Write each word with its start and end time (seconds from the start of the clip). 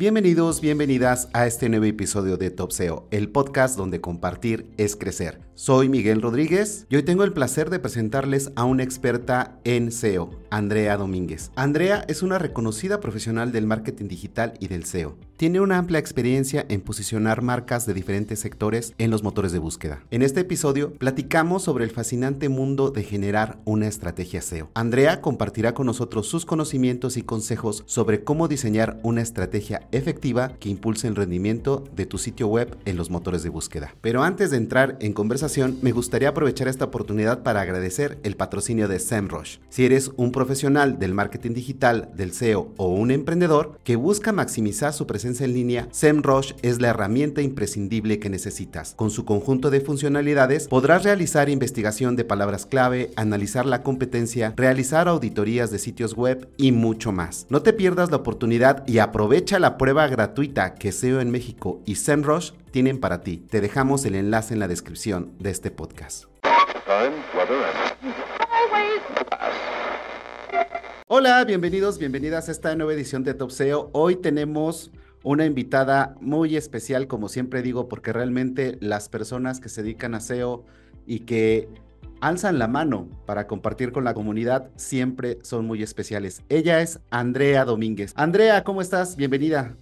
Bienvenidos, 0.00 0.62
bienvenidas 0.62 1.28
a 1.34 1.46
este 1.46 1.68
nuevo 1.68 1.84
episodio 1.84 2.38
de 2.38 2.50
Top 2.50 2.72
SEO, 2.72 3.06
el 3.10 3.28
podcast 3.28 3.76
donde 3.76 4.00
compartir 4.00 4.72
es 4.78 4.96
crecer. 4.96 5.42
Soy 5.54 5.90
Miguel 5.90 6.22
Rodríguez 6.22 6.86
y 6.88 6.96
hoy 6.96 7.02
tengo 7.02 7.22
el 7.22 7.34
placer 7.34 7.68
de 7.68 7.80
presentarles 7.80 8.50
a 8.56 8.64
una 8.64 8.82
experta 8.82 9.60
en 9.64 9.92
SEO, 9.92 10.30
Andrea 10.50 10.96
Domínguez. 10.96 11.52
Andrea 11.54 12.02
es 12.08 12.22
una 12.22 12.38
reconocida 12.38 12.98
profesional 12.98 13.52
del 13.52 13.66
marketing 13.66 14.08
digital 14.08 14.54
y 14.58 14.68
del 14.68 14.86
SEO. 14.86 15.18
Tiene 15.40 15.62
una 15.62 15.78
amplia 15.78 15.98
experiencia 15.98 16.66
en 16.68 16.82
posicionar 16.82 17.40
marcas 17.40 17.86
de 17.86 17.94
diferentes 17.94 18.38
sectores 18.40 18.92
en 18.98 19.10
los 19.10 19.22
motores 19.22 19.52
de 19.52 19.58
búsqueda. 19.58 20.04
En 20.10 20.20
este 20.20 20.40
episodio 20.40 20.92
platicamos 20.92 21.62
sobre 21.62 21.84
el 21.84 21.90
fascinante 21.90 22.50
mundo 22.50 22.90
de 22.90 23.04
generar 23.04 23.58
una 23.64 23.88
estrategia 23.88 24.42
SEO. 24.42 24.68
Andrea 24.74 25.22
compartirá 25.22 25.72
con 25.72 25.86
nosotros 25.86 26.26
sus 26.26 26.44
conocimientos 26.44 27.16
y 27.16 27.22
consejos 27.22 27.84
sobre 27.86 28.22
cómo 28.22 28.48
diseñar 28.48 29.00
una 29.02 29.22
estrategia 29.22 29.88
efectiva 29.92 30.56
que 30.60 30.68
impulse 30.68 31.08
el 31.08 31.16
rendimiento 31.16 31.84
de 31.96 32.04
tu 32.04 32.18
sitio 32.18 32.46
web 32.46 32.76
en 32.84 32.98
los 32.98 33.08
motores 33.08 33.42
de 33.42 33.48
búsqueda. 33.48 33.94
Pero 34.02 34.22
antes 34.22 34.50
de 34.50 34.58
entrar 34.58 34.98
en 35.00 35.14
conversación, 35.14 35.78
me 35.80 35.92
gustaría 35.92 36.28
aprovechar 36.28 36.68
esta 36.68 36.84
oportunidad 36.84 37.42
para 37.42 37.62
agradecer 37.62 38.18
el 38.24 38.36
patrocinio 38.36 38.88
de 38.88 38.98
SEMrush. 38.98 39.56
Si 39.70 39.86
eres 39.86 40.10
un 40.18 40.32
profesional 40.32 40.98
del 40.98 41.14
marketing 41.14 41.54
digital, 41.54 42.10
del 42.14 42.32
SEO 42.32 42.74
o 42.76 42.88
un 42.88 43.10
emprendedor 43.10 43.80
que 43.84 43.96
busca 43.96 44.32
maximizar 44.32 44.92
su 44.92 45.06
presencia 45.06 45.29
en 45.38 45.54
línea, 45.54 45.86
SEMrush 45.92 46.54
es 46.62 46.80
la 46.80 46.88
herramienta 46.88 47.40
imprescindible 47.40 48.18
que 48.18 48.28
necesitas. 48.28 48.94
Con 48.96 49.10
su 49.10 49.24
conjunto 49.24 49.70
de 49.70 49.80
funcionalidades 49.80 50.66
podrás 50.66 51.04
realizar 51.04 51.48
investigación 51.48 52.16
de 52.16 52.24
palabras 52.24 52.66
clave, 52.66 53.12
analizar 53.14 53.64
la 53.64 53.84
competencia, 53.84 54.52
realizar 54.56 55.06
auditorías 55.06 55.70
de 55.70 55.78
sitios 55.78 56.14
web 56.14 56.48
y 56.56 56.72
mucho 56.72 57.12
más. 57.12 57.46
No 57.48 57.62
te 57.62 57.72
pierdas 57.72 58.10
la 58.10 58.16
oportunidad 58.16 58.82
y 58.88 58.98
aprovecha 58.98 59.60
la 59.60 59.78
prueba 59.78 60.08
gratuita 60.08 60.74
que 60.74 60.90
SEO 60.90 61.20
en 61.20 61.30
México 61.30 61.80
y 61.86 61.94
SEMrush 61.94 62.50
tienen 62.72 62.98
para 62.98 63.20
ti. 63.20 63.36
Te 63.36 63.60
dejamos 63.60 64.04
el 64.06 64.16
enlace 64.16 64.54
en 64.54 64.60
la 64.60 64.68
descripción 64.68 65.30
de 65.38 65.50
este 65.50 65.70
podcast. 65.70 66.24
Hola, 71.12 71.44
bienvenidos, 71.44 71.98
bienvenidas 71.98 72.48
a 72.48 72.52
esta 72.52 72.76
nueva 72.76 72.92
edición 72.92 73.24
de 73.24 73.34
Top 73.34 73.50
SEO. 73.50 73.90
Hoy 73.92 74.14
tenemos 74.14 74.92
una 75.22 75.44
invitada 75.44 76.16
muy 76.20 76.56
especial, 76.56 77.06
como 77.06 77.28
siempre 77.28 77.62
digo, 77.62 77.88
porque 77.88 78.12
realmente 78.12 78.78
las 78.80 79.08
personas 79.08 79.60
que 79.60 79.68
se 79.68 79.82
dedican 79.82 80.14
a 80.14 80.20
SEO 80.20 80.64
y 81.06 81.20
que 81.20 81.68
alzan 82.20 82.58
la 82.58 82.68
mano 82.68 83.08
para 83.26 83.46
compartir 83.46 83.92
con 83.92 84.04
la 84.04 84.14
comunidad 84.14 84.70
siempre 84.76 85.38
son 85.42 85.66
muy 85.66 85.82
especiales. 85.82 86.42
Ella 86.48 86.80
es 86.80 87.00
Andrea 87.10 87.64
Domínguez. 87.64 88.12
Andrea, 88.16 88.64
¿cómo 88.64 88.82
estás? 88.82 89.16
Bienvenida. 89.16 89.76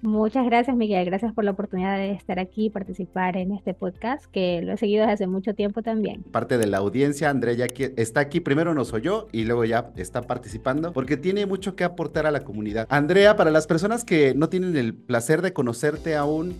Muchas 0.00 0.46
gracias, 0.46 0.76
Miguel. 0.76 1.04
Gracias 1.06 1.32
por 1.32 1.42
la 1.42 1.50
oportunidad 1.50 1.96
de 1.96 2.12
estar 2.12 2.38
aquí 2.38 2.66
y 2.66 2.70
participar 2.70 3.36
en 3.36 3.52
este 3.52 3.74
podcast, 3.74 4.26
que 4.26 4.62
lo 4.62 4.74
he 4.74 4.76
seguido 4.76 5.00
desde 5.00 5.14
hace 5.14 5.26
mucho 5.26 5.54
tiempo 5.54 5.82
también. 5.82 6.22
Parte 6.22 6.56
de 6.56 6.68
la 6.68 6.78
audiencia, 6.78 7.30
Andrea 7.30 7.54
ya 7.54 7.66
está 7.96 8.20
aquí, 8.20 8.38
primero 8.38 8.74
nos 8.74 8.92
oyó 8.92 9.26
y 9.32 9.44
luego 9.44 9.64
ya 9.64 9.90
está 9.96 10.22
participando, 10.22 10.92
porque 10.92 11.16
tiene 11.16 11.46
mucho 11.46 11.74
que 11.74 11.82
aportar 11.82 12.26
a 12.26 12.30
la 12.30 12.44
comunidad. 12.44 12.86
Andrea, 12.90 13.34
para 13.34 13.50
las 13.50 13.66
personas 13.66 14.04
que 14.04 14.34
no 14.34 14.48
tienen 14.48 14.76
el 14.76 14.94
placer 14.94 15.42
de 15.42 15.52
conocerte 15.52 16.14
aún, 16.14 16.54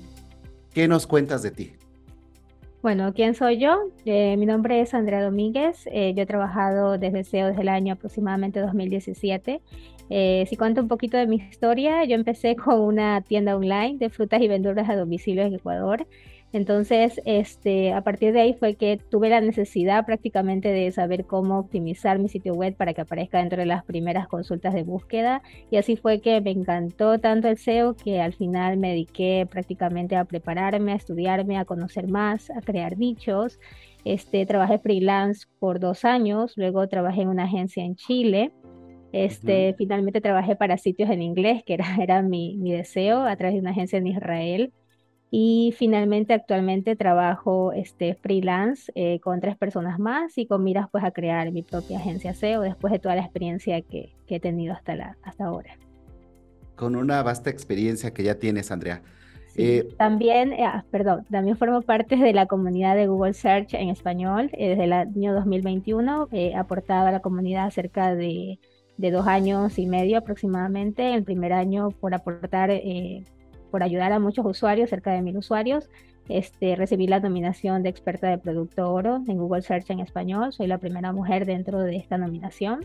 ¿qué 0.74 0.88
nos 0.88 1.06
cuentas 1.06 1.42
de 1.44 1.52
ti? 1.52 1.72
Bueno, 2.82 3.12
¿quién 3.12 3.34
soy 3.34 3.58
yo? 3.58 3.76
Eh, 4.04 4.36
mi 4.36 4.46
nombre 4.46 4.80
es 4.80 4.94
Andrea 4.94 5.22
Domínguez. 5.22 5.88
Eh, 5.92 6.12
yo 6.16 6.22
he 6.22 6.26
trabajado 6.26 6.98
desde 6.98 7.22
SEO 7.22 7.48
desde 7.48 7.62
el 7.62 7.68
año 7.68 7.94
aproximadamente 7.94 8.60
2017 8.60 9.60
eh, 10.10 10.46
si 10.48 10.56
cuento 10.56 10.80
un 10.80 10.88
poquito 10.88 11.16
de 11.16 11.26
mi 11.26 11.36
historia, 11.36 12.04
yo 12.04 12.14
empecé 12.14 12.56
con 12.56 12.80
una 12.80 13.20
tienda 13.22 13.56
online 13.56 13.98
de 13.98 14.10
frutas 14.10 14.40
y 14.40 14.48
verduras 14.48 14.88
a 14.88 14.96
domicilio 14.96 15.42
en 15.44 15.54
Ecuador. 15.54 16.06
Entonces, 16.52 17.20
este, 17.26 17.92
a 17.92 18.00
partir 18.00 18.32
de 18.32 18.40
ahí 18.40 18.54
fue 18.54 18.74
que 18.74 18.98
tuve 19.10 19.28
la 19.28 19.42
necesidad 19.42 20.06
prácticamente 20.06 20.68
de 20.68 20.90
saber 20.92 21.26
cómo 21.26 21.58
optimizar 21.58 22.18
mi 22.18 22.28
sitio 22.30 22.54
web 22.54 22.74
para 22.74 22.94
que 22.94 23.02
aparezca 23.02 23.38
dentro 23.38 23.58
de 23.58 23.66
las 23.66 23.84
primeras 23.84 24.28
consultas 24.28 24.72
de 24.72 24.82
búsqueda. 24.82 25.42
Y 25.70 25.76
así 25.76 25.96
fue 25.96 26.20
que 26.22 26.40
me 26.40 26.50
encantó 26.50 27.18
tanto 27.18 27.48
el 27.48 27.58
SEO 27.58 27.94
que 27.94 28.22
al 28.22 28.32
final 28.32 28.78
me 28.78 28.90
dediqué 28.90 29.46
prácticamente 29.50 30.16
a 30.16 30.24
prepararme, 30.24 30.92
a 30.92 30.96
estudiarme, 30.96 31.58
a 31.58 31.66
conocer 31.66 32.08
más, 32.08 32.48
a 32.50 32.62
crear 32.62 32.96
nichos. 32.96 33.60
Este, 34.06 34.46
trabajé 34.46 34.78
freelance 34.78 35.46
por 35.58 35.80
dos 35.80 36.06
años, 36.06 36.54
luego 36.56 36.88
trabajé 36.88 37.22
en 37.22 37.28
una 37.28 37.44
agencia 37.44 37.84
en 37.84 37.94
Chile 37.94 38.52
este, 39.12 39.74
Finalmente 39.78 40.20
trabajé 40.20 40.56
para 40.56 40.78
sitios 40.78 41.10
en 41.10 41.22
inglés, 41.22 41.62
que 41.64 41.74
era, 41.74 41.86
era 42.02 42.22
mi, 42.22 42.56
mi, 42.56 42.72
deseo, 42.72 43.22
a 43.22 43.36
través 43.36 43.54
de 43.54 43.60
una 43.60 43.70
agencia 43.70 43.98
en 43.98 44.06
Israel. 44.06 44.72
Y 45.30 45.74
finalmente 45.76 46.32
actualmente 46.32 46.96
trabajo 46.96 47.72
este, 47.74 48.14
freelance 48.14 48.90
eh, 48.94 49.20
con 49.20 49.40
tres 49.40 49.58
personas 49.58 49.98
más 49.98 50.38
y 50.38 50.46
con 50.46 50.64
miras 50.64 50.88
pues 50.90 51.04
a 51.04 51.10
crear 51.10 51.52
mi 51.52 51.62
propia 51.62 51.98
agencia 51.98 52.32
SEO 52.32 52.62
después 52.62 52.94
de 52.94 52.98
toda 52.98 53.14
la 53.14 53.20
experiencia 53.20 53.82
que, 53.82 54.14
que 54.26 54.36
he 54.36 54.40
tenido 54.40 54.72
hasta, 54.72 54.96
la, 54.96 55.18
hasta 55.22 55.44
ahora. 55.44 55.76
Con 56.76 56.96
una 56.96 57.22
vasta 57.22 57.50
experiencia 57.50 58.14
que 58.14 58.22
ya 58.22 58.38
tienes, 58.38 58.70
Andrea. 58.70 59.02
Eh, 59.54 59.88
también, 59.98 60.52
eh, 60.52 60.64
ah, 60.64 60.84
perdón, 60.90 61.26
también 61.30 61.58
formo 61.58 61.82
parte 61.82 62.16
de 62.16 62.32
la 62.32 62.46
comunidad 62.46 62.94
de 62.94 63.08
Google 63.08 63.34
Search 63.34 63.74
en 63.74 63.88
español. 63.88 64.50
desde 64.56 64.84
el 64.84 64.92
año 64.92 65.34
2021 65.34 66.28
he 66.32 66.54
aportado 66.54 67.08
a 67.08 67.10
la 67.10 67.20
comunidad 67.20 67.70
cerca 67.70 68.14
de 68.14 68.60
de 68.98 69.10
dos 69.10 69.26
años 69.26 69.78
y 69.78 69.86
medio 69.86 70.18
aproximadamente. 70.18 71.14
El 71.14 71.24
primer 71.24 71.54
año 71.54 71.90
por 71.92 72.12
aportar, 72.12 72.70
eh, 72.70 73.24
por 73.70 73.82
ayudar 73.82 74.12
a 74.12 74.18
muchos 74.18 74.44
usuarios, 74.44 74.90
cerca 74.90 75.12
de 75.12 75.22
mil 75.22 75.38
usuarios. 75.38 75.88
Este, 76.28 76.76
recibí 76.76 77.06
la 77.06 77.20
nominación 77.20 77.82
de 77.82 77.88
experta 77.88 78.28
de 78.28 78.36
producto 78.36 78.92
oro 78.92 79.22
en 79.26 79.38
Google 79.38 79.62
Search 79.62 79.90
en 79.90 80.00
español. 80.00 80.52
Soy 80.52 80.66
la 80.66 80.76
primera 80.76 81.12
mujer 81.12 81.46
dentro 81.46 81.80
de 81.80 81.96
esta 81.96 82.18
nominación. 82.18 82.84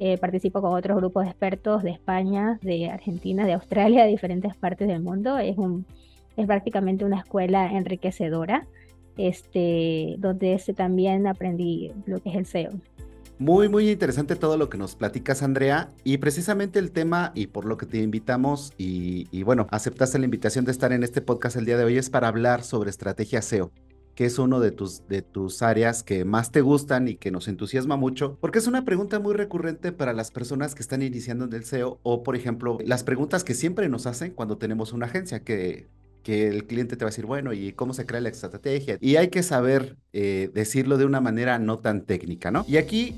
Eh, 0.00 0.18
participo 0.18 0.60
con 0.60 0.72
otros 0.72 0.96
grupos 0.96 1.24
de 1.24 1.30
expertos 1.30 1.84
de 1.84 1.90
España, 1.90 2.58
de 2.62 2.90
Argentina, 2.90 3.46
de 3.46 3.52
Australia, 3.52 4.02
de 4.02 4.10
diferentes 4.10 4.56
partes 4.56 4.88
del 4.88 5.00
mundo. 5.00 5.38
Es, 5.38 5.56
un, 5.56 5.86
es 6.36 6.46
prácticamente 6.46 7.04
una 7.04 7.18
escuela 7.20 7.70
enriquecedora, 7.72 8.66
este, 9.16 10.16
donde 10.18 10.60
también 10.74 11.28
aprendí 11.28 11.92
lo 12.06 12.20
que 12.20 12.30
es 12.30 12.34
el 12.34 12.46
SEO. 12.46 12.72
Muy, 13.42 13.68
muy 13.68 13.90
interesante 13.90 14.36
todo 14.36 14.56
lo 14.56 14.68
que 14.68 14.78
nos 14.78 14.94
platicas, 14.94 15.42
Andrea. 15.42 15.88
Y 16.04 16.18
precisamente 16.18 16.78
el 16.78 16.92
tema, 16.92 17.32
y 17.34 17.48
por 17.48 17.64
lo 17.64 17.76
que 17.76 17.86
te 17.86 17.98
invitamos, 17.98 18.72
y, 18.78 19.42
bueno, 19.42 19.66
aceptaste 19.72 20.20
la 20.20 20.26
invitación 20.26 20.64
de 20.64 20.70
estar 20.70 20.92
en 20.92 21.02
este 21.02 21.22
podcast 21.22 21.56
el 21.56 21.64
día 21.64 21.76
de 21.76 21.82
hoy, 21.82 21.98
es 21.98 22.08
para 22.08 22.28
hablar 22.28 22.62
sobre 22.62 22.90
estrategia 22.90 23.42
SEO 23.42 23.72
que 24.14 24.26
es 24.26 24.38
uno 24.38 24.60
de 24.60 24.72
tus, 24.72 25.08
de 25.08 25.22
tus 25.22 25.62
áreas 25.62 26.02
que 26.02 26.26
más 26.26 26.52
te 26.52 26.60
gustan 26.60 27.08
y 27.08 27.16
que 27.16 27.30
nos 27.30 27.48
entusiasma 27.48 27.96
mucho, 27.96 28.36
porque 28.42 28.58
es 28.58 28.66
una 28.66 28.84
pregunta 28.84 29.18
muy 29.18 29.32
recurrente 29.32 29.90
para 29.90 30.12
las 30.12 30.30
personas 30.30 30.74
que 30.74 30.82
están 30.82 31.00
iniciando 31.00 31.46
en 31.46 31.54
el 31.54 31.64
SEO 31.64 31.98
o, 32.02 32.22
por 32.22 32.36
ejemplo, 32.36 32.76
las 32.84 33.04
preguntas 33.04 33.42
que 33.42 33.54
siempre 33.54 33.88
nos 33.88 34.06
hacen 34.06 34.32
cuando 34.32 34.58
tenemos 34.58 34.92
una 34.92 35.06
agencia, 35.06 35.40
que, 35.40 35.88
que 36.22 36.46
el 36.46 36.66
cliente 36.66 36.96
te 36.96 37.06
va 37.06 37.08
a 37.08 37.10
decir, 37.10 37.24
bueno, 37.24 37.54
¿y 37.54 37.72
cómo 37.72 37.94
se 37.94 38.04
crea 38.04 38.20
la 38.20 38.28
estrategia? 38.28 38.98
Y 39.00 39.16
hay 39.16 39.28
que 39.28 39.42
saber 39.42 39.96
eh, 40.12 40.50
decirlo 40.52 40.98
de 40.98 41.06
una 41.06 41.22
manera 41.22 41.58
no 41.58 41.78
tan 41.78 42.02
técnica, 42.02 42.50
¿no? 42.50 42.66
Y 42.68 42.76
aquí 42.76 43.16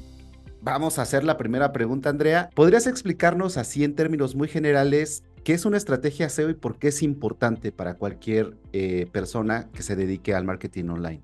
Vamos 0.65 0.99
a 0.99 1.03
hacer 1.03 1.25
la 1.25 1.37
primera 1.37 1.73
pregunta, 1.73 2.09
Andrea. 2.09 2.49
¿Podrías 2.55 2.87
explicarnos 2.87 3.59
así 3.59 3.85
en 3.85 3.95
términos 3.95 4.35
muy 4.35 4.49
generales 4.49 5.23
qué 5.45 5.53
es 5.53 5.67
una 5.67 5.77
estrategia 5.77 6.31
SEO 6.31 6.49
y 6.49 6.55
por 6.55 6.79
qué 6.79 6.89
es 6.89 7.03
importante 7.03 7.71
para 7.71 7.99
cualquier 7.99 8.57
eh, 8.73 9.07
persona 9.13 9.69
que 9.75 9.83
se 9.83 9.95
dedique 9.95 10.35
al 10.35 10.45
marketing 10.45 10.89
online? 10.89 11.21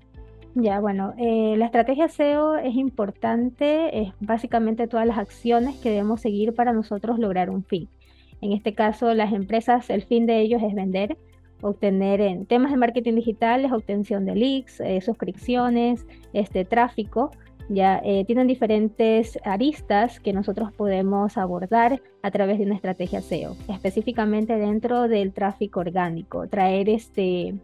Ya, 0.53 0.79
bueno, 0.79 1.15
eh, 1.17 1.55
la 1.57 1.65
estrategia 1.65 2.07
SEO 2.07 2.55
es 2.57 2.75
importante, 2.75 4.03
es 4.03 4.13
básicamente 4.19 4.85
todas 4.85 5.07
las 5.07 5.17
acciones 5.17 5.75
que 5.77 5.89
debemos 5.89 6.21
seguir 6.21 6.53
para 6.53 6.71
nosotros 6.71 7.17
lograr 7.17 7.49
un 7.49 7.63
fin. 7.63 7.89
En 8.41 8.51
este 8.51 8.75
caso, 8.75 9.11
las 9.15 9.33
empresas, 9.33 9.89
el 9.89 10.03
fin 10.03 10.27
de 10.27 10.39
ellos 10.39 10.61
es 10.61 10.75
vender, 10.75 11.17
obtener 11.61 12.21
en 12.21 12.45
temas 12.45 12.69
de 12.69 12.77
marketing 12.77 13.15
digital, 13.15 13.65
es 13.65 13.71
obtención 13.71 14.23
de 14.25 14.35
leads, 14.35 14.79
eh, 14.81 15.01
suscripciones, 15.01 16.05
este, 16.31 16.63
tráfico 16.63 17.31
ya 17.69 18.01
eh, 18.03 18.25
tienen 18.25 18.47
diferentes 18.47 19.39
aristas 19.43 20.19
que 20.19 20.33
nosotros 20.33 20.71
podemos 20.71 21.37
abordar 21.37 22.01
a 22.21 22.31
través 22.31 22.59
de 22.59 22.65
una 22.65 22.75
estrategia 22.75 23.21
SEO, 23.21 23.55
específicamente 23.69 24.57
dentro 24.57 25.07
del 25.07 25.33
tráfico 25.33 25.79
orgánico, 25.79 26.47
traer 26.47 26.89
este 26.89 27.55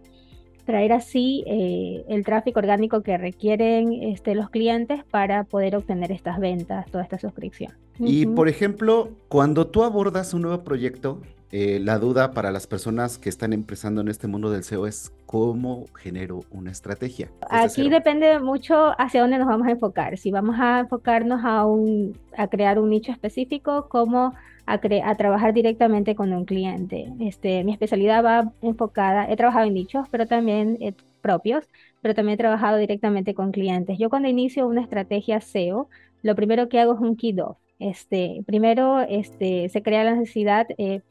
traer 0.66 0.92
así 0.92 1.46
eh, 1.48 2.04
el 2.10 2.26
tráfico 2.26 2.60
orgánico 2.60 3.02
que 3.02 3.18
requieren 3.18 3.94
este, 3.94 4.36
los 4.36 4.50
clientes 4.50 5.02
para 5.06 5.46
poder 5.46 5.78
obtener 5.78 6.12
estas 6.12 6.40
ventas, 6.40 6.86
toda 6.92 7.06
esta 7.06 7.18
suscripción. 7.18 7.72
Y 8.00 8.26
por 8.26 8.50
ejemplo, 8.50 9.12
cuando 9.30 9.68
tú 9.68 9.84
abordas 9.84 10.34
un 10.34 10.42
nuevo 10.42 10.66
proyecto, 10.66 11.22
eh, 11.52 11.80
la 11.82 11.98
duda 11.98 12.32
para 12.32 12.52
las 12.52 12.68
personas 12.68 13.18
que 13.18 13.30
están 13.30 13.54
empezando 13.54 14.02
en 14.02 14.10
este 14.10 14.28
mundo 14.28 14.52
del 14.52 14.64
SEO 14.64 14.86
es 14.86 15.14
cómo 15.26 15.86
genero 15.96 16.42
una 16.52 16.72
estrategia. 16.72 17.30
Aquí 17.50 17.90
depende 17.90 18.40
mucho 18.40 18.94
hacia 19.00 19.22
dónde 19.22 19.38
nos 19.38 19.48
vamos 19.48 19.68
a 19.68 19.72
enfocar. 19.72 20.18
Si 20.18 20.30
vamos 20.32 20.58
a 20.60 20.80
enfocarnos 20.80 21.46
a, 21.46 21.66
un, 21.66 22.18
a 22.38 22.48
crear 22.48 22.80
un 22.80 22.90
nicho 22.90 23.12
específico, 23.12 23.88
cómo 23.90 24.34
a, 24.66 24.74
a, 24.74 25.16
trabajar 25.16 25.54
directamente 25.54 26.16
con 26.16 26.34
un 26.34 26.44
cliente. 26.44 27.14
Este, 27.22 27.64
mi 27.64 27.72
especialidad 27.72 28.24
va 28.24 28.52
enfocada, 28.62 29.32
he 29.32 29.38
trabajado 29.38 29.68
en 29.68 29.74
nichos, 29.74 30.08
pero 30.12 30.28
también 30.28 30.78
eh, 30.82 30.94
propios, 31.22 31.66
pero 32.02 32.14
también 32.14 32.36
he 32.36 32.38
trabajado 32.38 32.78
directamente 32.78 33.34
con 33.34 33.52
clientes. 33.52 33.98
Yo 33.98 34.10
cuando 34.10 34.28
inicio 34.28 34.68
una 34.68 34.82
estrategia 34.82 35.40
SEO, 35.40 35.88
lo 36.24 36.36
primero 36.36 36.68
que 36.68 36.80
hago 36.80 36.94
es 36.94 37.00
un 37.00 37.16
key-off. 37.16 37.58
Este, 37.80 38.44
primero 38.46 39.00
este, 39.02 39.70
se 39.70 39.82
crea 39.82 40.04
la 40.04 40.16
necesidad 40.16 40.68
eh, 40.78 41.02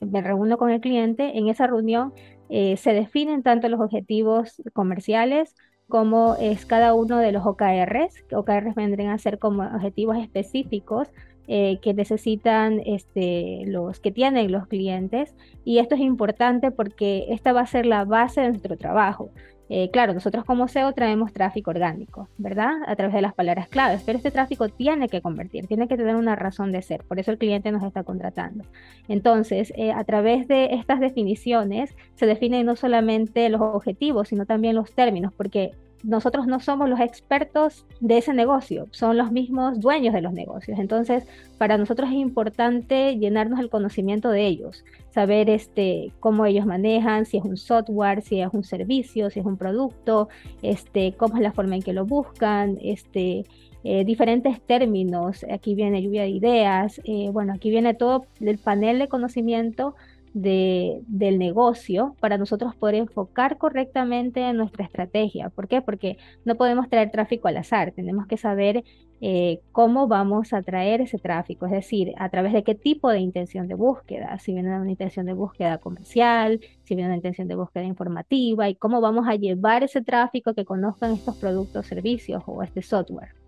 me 0.00 0.20
reúno 0.20 0.58
con 0.58 0.70
el 0.70 0.80
cliente, 0.80 1.38
en 1.38 1.48
esa 1.48 1.66
reunión 1.66 2.12
eh, 2.48 2.76
se 2.76 2.92
definen 2.92 3.42
tanto 3.42 3.68
los 3.68 3.80
objetivos 3.80 4.62
comerciales 4.72 5.54
como 5.88 6.34
es 6.36 6.66
cada 6.66 6.94
uno 6.94 7.18
de 7.18 7.32
los 7.32 7.46
OKRs. 7.46 8.24
OKRs 8.32 8.74
vendrían 8.74 9.10
a 9.10 9.18
ser 9.18 9.38
como 9.38 9.62
objetivos 9.62 10.16
específicos 10.16 11.08
eh, 11.48 11.78
que 11.80 11.94
necesitan 11.94 12.80
este, 12.84 13.62
los 13.66 14.00
que 14.00 14.10
tienen 14.10 14.50
los 14.50 14.66
clientes. 14.66 15.34
Y 15.64 15.78
esto 15.78 15.94
es 15.94 16.00
importante 16.00 16.70
porque 16.70 17.26
esta 17.28 17.52
va 17.52 17.60
a 17.60 17.66
ser 17.66 17.86
la 17.86 18.04
base 18.04 18.40
de 18.40 18.48
nuestro 18.48 18.76
trabajo. 18.76 19.30
Eh, 19.68 19.90
claro, 19.90 20.14
nosotros 20.14 20.44
como 20.44 20.68
SEO 20.68 20.92
traemos 20.92 21.32
tráfico 21.32 21.70
orgánico, 21.70 22.28
¿verdad? 22.38 22.72
A 22.86 22.94
través 22.94 23.14
de 23.14 23.22
las 23.22 23.34
palabras 23.34 23.68
claves, 23.68 24.02
pero 24.06 24.16
este 24.16 24.30
tráfico 24.30 24.68
tiene 24.68 25.08
que 25.08 25.20
convertir, 25.20 25.66
tiene 25.66 25.88
que 25.88 25.96
tener 25.96 26.14
una 26.14 26.36
razón 26.36 26.70
de 26.70 26.82
ser, 26.82 27.02
por 27.02 27.18
eso 27.18 27.32
el 27.32 27.38
cliente 27.38 27.72
nos 27.72 27.82
está 27.82 28.04
contratando. 28.04 28.64
Entonces, 29.08 29.72
eh, 29.76 29.92
a 29.92 30.04
través 30.04 30.46
de 30.46 30.74
estas 30.74 31.00
definiciones 31.00 31.96
se 32.14 32.26
definen 32.26 32.66
no 32.66 32.76
solamente 32.76 33.48
los 33.48 33.60
objetivos, 33.60 34.28
sino 34.28 34.46
también 34.46 34.76
los 34.76 34.92
términos, 34.92 35.32
porque 35.36 35.72
nosotros 36.02 36.46
no 36.46 36.60
somos 36.60 36.88
los 36.88 37.00
expertos 37.00 37.84
de 38.00 38.18
ese 38.18 38.32
negocio, 38.32 38.86
son 38.90 39.16
los 39.16 39.32
mismos 39.32 39.80
dueños 39.80 40.14
de 40.14 40.20
los 40.20 40.32
negocios. 40.32 40.78
Entonces, 40.78 41.24
para 41.58 41.78
nosotros 41.78 42.10
es 42.10 42.16
importante 42.16 43.16
llenarnos 43.16 43.60
el 43.60 43.70
conocimiento 43.70 44.30
de 44.30 44.46
ellos, 44.46 44.84
saber 45.10 45.50
este, 45.50 46.12
cómo 46.20 46.46
ellos 46.46 46.66
manejan, 46.66 47.26
si 47.26 47.38
es 47.38 47.44
un 47.44 47.56
software, 47.56 48.22
si 48.22 48.40
es 48.40 48.48
un 48.52 48.64
servicio, 48.64 49.30
si 49.30 49.40
es 49.40 49.46
un 49.46 49.56
producto, 49.56 50.28
este, 50.62 51.14
cómo 51.16 51.36
es 51.36 51.42
la 51.42 51.52
forma 51.52 51.76
en 51.76 51.82
que 51.82 51.92
lo 51.92 52.04
buscan, 52.04 52.78
este, 52.82 53.44
eh, 53.84 54.04
diferentes 54.04 54.60
términos. 54.60 55.44
Aquí 55.50 55.74
viene 55.74 56.02
lluvia 56.02 56.22
de 56.22 56.30
ideas, 56.30 57.00
eh, 57.04 57.30
bueno, 57.32 57.54
aquí 57.54 57.70
viene 57.70 57.94
todo 57.94 58.26
el 58.40 58.58
panel 58.58 58.98
de 58.98 59.08
conocimiento 59.08 59.94
del 60.36 61.38
negocio 61.38 62.14
para 62.20 62.36
nosotros 62.36 62.74
poder 62.76 62.96
enfocar 62.96 63.56
correctamente 63.56 64.52
nuestra 64.52 64.84
estrategia. 64.84 65.48
¿Por 65.48 65.66
qué? 65.66 65.80
Porque 65.80 66.18
no 66.44 66.56
podemos 66.56 66.90
traer 66.90 67.10
tráfico 67.10 67.48
al 67.48 67.56
azar, 67.56 67.92
tenemos 67.92 68.26
que 68.26 68.36
saber 68.36 68.84
eh, 69.22 69.60
cómo 69.72 70.08
vamos 70.08 70.52
a 70.52 70.60
traer 70.60 71.00
ese 71.00 71.18
tráfico, 71.18 71.64
es 71.64 71.72
decir, 71.72 72.12
a 72.18 72.28
través 72.28 72.52
de 72.52 72.64
qué 72.64 72.74
tipo 72.74 73.08
de 73.08 73.20
intención 73.20 73.66
de 73.66 73.74
búsqueda, 73.76 74.38
si 74.38 74.52
viene 74.52 74.78
una 74.78 74.90
intención 74.90 75.24
de 75.24 75.32
búsqueda 75.32 75.78
comercial, 75.78 76.60
si 76.82 76.94
viene 76.94 77.08
una 77.08 77.16
intención 77.16 77.48
de 77.48 77.54
búsqueda 77.54 77.84
informativa 77.84 78.68
y 78.68 78.74
cómo 78.74 79.00
vamos 79.00 79.26
a 79.28 79.36
llevar 79.36 79.84
ese 79.84 80.02
tráfico 80.02 80.52
que 80.52 80.66
conozcan 80.66 81.12
estos 81.12 81.36
productos, 81.36 81.86
servicios 81.86 82.42
o 82.46 82.62
este 82.62 82.82
software. 82.82 83.45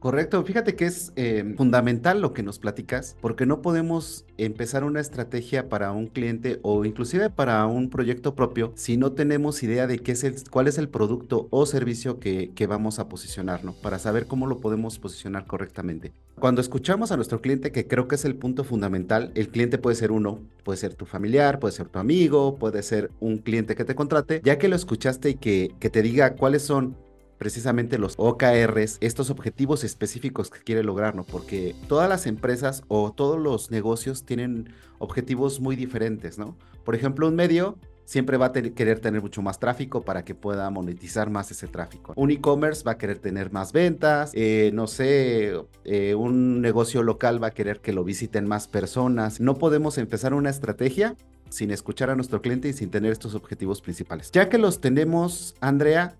Correcto, 0.00 0.42
fíjate 0.42 0.76
que 0.76 0.86
es 0.86 1.12
eh, 1.16 1.54
fundamental 1.58 2.22
lo 2.22 2.32
que 2.32 2.42
nos 2.42 2.58
platicas, 2.58 3.18
porque 3.20 3.44
no 3.44 3.60
podemos 3.60 4.24
empezar 4.38 4.82
una 4.82 4.98
estrategia 4.98 5.68
para 5.68 5.92
un 5.92 6.06
cliente 6.06 6.58
o 6.62 6.86
inclusive 6.86 7.28
para 7.28 7.66
un 7.66 7.90
proyecto 7.90 8.34
propio 8.34 8.72
si 8.76 8.96
no 8.96 9.12
tenemos 9.12 9.62
idea 9.62 9.86
de 9.86 9.98
qué 9.98 10.12
es 10.12 10.24
el, 10.24 10.36
cuál 10.48 10.68
es 10.68 10.78
el 10.78 10.88
producto 10.88 11.48
o 11.50 11.66
servicio 11.66 12.18
que, 12.18 12.50
vamos 12.66 12.98
a 12.98 13.10
posicionar, 13.10 13.62
¿no? 13.62 13.74
Para 13.74 13.98
saber 13.98 14.26
cómo 14.26 14.46
lo 14.46 14.60
podemos 14.60 14.98
posicionar 14.98 15.46
correctamente. 15.46 16.12
Cuando 16.38 16.62
escuchamos 16.62 17.12
a 17.12 17.16
nuestro 17.16 17.42
cliente, 17.42 17.70
que 17.70 17.86
creo 17.86 18.08
que 18.08 18.14
es 18.14 18.24
el 18.24 18.36
punto 18.36 18.64
fundamental, 18.64 19.32
el 19.34 19.48
cliente 19.48 19.76
puede 19.76 19.96
ser 19.96 20.12
uno, 20.12 20.38
puede 20.64 20.78
ser 20.78 20.94
tu 20.94 21.04
familiar, 21.04 21.58
puede 21.58 21.72
ser 21.72 21.88
tu 21.88 21.98
amigo, 21.98 22.56
puede 22.56 22.82
ser 22.82 23.10
un 23.20 23.36
cliente 23.36 23.74
que 23.74 23.84
te 23.84 23.94
contrate, 23.94 24.40
ya 24.44 24.56
que 24.56 24.68
lo 24.68 24.76
escuchaste 24.76 25.28
y 25.28 25.34
que 25.34 25.68
te 25.78 26.00
diga 26.00 26.36
cuáles 26.36 26.62
son 26.62 26.96
precisamente 27.40 27.96
los 27.96 28.16
OKRs, 28.18 28.98
estos 29.00 29.30
objetivos 29.30 29.82
específicos 29.82 30.50
que 30.50 30.60
quiere 30.60 30.84
lograr, 30.84 31.14
¿no? 31.16 31.24
Porque 31.24 31.74
todas 31.88 32.06
las 32.06 32.26
empresas 32.26 32.82
o 32.88 33.12
todos 33.12 33.40
los 33.40 33.70
negocios 33.70 34.26
tienen 34.26 34.74
objetivos 34.98 35.58
muy 35.58 35.74
diferentes, 35.74 36.38
¿no? 36.38 36.54
Por 36.84 36.94
ejemplo, 36.94 37.26
un 37.26 37.36
medio 37.36 37.78
siempre 38.04 38.36
va 38.36 38.46
a 38.46 38.52
querer 38.52 39.00
tener 39.00 39.22
mucho 39.22 39.40
más 39.40 39.58
tráfico 39.58 40.02
para 40.02 40.22
que 40.22 40.34
pueda 40.34 40.68
monetizar 40.68 41.30
más 41.30 41.50
ese 41.50 41.66
tráfico. 41.66 42.12
Un 42.14 42.30
e-commerce 42.30 42.84
va 42.84 42.92
a 42.92 42.98
querer 42.98 43.20
tener 43.20 43.50
más 43.50 43.72
ventas, 43.72 44.32
eh, 44.34 44.70
no 44.74 44.86
sé, 44.86 45.54
eh, 45.84 46.14
un 46.14 46.60
negocio 46.60 47.02
local 47.02 47.42
va 47.42 47.46
a 47.46 47.52
querer 47.52 47.80
que 47.80 47.94
lo 47.94 48.04
visiten 48.04 48.46
más 48.46 48.68
personas. 48.68 49.40
No 49.40 49.54
podemos 49.54 49.96
empezar 49.96 50.34
una 50.34 50.50
estrategia 50.50 51.16
sin 51.48 51.70
escuchar 51.70 52.10
a 52.10 52.16
nuestro 52.16 52.42
cliente 52.42 52.68
y 52.68 52.74
sin 52.74 52.90
tener 52.90 53.12
estos 53.12 53.34
objetivos 53.34 53.80
principales. 53.80 54.30
Ya 54.30 54.50
que 54.50 54.58
los 54.58 54.82
tenemos, 54.82 55.54
Andrea, 55.60 56.16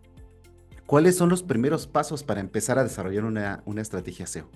¿Cuáles 0.91 1.17
son 1.17 1.29
los 1.29 1.45
primeros 1.45 1.87
pasos 1.87 2.25
para 2.25 2.41
empezar 2.41 2.77
a 2.77 2.83
desarrollar 2.83 3.25
una, 3.25 3.63
estrategia 3.81 4.27
SEO? 4.27 4.47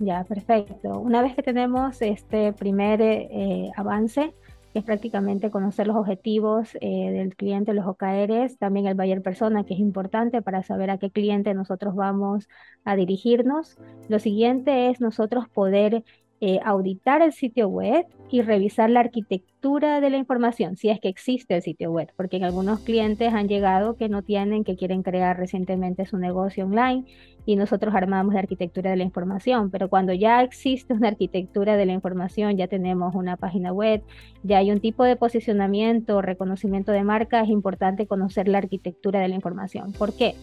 Ya, 0.00 0.24
perfecto. 0.24 0.98
Una 0.98 1.22
vez 1.22 1.36
que 1.36 1.42
tenemos 1.44 2.02
este 2.02 2.52
primer 2.52 3.00
eh, 3.00 3.70
avance, 3.76 4.34
que 4.72 4.80
es 4.80 4.84
prácticamente 4.84 5.52
conocer 5.52 5.86
los 5.86 5.94
objetivos 5.94 6.70
eh, 6.80 7.12
del 7.12 7.36
cliente, 7.36 7.74
los 7.74 7.86
OKRs, 7.86 8.58
también 8.58 8.88
el 8.88 8.96
buyer 8.96 9.22
persona, 9.22 9.62
que 9.62 9.74
es 9.74 9.78
importante 9.78 10.42
para 10.42 10.64
saber 10.64 10.90
a 10.90 10.98
qué 10.98 11.12
cliente 11.12 11.54
nosotros 11.54 11.94
vamos 11.94 12.48
a 12.84 12.96
dirigirnos. 12.96 13.76
Lo 14.08 14.18
siguiente 14.18 14.90
es 14.90 15.00
nosotros 15.00 15.48
poder 15.48 16.02
eh, 16.40 16.58
auditar 16.64 17.22
el 17.22 17.32
sitio 17.32 17.68
web 17.68 18.06
y 18.30 18.42
revisar 18.42 18.90
la 18.90 19.00
arquitectura 19.00 20.00
de 20.00 20.10
la 20.10 20.16
información, 20.16 20.76
si 20.76 20.90
es 20.90 21.00
que 21.00 21.08
existe 21.08 21.54
el 21.54 21.62
sitio 21.62 21.90
web, 21.92 22.12
porque 22.16 22.36
en 22.36 22.44
algunos 22.44 22.80
clientes 22.80 23.32
han 23.32 23.48
llegado 23.48 23.96
que 23.96 24.08
no 24.08 24.22
tienen, 24.22 24.64
que 24.64 24.76
quieren 24.76 25.02
crear 25.02 25.38
recientemente 25.38 26.04
su 26.06 26.18
negocio 26.18 26.64
online 26.64 27.04
y 27.46 27.56
nosotros 27.56 27.94
armamos 27.94 28.34
la 28.34 28.40
arquitectura 28.40 28.90
de 28.90 28.96
la 28.96 29.04
información, 29.04 29.70
pero 29.70 29.88
cuando 29.88 30.12
ya 30.12 30.42
existe 30.42 30.92
una 30.92 31.08
arquitectura 31.08 31.76
de 31.76 31.86
la 31.86 31.92
información, 31.92 32.56
ya 32.56 32.66
tenemos 32.66 33.14
una 33.14 33.36
página 33.36 33.72
web, 33.72 34.02
ya 34.42 34.58
hay 34.58 34.70
un 34.70 34.80
tipo 34.80 35.04
de 35.04 35.16
posicionamiento, 35.16 36.20
reconocimiento 36.20 36.92
de 36.92 37.04
marca, 37.04 37.42
es 37.42 37.48
importante 37.48 38.06
conocer 38.06 38.48
la 38.48 38.58
arquitectura 38.58 39.20
de 39.20 39.28
la 39.28 39.36
información. 39.36 39.92
¿Por 39.92 40.12
qué? 40.12 40.34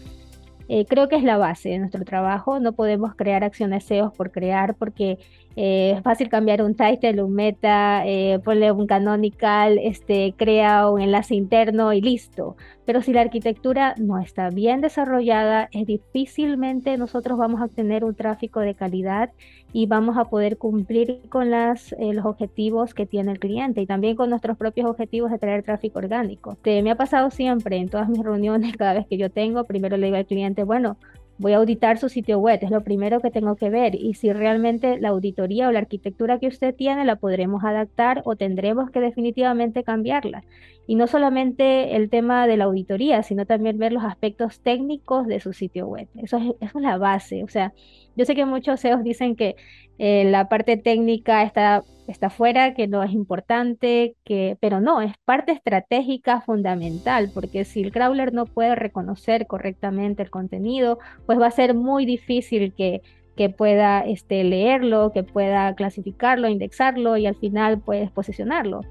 Eh, 0.73 0.85
creo 0.85 1.09
que 1.09 1.17
es 1.17 1.23
la 1.23 1.37
base 1.37 1.67
de 1.67 1.79
nuestro 1.79 2.05
trabajo. 2.05 2.61
No 2.61 2.71
podemos 2.71 3.13
crear 3.15 3.43
acciones 3.43 3.83
SEO 3.83 4.13
por 4.13 4.31
crear 4.31 4.75
porque 4.75 5.17
eh, 5.55 5.93
es 5.97 6.03
fácil 6.03 6.29
cambiar 6.29 6.61
un 6.61 6.75
title, 6.75 7.23
un 7.23 7.33
meta, 7.33 8.05
eh, 8.05 8.39
ponle 8.43 8.71
un 8.71 8.87
canonical, 8.87 9.77
este, 9.77 10.33
crea 10.37 10.89
un 10.89 11.01
enlace 11.01 11.35
interno 11.35 11.91
y 11.93 12.01
listo. 12.01 12.55
Pero 12.85 13.01
si 13.01 13.13
la 13.13 13.21
arquitectura 13.21 13.95
no 13.97 14.19
está 14.19 14.49
bien 14.49 14.81
desarrollada, 14.81 15.69
es 15.71 15.85
difícilmente 15.85 16.97
nosotros 16.97 17.37
vamos 17.37 17.61
a 17.61 17.65
obtener 17.65 18.03
un 18.03 18.15
tráfico 18.15 18.59
de 18.59 18.75
calidad 18.75 19.31
y 19.73 19.85
vamos 19.85 20.17
a 20.17 20.25
poder 20.25 20.57
cumplir 20.57 21.21
con 21.29 21.51
las, 21.51 21.93
eh, 21.93 22.13
los 22.13 22.25
objetivos 22.25 22.93
que 22.93 23.05
tiene 23.05 23.31
el 23.31 23.39
cliente 23.39 23.81
y 23.81 23.85
también 23.85 24.15
con 24.15 24.29
nuestros 24.29 24.57
propios 24.57 24.89
objetivos 24.89 25.31
de 25.31 25.37
traer 25.37 25.63
tráfico 25.63 25.99
orgánico. 25.99 26.57
me 26.65 26.91
ha 26.91 26.95
pasado 26.95 27.29
siempre 27.29 27.77
en 27.77 27.89
todas 27.89 28.09
mis 28.09 28.23
reuniones, 28.23 28.73
cada 28.77 28.93
vez 28.93 29.07
que 29.07 29.17
yo 29.17 29.29
tengo, 29.29 29.65
primero 29.65 29.97
le 29.97 30.07
digo 30.07 30.17
al 30.17 30.25
cliente, 30.25 30.63
bueno, 30.63 30.97
voy 31.41 31.53
a 31.53 31.57
auditar 31.57 31.97
su 31.97 32.07
sitio 32.07 32.37
web, 32.37 32.59
es 32.61 32.69
lo 32.69 32.83
primero 32.83 33.19
que 33.19 33.31
tengo 33.31 33.55
que 33.55 33.71
ver 33.71 33.95
y 33.95 34.13
si 34.13 34.31
realmente 34.31 34.99
la 34.99 35.09
auditoría 35.09 35.67
o 35.67 35.71
la 35.71 35.79
arquitectura 35.79 36.37
que 36.37 36.47
usted 36.47 36.75
tiene 36.75 37.03
la 37.03 37.15
podremos 37.15 37.63
adaptar 37.63 38.21
o 38.25 38.35
tendremos 38.35 38.91
que 38.91 38.99
definitivamente 38.99 39.83
cambiarla. 39.83 40.43
Y 40.85 40.95
no 40.95 41.07
solamente 41.07 41.95
el 41.95 42.09
tema 42.11 42.45
de 42.45 42.57
la 42.57 42.65
auditoría, 42.65 43.23
sino 43.23 43.47
también 43.47 43.79
ver 43.79 43.91
los 43.91 44.03
aspectos 44.03 44.59
técnicos 44.59 45.25
de 45.25 45.39
su 45.39 45.51
sitio 45.53 45.87
web. 45.87 46.07
Eso 46.15 46.37
es, 46.37 46.43
eso 46.59 46.77
es 46.77 46.83
la 46.83 46.97
base. 46.97 47.43
O 47.43 47.47
sea, 47.47 47.73
yo 48.15 48.25
sé 48.25 48.35
que 48.35 48.45
muchos 48.45 48.79
CEOs 48.79 49.03
dicen 49.03 49.35
que 49.35 49.55
eh, 50.03 50.25
la 50.25 50.49
parte 50.49 50.77
técnica 50.77 51.43
está, 51.43 51.83
está 52.07 52.31
fuera, 52.31 52.73
que 52.73 52.87
no 52.87 53.03
es 53.03 53.11
importante, 53.11 54.15
que, 54.23 54.57
pero 54.59 54.81
no, 54.81 54.99
es 54.99 55.13
parte 55.25 55.51
estratégica 55.51 56.41
fundamental, 56.41 57.29
porque 57.31 57.65
si 57.65 57.83
el 57.83 57.91
crawler 57.91 58.33
no 58.33 58.47
puede 58.47 58.73
reconocer 58.73 59.45
correctamente 59.45 60.23
el 60.23 60.31
contenido, 60.31 60.97
pues 61.27 61.39
va 61.39 61.45
a 61.45 61.51
ser 61.51 61.75
muy 61.75 62.07
difícil 62.07 62.73
que, 62.73 63.03
que 63.37 63.51
pueda 63.51 63.99
este, 63.99 64.43
leerlo, 64.43 65.11
que 65.11 65.21
pueda 65.21 65.75
clasificarlo, 65.75 66.49
indexarlo 66.49 67.15
y 67.17 67.27
al 67.27 67.35
final 67.35 67.79
puedes 67.79 68.09
posicionarlo. 68.09 68.81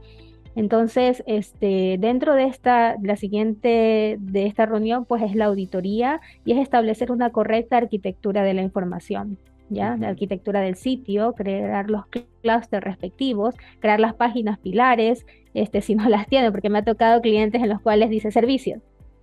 Entonces, 0.54 1.24
este, 1.26 1.96
dentro 1.98 2.36
de 2.36 2.44
esta, 2.44 2.94
la 3.02 3.16
siguiente 3.16 4.16
de 4.20 4.46
esta 4.46 4.64
reunión, 4.64 5.06
pues 5.06 5.24
es 5.24 5.34
la 5.34 5.46
auditoría 5.46 6.20
y 6.44 6.52
es 6.52 6.58
establecer 6.58 7.10
una 7.10 7.30
correcta 7.30 7.78
arquitectura 7.78 8.44
de 8.44 8.54
la 8.54 8.62
información. 8.62 9.38
¿Ya? 9.70 9.96
La 9.96 10.08
arquitectura 10.08 10.60
del 10.60 10.74
sitio, 10.74 11.32
crear 11.32 11.88
los 11.88 12.04
clústeres 12.06 12.84
respectivos, 12.84 13.54
crear 13.78 14.00
las 14.00 14.14
páginas 14.14 14.58
pilares, 14.58 15.24
este, 15.54 15.80
si 15.80 15.94
no 15.94 16.08
las 16.08 16.26
tiene, 16.26 16.50
porque 16.50 16.68
me 16.68 16.78
ha 16.78 16.84
tocado 16.84 17.20
clientes 17.22 17.62
en 17.62 17.68
los 17.68 17.80
cuales 17.80 18.10
dice 18.10 18.30
servicios, 18.30 18.80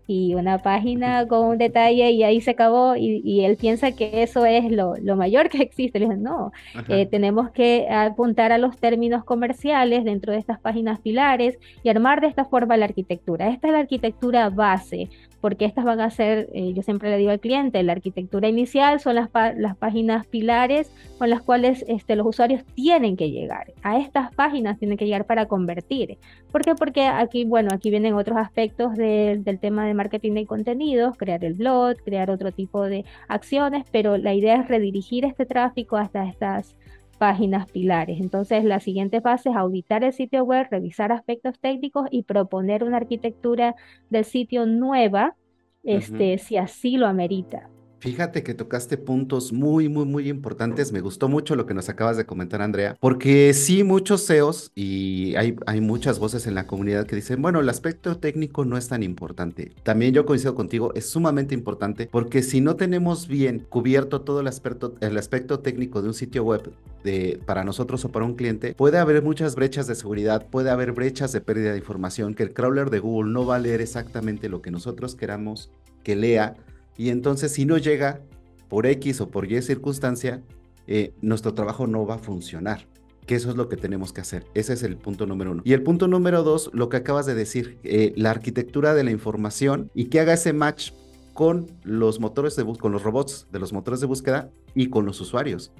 y 0.07 0.35
una 0.35 0.59
página 0.59 1.27
con 1.27 1.45
un 1.45 1.57
detalle 1.57 2.11
y 2.11 2.23
ahí 2.23 2.39
se 2.39 2.51
acabó 2.51 2.95
y, 2.95 3.43
él 3.43 3.57
piensa 3.57 3.91
que 3.91 4.23
eso 4.23 4.45
es 4.45 4.71
lo, 4.71 4.95
mayor 5.17 5.49
que 5.49 5.57
existe. 5.61 5.99
Le 5.99 6.07
no, 6.07 6.53
eh, 6.87 7.05
tenemos 7.05 7.51
que 7.51 7.87
apuntar 7.89 8.53
a 8.53 8.57
los 8.57 8.77
términos 8.77 9.25
comerciales 9.25 10.05
dentro 10.05 10.31
de 10.31 10.39
estas 10.39 10.59
páginas 10.59 10.99
pilares 10.99 11.59
y 11.83 11.89
armar 11.89 12.21
de 12.21 12.27
esta 12.27 12.45
forma 12.45 12.77
la 12.77 12.85
arquitectura. 12.85 13.49
Esta 13.49 13.67
es 13.67 13.73
la 13.73 13.79
arquitectura 13.79 14.49
base 14.49 15.09
porque 15.47 15.63
estas 15.63 15.85
van 15.85 16.01
a 16.01 16.09
ser, 16.09 16.49
eh, 16.51 16.73
yo 16.73 16.81
siempre 16.81 17.09
le 17.09 17.15
digo 17.15 17.31
al 17.31 17.39
cliente, 17.39 17.81
la 17.81 17.93
arquitectura 17.93 18.49
inicial 18.49 18.99
son 18.99 19.15
las, 19.15 19.29
las 19.55 19.77
páginas 19.77 20.27
pilares 20.27 20.91
con 21.17 21.29
las 21.29 21.41
cuales 21.41 21.85
este, 21.87 22.17
los 22.17 22.27
usuarios 22.27 22.65
tienen 22.75 23.15
que 23.15 23.31
llegar. 23.31 23.71
A 23.81 23.97
estas 23.97 24.35
páginas 24.35 24.77
tienen 24.77 24.97
que 24.97 25.05
llegar 25.05 25.23
para 25.23 25.45
convertir. 25.45 26.17
¿Por 26.51 26.63
qué? 26.63 26.75
Porque 26.75 27.05
aquí, 27.05 27.45
bueno, 27.45 27.69
aquí 27.73 27.89
vienen 27.89 28.13
otros 28.13 28.37
aspectos 28.37 28.97
del 28.97 29.57
tema 29.61 29.85
de 29.85 29.93
marketing 29.93 30.33
de 30.33 30.45
contenidos, 30.45 31.15
crear 31.15 31.45
el 31.45 31.53
blog, 31.53 31.95
crear 32.03 32.29
otro 32.29 32.51
tipo 32.51 32.83
de 32.83 33.05
acciones, 33.29 33.85
pero 33.89 34.17
la 34.17 34.33
idea 34.33 34.57
es 34.57 34.67
redirigir 34.67 35.23
este 35.23 35.45
tráfico 35.45 35.95
hasta 35.95 36.27
estas 36.27 36.75
páginas 37.17 37.69
pilares. 37.71 38.19
Entonces, 38.19 38.63
la 38.63 38.79
siguiente 38.79 39.21
fase 39.21 39.49
es 39.49 39.55
auditar 39.55 40.03
el 40.03 40.13
sitio 40.13 40.43
web, 40.43 40.67
revisar 40.69 41.11
aspectos 41.11 41.59
técnicos 41.59 42.07
y 42.11 42.23
proponer 42.23 42.83
una 42.83 42.97
arquitectura 42.97 43.75
del 44.09 44.23
sitio 44.23 44.65
nueva, 44.65 45.35
este, 45.83 46.37
si 46.37 46.57
así 46.57 46.97
lo 46.97 47.07
amerita. 47.07 47.69
Fíjate 47.99 48.43
que 48.43 48.53
tocaste 48.53 48.97
puntos 48.97 49.51
muy, 49.51 49.89
muy, 49.89 50.05
muy 50.05 50.29
importantes. 50.29 50.91
Me 50.91 51.01
gustó 51.01 51.27
mucho 51.27 51.55
lo 51.55 51.65
que 51.65 51.73
nos 51.73 51.89
acabas 51.89 52.15
de 52.15 52.25
comentar, 52.25 52.61
Andrea, 52.61 52.95
porque 52.99 53.53
sí, 53.53 53.83
muchos 53.83 54.25
CEOs 54.27 54.71
y 54.75 55.35
hay, 55.35 55.55
hay 55.65 55.81
muchas 55.81 56.19
voces 56.19 56.45
en 56.45 56.53
la 56.53 56.67
comunidad 56.67 57.07
que 57.07 57.15
dicen, 57.15 57.41
bueno, 57.41 57.59
el 57.59 57.69
aspecto 57.69 58.17
técnico 58.17 58.65
no 58.65 58.77
es 58.77 58.87
tan 58.87 59.01
importante. 59.01 59.71
También 59.83 60.13
yo 60.13 60.25
coincido 60.25 60.53
contigo, 60.53 60.93
es 60.93 61.09
sumamente 61.09 61.55
importante 61.55 62.07
porque 62.11 62.43
si 62.43 62.61
no 62.61 62.75
tenemos 62.75 63.27
bien 63.27 63.65
cubierto 63.67 64.21
todo 64.21 64.41
el 64.41 64.47
aspecto, 64.47 64.93
el 65.01 65.17
aspecto 65.17 65.59
técnico 65.59 66.01
de 66.03 66.09
un 66.09 66.13
sitio 66.13 66.43
web 66.43 66.71
de, 67.03 67.39
para 67.45 67.63
nosotros 67.63 68.05
o 68.05 68.11
para 68.11 68.25
un 68.25 68.35
cliente, 68.35 68.75
puede 68.75 68.99
haber 68.99 69.23
muchas 69.23 69.55
brechas 69.55 69.87
de 69.87 69.95
seguridad, 69.95 70.45
puede 70.47 70.69
haber 70.69 70.91
brechas 70.91 71.31
de 71.31 71.41
pérdida 71.41 71.71
de 71.71 71.79
información, 71.79 72.35
que 72.35 72.43
el 72.43 72.53
crawler 72.53 72.91
de 72.91 72.99
Google 72.99 73.31
no 73.31 73.45
va 73.45 73.55
a 73.55 73.59
leer 73.59 73.81
exactamente 73.81 74.49
lo 74.49 74.61
que 74.61 74.69
nosotros 74.69 75.15
queramos 75.15 75.71
que 76.03 76.15
lea 76.15 76.55
y 76.97 77.09
entonces 77.09 77.51
si 77.51 77.65
no 77.65 77.77
llega 77.77 78.21
por 78.67 78.85
X 78.85 79.21
o 79.21 79.29
por 79.29 79.49
Y 79.51 79.61
circunstancia, 79.61 80.41
eh, 80.87 81.13
nuestro 81.21 81.53
trabajo 81.53 81.87
no 81.87 82.05
va 82.05 82.15
a 82.15 82.19
funcionar. 82.19 82.87
Que 83.25 83.35
eso 83.35 83.49
es 83.49 83.57
lo 83.57 83.67
que 83.67 83.75
tenemos 83.75 84.13
que 84.13 84.21
hacer. 84.21 84.45
Ese 84.53 84.73
es 84.73 84.83
el 84.83 84.95
punto 84.95 85.25
número 85.25 85.51
uno. 85.51 85.61
Y 85.65 85.73
el 85.73 85.83
punto 85.83 86.07
número 86.07 86.43
dos, 86.43 86.69
lo 86.73 86.87
que 86.87 86.97
acabas 86.97 87.25
de 87.25 87.35
decir, 87.35 87.77
eh, 87.83 88.13
la 88.15 88.31
arquitectura 88.31 88.93
de 88.93 89.03
la 89.03 89.11
información 89.11 89.91
y 89.93 90.05
que 90.05 90.21
haga 90.21 90.33
ese 90.33 90.53
match 90.53 90.91
con 91.33 91.67
los 91.83 92.21
motores 92.21 92.55
de 92.55 92.65
con 92.65 92.91
los 92.91 93.03
robots 93.03 93.47
de 93.51 93.59
los 93.59 93.73
motores 93.73 93.99
de 93.99 94.07
búsqueda 94.07 94.49
y 94.73 94.87
con 94.87 95.05
los 95.05 95.21
usuarios 95.21 95.71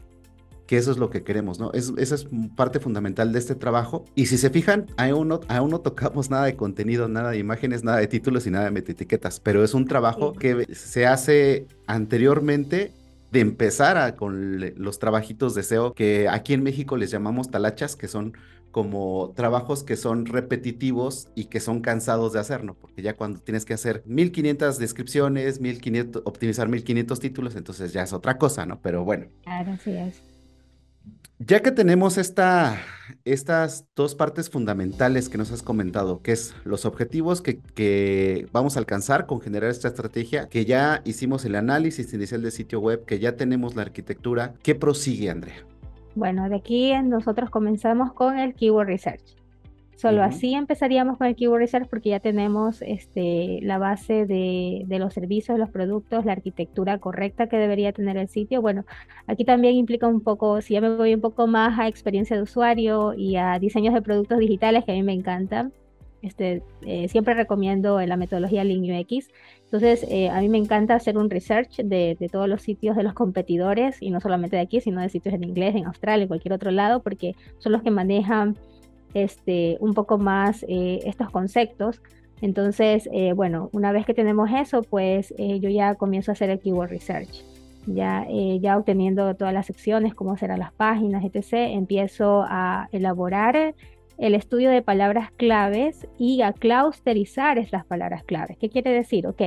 que 0.68 0.78
eso 0.78 0.92
es 0.92 0.98
lo 0.98 1.10
que 1.10 1.24
queremos, 1.24 1.60
¿no? 1.60 1.72
Es, 1.72 1.94
esa 1.98 2.16
es 2.16 2.28
parte 2.56 2.80
fundamental 2.80 3.32
de 3.32 3.40
este 3.40 3.56
trabajo. 3.56 4.06
Y 4.16 4.28
si 4.28 4.38
se 4.38 4.50
fijan, 4.50 4.86
aún 4.98 5.30
no, 5.30 5.40
aún 5.48 5.72
no 5.72 5.80
tocamos 5.80 6.30
nada 6.30 6.46
de 6.46 6.56
contenido, 6.56 7.08
nada 7.08 7.32
de 7.32 7.40
imágenes, 7.40 7.84
nada 7.84 7.98
de 7.98 8.08
títulos 8.08 8.46
y 8.46 8.52
nada 8.52 8.66
de 8.66 8.72
metaetiquetas, 8.72 9.40
pero 9.40 9.64
es 9.64 9.74
un 9.74 9.86
trabajo 9.86 10.34
que 10.34 10.68
se 10.76 11.08
hace 11.08 11.66
anteriormente 11.88 12.92
de 13.32 13.40
empezar 13.40 13.98
a, 13.98 14.16
con 14.16 14.60
los 14.76 15.00
trabajitos 15.00 15.56
de 15.56 15.64
SEO 15.64 15.94
que 15.94 16.28
aquí 16.30 16.54
en 16.54 16.64
México 16.64 16.98
les 16.98 17.12
llamamos 17.12 17.50
talachas, 17.50 17.96
que 17.96 18.08
son 18.08 18.34
como 18.72 19.34
trabajos 19.36 19.84
que 19.84 19.96
son 19.96 20.26
repetitivos 20.26 21.30
y 21.36 21.46
que 21.46 21.60
son 21.60 21.82
cansados 21.82 22.34
de 22.34 22.40
hacer, 22.40 22.64
¿no? 22.64 22.76
Porque 22.76 23.02
ya 23.02 23.16
cuando 23.16 23.40
tienes 23.40 23.66
que 23.66 23.74
hacer 23.74 24.04
1500 24.06 24.78
descripciones, 24.78 25.60
1500, 25.60 26.22
optimizar 26.26 26.68
1500 26.68 27.20
títulos, 27.20 27.56
entonces 27.56 27.92
ya 27.92 28.04
es 28.04 28.14
otra 28.14 28.38
cosa, 28.38 28.66
¿no? 28.66 28.80
Pero 28.82 29.04
bueno. 29.04 29.28
Claro, 29.44 29.72
así 29.72 29.92
es. 29.92 30.22
Ya 31.40 31.62
que 31.62 31.72
tenemos 31.72 32.18
esta, 32.18 32.78
estas 33.24 33.86
dos 33.96 34.16
partes 34.16 34.50
fundamentales 34.50 35.30
que 35.30 35.38
nos 35.38 35.52
has 35.52 35.62
comentado, 35.62 36.24
que 36.24 36.32
es 36.32 36.56
los 36.64 36.84
objetivos 36.86 37.44
que, 37.44 37.60
que, 37.76 38.48
vamos 38.52 38.76
a 38.76 38.80
alcanzar 38.80 39.28
con 39.28 39.40
generar 39.40 39.70
esta 39.70 39.88
estrategia, 39.88 40.50
que 40.50 40.66
ya 40.66 41.02
hicimos 41.06 41.46
el 41.46 41.54
análisis 41.54 42.12
inicial 42.12 42.42
del 42.42 42.52
sitio 42.52 42.80
web, 42.80 43.06
que 43.06 43.20
ya 43.20 43.36
tenemos 43.36 43.76
la 43.76 43.84
arquitectura, 43.84 44.56
¿qué 44.64 44.74
prosigue, 44.74 45.30
Andrea? 45.30 45.64
Bueno, 46.16 46.50
de 46.50 46.56
aquí 46.56 46.92
nosotros 47.04 47.52
comenzamos 47.52 48.14
con 48.14 48.40
el 48.40 48.56
Keyword 48.56 48.88
Research. 48.88 49.37
Solo 49.98 50.22
así 50.22 50.54
empezaríamos 50.54 51.18
con 51.18 51.26
el 51.26 51.36
Keyword 51.36 51.60
Research 51.60 51.90
porque 51.90 52.10
ya 52.10 52.20
tenemos 52.20 52.84
este, 52.84 53.60
la 53.64 53.80
base 53.80 54.28
de, 54.28 54.86
los 54.88 55.12
servicios, 55.12 55.58
los 55.58 55.72
productos, 55.72 56.24
la 56.24 56.34
arquitectura 56.34 57.00
correcta 57.00 57.48
que 57.48 57.58
debería 57.58 57.92
tener 57.94 58.16
el 58.16 58.28
sitio. 58.28 58.62
Bueno, 58.62 58.86
aquí 59.26 59.44
también 59.44 59.74
implica 59.74 60.08
un 60.08 60.22
poco, 60.22 60.62
si 60.62 60.76
ya 60.76 60.82
me 60.82 60.96
voy 60.96 61.16
un 61.16 61.22
poco 61.22 61.48
más 61.48 61.80
a 61.80 61.88
experiencia 61.88 62.36
de 62.36 62.44
usuario 62.44 63.16
y 63.16 63.38
a 63.38 63.58
diseños 63.58 63.96
de 63.96 64.04
productos 64.04 64.38
digitales 64.38 64.86
que 64.86 64.92
a 64.92 64.96
mí 64.96 65.02
me 65.02 65.14
encantan. 65.14 65.74
Este, 66.22 66.62
eh, 66.82 67.08
siempre 67.08 67.34
recomiendo 67.34 68.00
la 68.00 68.18
metodología 68.18 68.64
Lean 68.64 68.84
UX. 68.84 69.30
Entonces, 69.64 70.06
eh, 70.12 70.30
a 70.30 70.42
mí 70.42 70.50
me 70.50 70.60
encanta 70.60 70.94
hacer 70.94 71.18
un 71.18 71.32
research 71.32 71.78
de, 71.78 72.16
de, 72.20 72.30
todos 72.30 72.48
los 72.48 72.62
sitios 72.62 72.96
de 72.96 73.04
los 73.04 73.16
competidores 73.16 74.00
y 74.00 74.12
no 74.12 74.20
solamente 74.20 74.58
de 74.58 74.62
aquí, 74.62 74.80
sino 74.80 75.02
de 75.02 75.10
sitios 75.10 75.34
en 75.34 75.44
inglés, 75.44 75.76
en 75.76 75.86
Australia, 75.88 76.24
en 76.24 76.28
cualquier 76.28 76.54
otro 76.54 76.70
lado, 76.70 77.02
porque 77.02 77.36
son 77.58 77.72
los 77.72 77.82
que 77.82 77.90
manejan 77.90 78.58
este, 79.14 79.78
un 79.80 79.94
poco 79.94 80.18
más 80.18 80.64
eh, 80.68 81.00
estos 81.06 81.30
conceptos. 81.30 82.02
Entonces, 82.42 83.10
eh, 83.12 83.34
bueno, 83.34 83.70
una 83.74 83.92
vez 83.92 84.06
que 84.06 84.14
tenemos 84.14 84.50
eso, 84.52 84.84
pues 84.84 85.34
eh, 85.38 85.60
yo 85.60 85.70
ya 85.70 85.96
comienzo 85.96 86.32
a 86.32 86.34
hacer 86.34 86.50
el 86.50 86.60
keyword 86.60 86.90
research. 86.90 87.44
Ya, 87.88 88.28
ya 88.60 88.78
obteniendo 88.78 89.34
todas 89.36 89.54
las 89.54 89.68
secciones, 89.68 90.14
cómo 90.14 90.36
serán 90.36 90.60
las 90.60 90.74
páginas, 90.74 91.24
etc., 91.24 91.54
empiezo 91.72 92.44
a 92.46 92.90
elaborar 92.92 93.76
el 94.18 94.36
estudio 94.36 94.70
de 94.72 94.82
palabras 94.82 95.32
claves 95.32 96.06
y 96.18 96.42
a 96.42 96.52
clusterizar 96.52 97.58
estas 97.58 97.86
palabras 97.86 98.24
claves. 98.26 98.58
¿Qué 98.58 98.70
quiere 98.70 98.92
decir? 98.92 99.26
Ok, 99.26 99.42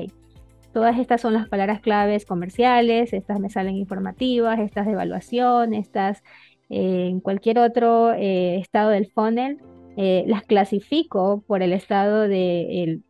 todas 0.72 0.98
estas 0.98 1.20
son 1.20 1.34
las 1.34 1.48
palabras 1.48 1.80
claves 1.80 2.24
comerciales, 2.24 3.12
estas 3.12 3.40
me 3.40 3.50
salen 3.50 3.76
informativas, 3.76 4.58
estas 4.60 4.86
de 4.86 4.92
evaluación, 4.92 5.74
estas 5.74 6.22
en 6.70 7.20
cualquier 7.20 7.58
otro 7.58 8.12
eh, 8.12 8.58
estado 8.58 8.90
del 8.90 9.10
funnel, 9.10 9.58
eh, 9.96 10.24
las 10.26 10.44
clasifico 10.44 11.42
por 11.46 11.62
el 11.62 11.72
estado 11.72 12.28
del 12.28 13.02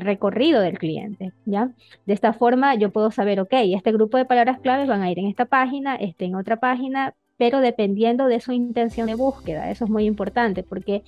recorrido 0.00 0.60
del 0.60 0.78
cliente, 0.78 1.32
¿ya? 1.44 1.70
De 2.06 2.14
esta 2.14 2.32
forma 2.32 2.74
yo 2.74 2.90
puedo 2.90 3.10
saber, 3.10 3.40
ok, 3.40 3.52
este 3.52 3.92
grupo 3.92 4.16
de 4.16 4.24
palabras 4.24 4.58
claves 4.60 4.88
van 4.88 5.02
a 5.02 5.10
ir 5.10 5.18
en 5.18 5.26
esta 5.26 5.44
página, 5.44 5.96
este 5.96 6.24
en 6.24 6.34
otra 6.34 6.56
página, 6.56 7.14
pero 7.36 7.60
dependiendo 7.60 8.26
de 8.26 8.40
su 8.40 8.52
intención 8.52 9.06
de 9.06 9.14
búsqueda, 9.14 9.70
eso 9.70 9.84
es 9.84 9.90
muy 9.90 10.06
importante 10.06 10.62
porque 10.62 11.04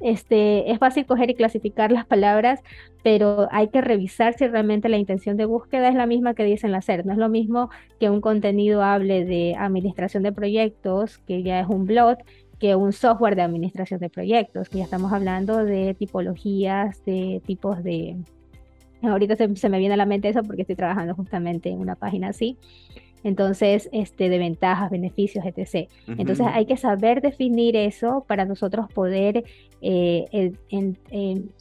este, 0.00 0.70
es 0.70 0.78
fácil 0.78 1.06
coger 1.06 1.30
y 1.30 1.34
clasificar 1.34 1.92
las 1.92 2.06
palabras, 2.06 2.60
pero 3.02 3.48
hay 3.50 3.68
que 3.68 3.80
revisar 3.80 4.34
si 4.34 4.46
realmente 4.46 4.88
la 4.88 4.98
intención 4.98 5.36
de 5.36 5.44
búsqueda 5.44 5.88
es 5.88 5.94
la 5.94 6.06
misma 6.06 6.34
que 6.34 6.44
dicen 6.44 6.72
la 6.72 6.82
SER. 6.82 7.06
No 7.06 7.12
es 7.12 7.18
lo 7.18 7.28
mismo 7.28 7.70
que 8.00 8.10
un 8.10 8.20
contenido 8.20 8.82
hable 8.82 9.24
de 9.24 9.54
administración 9.56 10.22
de 10.22 10.32
proyectos, 10.32 11.18
que 11.18 11.42
ya 11.42 11.60
es 11.60 11.68
un 11.68 11.86
blog, 11.86 12.18
que 12.58 12.74
un 12.74 12.92
software 12.92 13.36
de 13.36 13.42
administración 13.42 14.00
de 14.00 14.10
proyectos, 14.10 14.68
que 14.68 14.78
ya 14.78 14.84
estamos 14.84 15.12
hablando 15.12 15.64
de 15.64 15.94
tipologías, 15.94 17.04
de 17.04 17.42
tipos 17.46 17.82
de... 17.82 18.16
Ahorita 19.02 19.36
se, 19.36 19.54
se 19.56 19.68
me 19.68 19.78
viene 19.78 19.94
a 19.94 19.98
la 19.98 20.06
mente 20.06 20.30
eso 20.30 20.42
porque 20.42 20.62
estoy 20.62 20.76
trabajando 20.76 21.14
justamente 21.14 21.68
en 21.68 21.78
una 21.78 21.94
página 21.94 22.28
así 22.28 22.56
entonces, 23.24 23.88
este, 23.92 24.28
de 24.28 24.38
ventajas, 24.38 24.90
beneficios, 24.90 25.44
etc. 25.46 25.88
Entonces, 26.06 26.46
hay 26.46 26.66
que 26.66 26.76
saber 26.76 27.22
definir 27.22 27.74
eso 27.74 28.24
para 28.28 28.44
nosotros 28.44 28.86
poder 28.92 29.44
eh, 29.80 30.52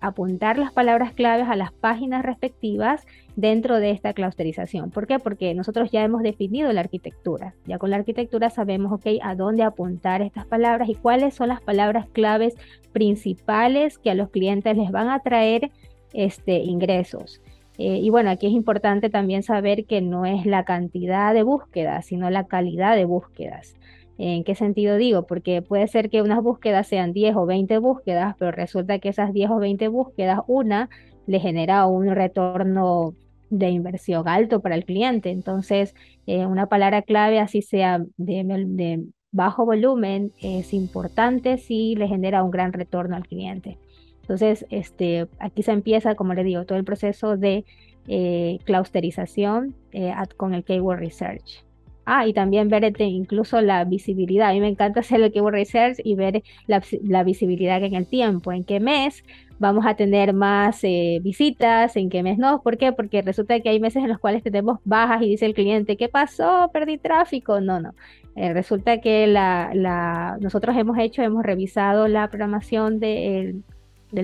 apuntar 0.02 0.58
las 0.58 0.74
palabras 0.74 1.14
claves 1.14 1.48
a 1.48 1.56
las 1.56 1.72
páginas 1.72 2.24
respectivas 2.24 3.06
dentro 3.36 3.80
de 3.80 3.92
esta 3.92 4.14
clusterización. 4.14 4.92
¿Por 4.92 5.08
qué? 5.08 5.20
Porque 5.20 5.54
nosotros 5.54 5.90
ya 5.90 6.04
hemos 6.04 6.22
definido 6.22 6.72
la 6.74 6.82
arquitectura. 6.82 7.56
Ya 7.66 7.78
con 7.78 7.90
la 7.90 7.96
arquitectura 7.96 8.50
sabemos, 8.50 8.92
ok, 8.92 9.08
a 9.22 9.36
dónde 9.36 9.64
apuntar 9.64 10.22
estas 10.22 10.46
palabras 10.46 10.90
y 10.90 10.96
cuáles 10.96 11.34
son 11.34 11.48
las 11.48 11.62
palabras 11.62 12.08
claves 12.12 12.56
principales 12.92 13.98
que 13.98 14.12
a 14.12 14.16
los 14.16 14.30
clientes 14.30 14.76
les 14.78 14.92
van 14.92 15.10
a 15.10 15.20
traer 15.20 15.72
este, 16.14 16.58
ingresos. 16.58 17.42
Eh, 17.78 18.00
y 18.02 18.10
bueno, 18.10 18.30
aquí 18.30 18.48
es 18.48 18.54
importante 18.54 19.10
también 19.10 19.44
saber 19.44 19.86
que 19.86 20.02
no 20.02 20.26
es 20.26 20.46
la 20.46 20.64
cantidad 20.64 21.34
de 21.34 21.44
búsquedas, 21.44 22.06
sino 22.06 22.30
la 22.30 22.46
calidad 22.46 22.96
de 22.96 23.06
búsquedas. 23.06 23.76
¿En 24.18 24.44
qué 24.44 24.54
sentido 24.56 24.98
digo? 24.98 25.26
Porque 25.26 25.62
puede 25.62 25.88
ser 25.88 26.10
que 26.10 26.22
unas 26.22 26.44
búsquedas 26.44 26.88
sean 26.88 27.14
10 27.14 27.36
o 27.36 27.46
20 27.46 27.78
búsquedas, 27.80 28.36
pero 28.38 28.52
resulta 28.52 29.00
que 29.00 29.10
esas 29.10 29.34
10 29.34 29.50
o 29.52 29.58
20 29.58 29.88
búsquedas, 29.88 30.40
una 30.48 30.90
le 31.26 31.40
genera 31.40 31.86
un 31.88 32.08
retorno 32.10 33.16
de 33.50 33.70
inversión 33.70 34.28
alto 34.28 34.62
para 34.62 34.76
el 34.76 34.86
cliente. 34.86 35.32
Entonces, 35.32 35.96
eh, 36.28 36.46
una 36.46 36.68
palabra 36.68 37.02
clave, 37.02 37.40
así 37.40 37.62
sea 37.62 38.04
de, 38.18 39.04
bajo 39.32 39.66
volumen, 39.66 40.32
es 40.42 40.74
importante 40.74 41.58
si 41.58 41.96
le 41.96 42.08
genera 42.08 42.44
un 42.44 42.52
gran 42.52 42.74
retorno 42.74 43.16
al 43.16 43.28
cliente. 43.28 43.78
Entonces, 44.24 44.66
este, 44.70 45.28
aquí 45.40 45.64
se 45.64 45.72
empieza, 45.72 46.16
como 46.16 46.34
le 46.34 46.44
digo, 46.44 46.66
todo 46.66 46.78
el 46.78 46.86
proceso 46.86 47.38
de 47.38 47.66
eh, 48.08 48.58
clusterización 48.66 49.76
eh, 49.92 50.14
con 50.38 50.54
el 50.54 50.64
Keyword 50.64 51.00
Research. 51.00 51.64
Ah, 52.06 52.28
y 52.28 52.34
también 52.34 52.68
ver 52.68 52.84
este, 52.84 53.06
incluso 53.06 53.62
la 53.62 53.86
visibilidad. 53.86 54.50
A 54.50 54.54
mí 54.54 54.60
me 54.60 54.68
encanta 54.68 55.00
hacer 55.02 55.22
el 55.22 55.32
keyword 55.32 55.54
research 55.54 55.98
y 56.04 56.16
ver 56.16 56.44
la, 56.68 57.24
visibilidad 57.24 57.82
en 57.84 57.96
el 57.96 58.08
tiempo, 58.08 58.52
en 58.52 58.64
qué 58.66 58.80
mes 58.80 59.24
vamos 59.60 59.86
a 59.86 59.96
tener 59.96 60.34
más 60.34 60.84
eh, 60.84 61.20
visitas, 61.24 61.96
en 61.96 62.10
qué 62.10 62.22
mes 62.24 62.38
no. 62.38 62.62
¿Por 62.62 62.78
qué? 62.78 62.92
Porque 62.92 63.22
resulta 63.22 63.60
que 63.62 63.70
hay 63.70 63.80
meses 63.80 64.04
en 64.04 64.10
los 64.10 64.20
cuales 64.20 64.44
tenemos 64.44 64.80
bajas 64.84 65.22
y 65.22 65.30
dice 65.30 65.46
el 65.46 65.54
cliente, 65.54 65.96
¿qué 65.96 66.10
pasó? 66.10 66.70
Perdí 66.74 66.98
tráfico. 66.98 67.62
No, 67.62 67.80
no. 67.80 67.94
Eh, 68.36 68.52
resulta 68.54 69.00
que 69.00 69.28
la, 69.28 70.38
nosotros 70.42 70.76
hemos 70.76 70.98
hecho, 70.98 71.22
hemos 71.22 71.44
revisado 71.44 72.08
la 72.08 72.28
programación 72.30 73.00
del 73.00 73.64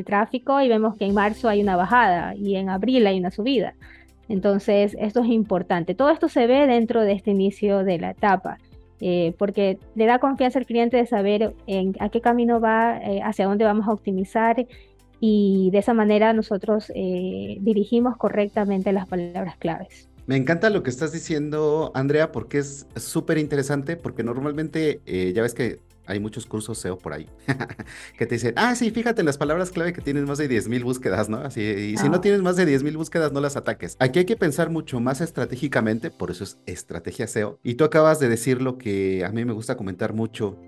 tráfico 0.06 0.62
y 0.62 0.70
vemos 0.70 0.96
que 0.96 1.06
en 1.06 1.14
marzo 1.14 1.50
hay 1.50 1.62
una 1.62 1.76
bajada 1.76 2.36
y 2.36 2.56
en 2.56 2.70
abril 2.70 3.06
hay 3.08 3.20
una 3.20 3.32
subida. 3.32 3.74
Entonces, 4.30 4.96
esto 5.00 5.22
es 5.22 5.30
importante. 5.30 5.96
Todo 5.96 6.12
esto 6.12 6.30
se 6.30 6.46
ve 6.48 6.68
dentro 6.68 7.02
de 7.02 7.14
este 7.14 7.32
inicio 7.32 7.84
de 7.84 7.98
la 7.98 8.12
etapa, 8.12 8.60
eh, 9.02 9.34
porque 9.40 9.80
le 9.96 10.06
da 10.06 10.20
confianza 10.20 10.60
al 10.60 10.66
cliente 10.66 10.98
de 10.98 11.08
saber 11.08 11.56
en, 11.66 11.96
a 12.00 12.10
qué 12.10 12.22
camino 12.22 12.62
va, 12.62 12.98
eh, 12.98 13.22
hacia 13.24 13.48
dónde 13.48 13.66
vamos 13.66 13.88
a 13.88 13.92
optimizar 13.92 14.68
y 15.20 15.70
de 15.72 15.80
esa 15.80 15.94
manera 15.94 16.32
nosotros 16.32 16.92
eh, 16.96 17.58
dirigimos 17.62 18.18
correctamente 18.18 18.94
las 18.94 19.08
palabras 19.08 19.58
claves. 19.58 20.08
Me 20.28 20.38
encanta 20.38 20.70
lo 20.70 20.84
que 20.84 20.92
estás 20.92 21.12
diciendo, 21.12 21.92
Andrea, 21.96 22.32
porque 22.32 22.60
es 22.60 22.86
súper 22.96 23.40
interesante, 23.40 23.98
porque 23.98 24.24
normalmente 24.24 25.02
ya 25.34 25.42
ves 25.42 25.56
que 25.56 25.80
hay 26.10 26.20
muchos 26.20 26.46
cursos 26.46 26.78
SEO 26.80 26.98
por 26.98 27.14
ahí 27.14 27.28
que 28.18 28.26
te 28.26 28.36
dicen, 28.36 28.54
ah, 28.58 28.76
sí, 28.76 28.92
fíjate 28.92 29.22
en 29.22 29.28
las 29.28 29.38
palabras 29.38 29.72
clave 29.72 29.94
que 29.94 30.02
tienes 30.02 30.26
más 30.26 30.40
de 30.40 30.50
10.000 30.50 30.84
búsquedas, 30.84 31.30
¿no? 31.30 31.38
Así, 31.38 31.62
y 31.62 31.98
si 31.98 32.10
no 32.10 32.18
ah. 32.18 32.22
tienes 32.22 32.42
más 32.42 32.56
de 32.56 32.66
10.000 32.66 32.98
búsquedas, 32.98 33.32
no 33.32 33.40
las 33.40 33.56
ataques. 33.56 33.96
Aquí 34.00 34.20
hay 34.20 34.26
que 34.26 34.36
pensar 34.36 34.70
mucho 34.70 35.00
más 35.00 35.22
estratégicamente, 35.22 36.10
por 36.10 36.32
eso 36.32 36.44
es 36.44 36.58
estrategia 36.66 37.28
SEO. 37.28 37.60
Y 37.64 37.76
tú 37.76 37.84
acabas 37.84 38.20
de 38.20 38.28
decir 38.28 38.62
lo 38.62 38.78
que 38.78 39.24
a 39.24 39.32
mí 39.32 39.46
me 39.46 39.54
gusta 39.54 39.78
comentar 39.78 40.14
mucho, 40.14 40.60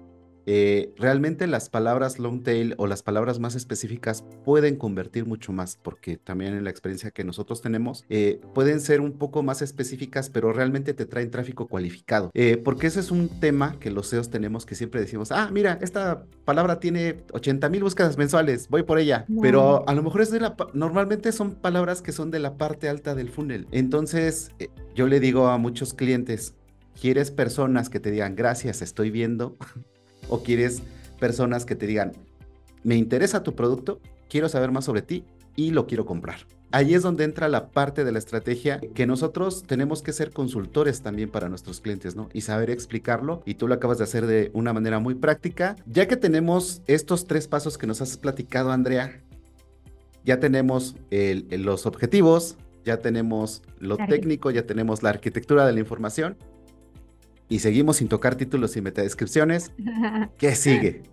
eh, 0.45 0.93
realmente 0.97 1.47
las 1.47 1.69
palabras 1.69 2.19
long 2.19 2.43
tail 2.43 2.73
o 2.77 2.87
las 2.87 3.03
palabras 3.03 3.39
más 3.39 3.55
específicas 3.55 4.23
pueden 4.43 4.75
convertir 4.75 5.25
mucho 5.25 5.51
más, 5.51 5.77
porque 5.81 6.17
también 6.17 6.53
en 6.55 6.63
la 6.63 6.69
experiencia 6.69 7.11
que 7.11 7.23
nosotros 7.23 7.61
tenemos, 7.61 8.05
eh, 8.09 8.41
pueden 8.53 8.79
ser 8.81 9.01
un 9.01 9.13
poco 9.13 9.43
más 9.43 9.61
específicas, 9.61 10.29
pero 10.29 10.53
realmente 10.53 10.93
te 10.93 11.05
traen 11.05 11.31
tráfico 11.31 11.67
cualificado. 11.67 12.31
Eh, 12.33 12.57
porque 12.57 12.87
ese 12.87 12.99
es 12.99 13.11
un 13.11 13.29
tema 13.39 13.77
que 13.79 13.91
los 13.91 14.07
SEOs 14.07 14.29
tenemos 14.29 14.65
que 14.65 14.75
siempre 14.75 15.01
decimos, 15.01 15.31
ah, 15.31 15.49
mira, 15.51 15.77
esta 15.81 16.25
palabra 16.45 16.79
tiene 16.79 17.23
80 17.33 17.69
mil 17.69 17.83
búsquedas 17.83 18.17
mensuales, 18.17 18.67
voy 18.69 18.83
por 18.83 18.99
ella. 18.99 19.25
Pero 19.41 19.87
a 19.87 19.93
lo 19.93 20.03
mejor 20.03 20.21
es 20.21 20.31
de 20.31 20.39
la, 20.39 20.55
normalmente 20.73 21.31
son 21.31 21.55
palabras 21.55 22.01
que 22.01 22.11
son 22.11 22.31
de 22.31 22.39
la 22.39 22.57
parte 22.57 22.89
alta 22.89 23.15
del 23.15 23.29
funnel. 23.29 23.67
Entonces, 23.71 24.51
yo 24.95 25.07
le 25.07 25.19
digo 25.19 25.47
a 25.47 25.57
muchos 25.57 25.93
clientes, 25.93 26.55
¿quieres 26.99 27.31
personas 27.31 27.89
que 27.89 27.99
te 27.99 28.11
digan, 28.11 28.35
gracias, 28.35 28.81
estoy 28.81 29.11
viendo? 29.11 29.57
o 30.31 30.41
quieres 30.41 30.81
personas 31.19 31.65
que 31.65 31.75
te 31.75 31.85
digan, 31.85 32.13
me 32.83 32.95
interesa 32.95 33.43
tu 33.43 33.53
producto, 33.53 34.01
quiero 34.27 34.49
saber 34.49 34.71
más 34.71 34.85
sobre 34.85 35.03
ti 35.03 35.23
y 35.55 35.69
lo 35.69 35.85
quiero 35.85 36.05
comprar. 36.07 36.47
Ahí 36.71 36.93
es 36.93 37.03
donde 37.03 37.25
entra 37.25 37.49
la 37.49 37.67
parte 37.67 38.05
de 38.05 38.13
la 38.13 38.17
estrategia 38.17 38.79
que 38.79 39.05
nosotros 39.05 39.63
tenemos 39.67 40.01
que 40.01 40.13
ser 40.13 40.31
consultores 40.31 41.01
también 41.01 41.29
para 41.29 41.49
nuestros 41.49 41.81
clientes, 41.81 42.15
¿no? 42.15 42.29
Y 42.31 42.41
saber 42.41 42.69
explicarlo. 42.69 43.43
Y 43.45 43.55
tú 43.55 43.67
lo 43.67 43.73
acabas 43.73 43.97
de 43.97 44.05
hacer 44.05 44.25
de 44.25 44.51
una 44.53 44.71
manera 44.71 44.99
muy 44.99 45.15
práctica. 45.15 45.75
Ya 45.85 46.07
que 46.07 46.15
tenemos 46.15 46.81
estos 46.87 47.27
tres 47.27 47.49
pasos 47.49 47.77
que 47.77 47.87
nos 47.87 48.01
has 48.01 48.15
platicado, 48.15 48.71
Andrea, 48.71 49.21
ya 50.23 50.39
tenemos 50.39 50.95
los 51.09 51.85
objetivos, 51.85 52.55
ya 52.85 52.97
tenemos 52.97 53.63
lo 53.79 53.97
técnico, 53.97 54.49
ya 54.49 54.65
tenemos 54.65 55.03
la 55.03 55.09
arquitectura 55.09 55.67
de 55.67 55.73
la 55.73 55.81
información 55.81 56.37
y 57.51 57.59
seguimos 57.59 57.97
sin 57.97 58.07
tocar 58.07 58.35
títulos 58.35 58.77
y 58.77 58.81
metadescripciones. 58.81 59.73
¿Qué 60.37 60.55
sigue? 60.55 61.03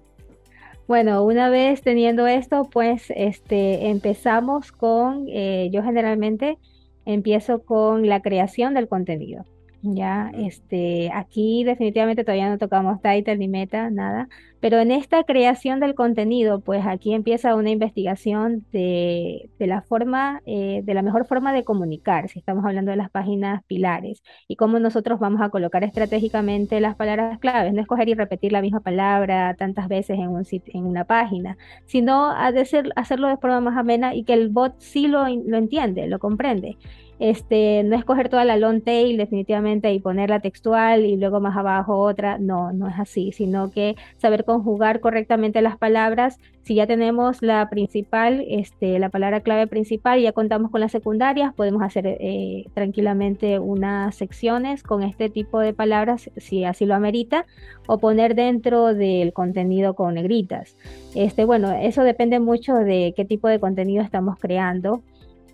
Bueno, 0.86 1.24
una 1.24 1.50
vez 1.50 1.82
teniendo 1.82 2.28
esto, 2.28 2.70
pues 2.70 3.12
este, 3.16 3.88
empezamos 3.88 4.70
con, 4.70 5.26
eh, 5.28 5.68
yo 5.72 5.82
generalmente 5.82 6.56
empiezo 7.04 7.64
con 7.64 8.06
la 8.06 8.22
creación 8.22 8.74
del 8.74 8.86
contenido. 8.86 9.44
Ya, 9.80 10.32
este, 10.34 11.08
aquí 11.14 11.62
definitivamente 11.62 12.24
todavía 12.24 12.48
no 12.48 12.58
tocamos 12.58 13.00
title 13.00 13.36
ni 13.36 13.46
meta, 13.46 13.90
nada, 13.90 14.28
pero 14.58 14.80
en 14.80 14.90
esta 14.90 15.22
creación 15.22 15.78
del 15.78 15.94
contenido, 15.94 16.60
pues 16.60 16.84
aquí 16.84 17.14
empieza 17.14 17.54
una 17.54 17.70
investigación 17.70 18.66
de, 18.72 19.48
la 19.60 19.82
forma, 19.82 20.42
eh, 20.46 20.80
de 20.82 20.94
la 20.94 21.02
mejor 21.02 21.26
forma 21.26 21.52
de 21.52 21.62
comunicar, 21.62 22.28
si 22.28 22.40
estamos 22.40 22.64
hablando 22.64 22.90
de 22.90 22.96
las 22.96 23.08
páginas 23.08 23.62
pilares, 23.66 24.24
y 24.48 24.56
cómo 24.56 24.80
nosotros 24.80 25.20
vamos 25.20 25.40
a 25.42 25.50
colocar 25.50 25.84
estratégicamente 25.84 26.80
las 26.80 26.96
palabras 26.96 27.38
claves, 27.38 27.72
no 27.72 27.80
escoger 27.80 28.08
y 28.08 28.14
repetir 28.14 28.50
la 28.50 28.62
misma 28.62 28.80
palabra 28.80 29.54
tantas 29.54 29.86
veces 29.86 30.18
en, 30.18 30.28
un 30.28 30.44
en 30.50 30.86
una 30.86 31.04
página, 31.04 31.56
sino 31.86 32.30
a 32.32 32.48
hacerlo 32.96 33.28
de 33.28 33.36
forma 33.36 33.60
más 33.60 33.76
amena 33.76 34.12
y 34.12 34.24
que 34.24 34.32
el 34.32 34.48
bot 34.48 34.74
sí 34.78 35.06
lo, 35.06 35.28
lo 35.28 35.56
entiende, 35.56 36.08
lo 36.08 36.18
comprende. 36.18 36.78
Este, 37.18 37.82
no 37.84 37.96
escoger 37.96 38.28
toda 38.28 38.44
la 38.44 38.56
long 38.56 38.80
tail 38.80 39.16
definitivamente 39.16 39.92
y 39.92 39.98
ponerla 39.98 40.40
textual 40.40 41.04
y 41.04 41.16
luego 41.16 41.40
más 41.40 41.56
abajo 41.56 41.98
otra, 41.98 42.38
no, 42.38 42.72
no 42.72 42.88
es 42.88 42.98
así, 42.98 43.32
sino 43.32 43.70
que 43.72 43.96
saber 44.18 44.44
conjugar 44.44 45.00
correctamente 45.00 45.60
las 45.60 45.76
palabras. 45.76 46.38
Si 46.62 46.74
ya 46.74 46.86
tenemos 46.86 47.42
la 47.42 47.68
principal, 47.70 48.44
este, 48.48 48.98
la 48.98 49.08
palabra 49.08 49.40
clave 49.40 49.66
principal, 49.66 50.20
ya 50.20 50.32
contamos 50.32 50.70
con 50.70 50.80
las 50.80 50.92
secundarias, 50.92 51.54
podemos 51.54 51.82
hacer 51.82 52.06
eh, 52.06 52.66
tranquilamente 52.74 53.58
unas 53.58 54.14
secciones 54.14 54.82
con 54.82 55.02
este 55.02 55.30
tipo 55.30 55.60
de 55.60 55.72
palabras, 55.72 56.30
si 56.36 56.64
así 56.64 56.84
lo 56.84 56.94
amerita, 56.94 57.46
o 57.86 57.98
poner 57.98 58.34
dentro 58.34 58.94
del 58.94 59.32
contenido 59.32 59.94
con 59.94 60.14
negritas. 60.14 60.76
Este, 61.14 61.44
bueno, 61.44 61.72
eso 61.72 62.02
depende 62.02 62.38
mucho 62.38 62.74
de 62.74 63.14
qué 63.16 63.24
tipo 63.24 63.48
de 63.48 63.58
contenido 63.58 64.04
estamos 64.04 64.38
creando. 64.38 65.02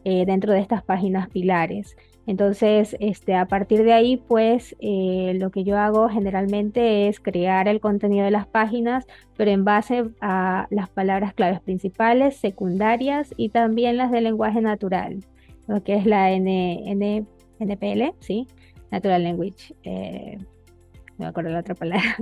Eh, 0.07 0.27
dentro 0.27 0.53
de 0.53 0.61
estas 0.61 0.83
páginas 0.83 1.31
pilares. 1.31 1.97
Entonces, 2.27 2.95
este, 3.01 3.35
a 3.35 3.47
partir 3.47 3.85
de 3.85 3.95
ahí, 3.95 4.19
pues 4.19 4.77
eh, 4.81 5.33
lo 5.37 5.51
que 5.51 5.65
yo 5.65 5.79
hago 5.79 6.11
generalmente 6.11 7.09
es 7.09 7.21
crear 7.21 7.69
el 7.69 7.81
contenido 7.81 8.27
de 8.27 8.31
las 8.31 8.47
páginas, 8.47 9.07
pero 9.35 9.51
en 9.51 9.65
base 9.65 10.05
a 10.21 10.67
las 10.69 10.91
palabras 10.91 11.33
claves 11.33 11.61
principales, 11.61 12.37
secundarias 12.37 13.33
y 13.39 13.49
también 13.49 13.97
las 13.97 14.11
de 14.11 14.21
lenguaje 14.21 14.61
natural, 14.61 15.25
lo 15.69 15.83
que 15.83 15.95
es 15.95 16.05
la 16.05 16.33
N, 16.33 17.25
NPL, 17.59 18.15
¿sí? 18.21 18.47
Natural 18.91 19.25
Language. 19.25 19.75
Eh, 19.85 20.37
no 21.17 21.17
me 21.17 21.27
acuerdo 21.27 21.49
la 21.49 21.61
otra 21.61 21.75
palabra. 21.75 22.15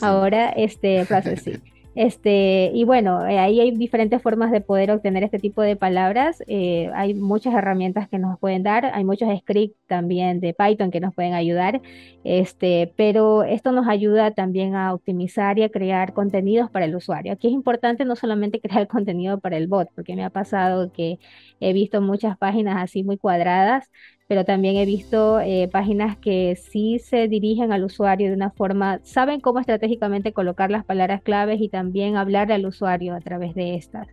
Ahora, 0.00 0.48
este, 0.48 1.04
processing. 1.04 1.60
Este, 1.94 2.70
y 2.72 2.84
bueno, 2.84 3.26
eh, 3.26 3.38
ahí 3.38 3.60
hay 3.60 3.70
diferentes 3.72 4.22
formas 4.22 4.50
de 4.50 4.62
poder 4.62 4.90
obtener 4.90 5.24
este 5.24 5.38
tipo 5.38 5.60
de 5.60 5.76
palabras. 5.76 6.42
Eh, 6.46 6.90
hay 6.94 7.14
muchas 7.14 7.54
herramientas 7.54 8.08
que 8.08 8.18
nos 8.18 8.38
pueden 8.38 8.62
dar, 8.62 8.86
hay 8.86 9.04
muchos 9.04 9.28
scripts 9.40 9.76
también 9.86 10.40
de 10.40 10.54
Python 10.54 10.90
que 10.90 11.00
nos 11.00 11.14
pueden 11.14 11.34
ayudar, 11.34 11.82
este, 12.24 12.92
pero 12.96 13.42
esto 13.44 13.72
nos 13.72 13.88
ayuda 13.88 14.30
también 14.32 14.74
a 14.74 14.94
optimizar 14.94 15.58
y 15.58 15.64
a 15.64 15.68
crear 15.68 16.14
contenidos 16.14 16.70
para 16.70 16.86
el 16.86 16.96
usuario. 16.96 17.32
Aquí 17.32 17.48
es 17.48 17.52
importante 17.52 18.04
no 18.06 18.16
solamente 18.16 18.60
crear 18.62 18.88
contenido 18.88 19.38
para 19.40 19.56
el 19.58 19.66
bot, 19.66 19.88
porque 19.94 20.16
me 20.16 20.24
ha 20.24 20.30
pasado 20.30 20.92
que 20.92 21.18
he 21.60 21.72
visto 21.74 22.00
muchas 22.00 22.38
páginas 22.38 22.76
así 22.82 23.04
muy 23.04 23.18
cuadradas 23.18 23.90
pero 24.28 24.44
también 24.44 24.76
he 24.76 24.86
visto 24.86 25.40
eh, 25.40 25.68
páginas 25.70 26.16
que 26.16 26.56
sí 26.56 26.98
se 26.98 27.28
dirigen 27.28 27.72
al 27.72 27.84
usuario 27.84 28.28
de 28.28 28.34
una 28.34 28.50
forma, 28.50 29.00
saben 29.02 29.40
cómo 29.40 29.60
estratégicamente 29.60 30.32
colocar 30.32 30.70
las 30.70 30.84
palabras 30.84 31.22
claves 31.22 31.60
y 31.60 31.68
también 31.68 32.16
hablar 32.16 32.50
al 32.52 32.66
usuario 32.66 33.14
a 33.14 33.20
través 33.20 33.54
de 33.54 33.74
estas. 33.74 34.08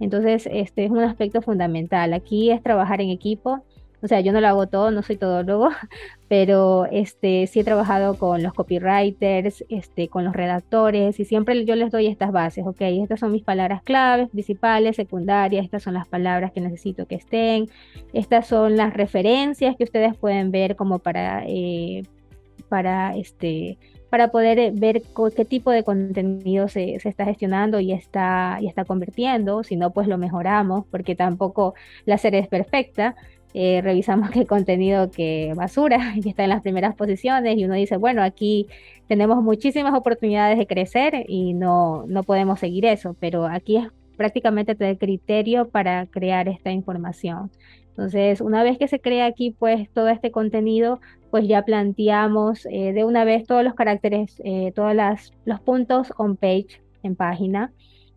Entonces, 0.00 0.48
este 0.50 0.86
es 0.86 0.90
un 0.90 1.00
aspecto 1.00 1.42
fundamental. 1.42 2.14
Aquí 2.14 2.50
es 2.50 2.62
trabajar 2.62 3.00
en 3.02 3.10
equipo, 3.10 3.64
o 4.02 4.08
sea, 4.08 4.20
yo 4.20 4.32
no 4.32 4.40
lo 4.40 4.48
hago 4.48 4.66
todo, 4.66 4.90
no 4.90 5.02
soy 5.02 5.16
todólogo, 5.16 5.68
pero 6.28 6.86
este, 6.90 7.46
sí 7.46 7.60
he 7.60 7.64
trabajado 7.64 8.16
con 8.18 8.42
los 8.42 8.52
copywriters, 8.54 9.64
este, 9.68 10.08
con 10.08 10.24
los 10.24 10.34
redactores 10.34 11.18
y 11.20 11.24
siempre 11.24 11.64
yo 11.64 11.74
les 11.74 11.90
doy 11.90 12.06
estas 12.06 12.32
bases, 12.32 12.66
ok, 12.66 12.80
estas 12.80 13.20
son 13.20 13.32
mis 13.32 13.42
palabras 13.42 13.82
claves, 13.82 14.28
principales, 14.30 14.96
secundarias, 14.96 15.64
estas 15.64 15.82
son 15.82 15.94
las 15.94 16.08
palabras 16.08 16.52
que 16.52 16.60
necesito 16.60 17.06
que 17.06 17.16
estén, 17.16 17.68
estas 18.12 18.46
son 18.46 18.76
las 18.76 18.94
referencias 18.94 19.76
que 19.76 19.84
ustedes 19.84 20.16
pueden 20.16 20.50
ver 20.50 20.76
como 20.76 20.98
para, 20.98 21.44
eh, 21.46 22.02
para 22.68 23.16
este, 23.16 23.78
para 24.10 24.28
poder 24.32 24.72
ver 24.72 25.02
qué 25.36 25.44
tipo 25.44 25.70
de 25.70 25.84
contenido 25.84 26.68
se, 26.68 26.98
se, 26.98 27.08
está 27.08 27.24
gestionando 27.24 27.78
y 27.78 27.92
está, 27.92 28.58
y 28.60 28.66
está 28.66 28.84
convirtiendo. 28.84 29.62
Si 29.62 29.76
no, 29.76 29.92
pues 29.92 30.08
lo 30.08 30.18
mejoramos, 30.18 30.84
porque 30.90 31.14
tampoco 31.14 31.74
la 32.04 32.18
serie 32.18 32.40
es 32.40 32.48
perfecta. 32.48 33.14
Eh, 33.54 33.80
revisamos 33.82 34.30
qué 34.32 34.46
contenido 34.46 35.10
que 35.10 35.52
basura, 35.56 36.14
que 36.22 36.28
está 36.30 36.44
en 36.44 36.50
las 36.50 36.62
primeras 36.62 36.94
posiciones, 36.94 37.56
y 37.56 37.64
uno 37.64 37.74
dice, 37.74 37.96
bueno, 37.96 38.22
aquí 38.22 38.66
tenemos 39.08 39.42
muchísimas 39.42 39.94
oportunidades 39.94 40.58
de 40.58 40.66
crecer 40.66 41.24
y 41.28 41.52
no, 41.52 42.04
no 42.06 42.22
podemos 42.22 42.60
seguir 42.60 42.84
eso, 42.86 43.16
pero 43.18 43.46
aquí 43.46 43.76
es 43.76 43.88
prácticamente 44.16 44.76
el 44.78 44.98
criterio 44.98 45.68
para 45.68 46.06
crear 46.06 46.48
esta 46.48 46.70
información. 46.70 47.50
Entonces, 47.88 48.40
una 48.40 48.62
vez 48.62 48.78
que 48.78 48.88
se 48.88 49.00
crea 49.00 49.26
aquí 49.26 49.50
pues 49.50 49.90
todo 49.90 50.08
este 50.08 50.30
contenido, 50.30 51.00
pues 51.30 51.46
ya 51.48 51.62
planteamos 51.62 52.66
eh, 52.66 52.92
de 52.92 53.04
una 53.04 53.24
vez 53.24 53.46
todos 53.46 53.64
los 53.64 53.74
caracteres, 53.74 54.40
eh, 54.44 54.72
todos 54.74 54.94
los 55.44 55.60
puntos 55.60 56.12
on 56.16 56.36
page 56.36 56.82
en 57.02 57.16
página 57.16 57.72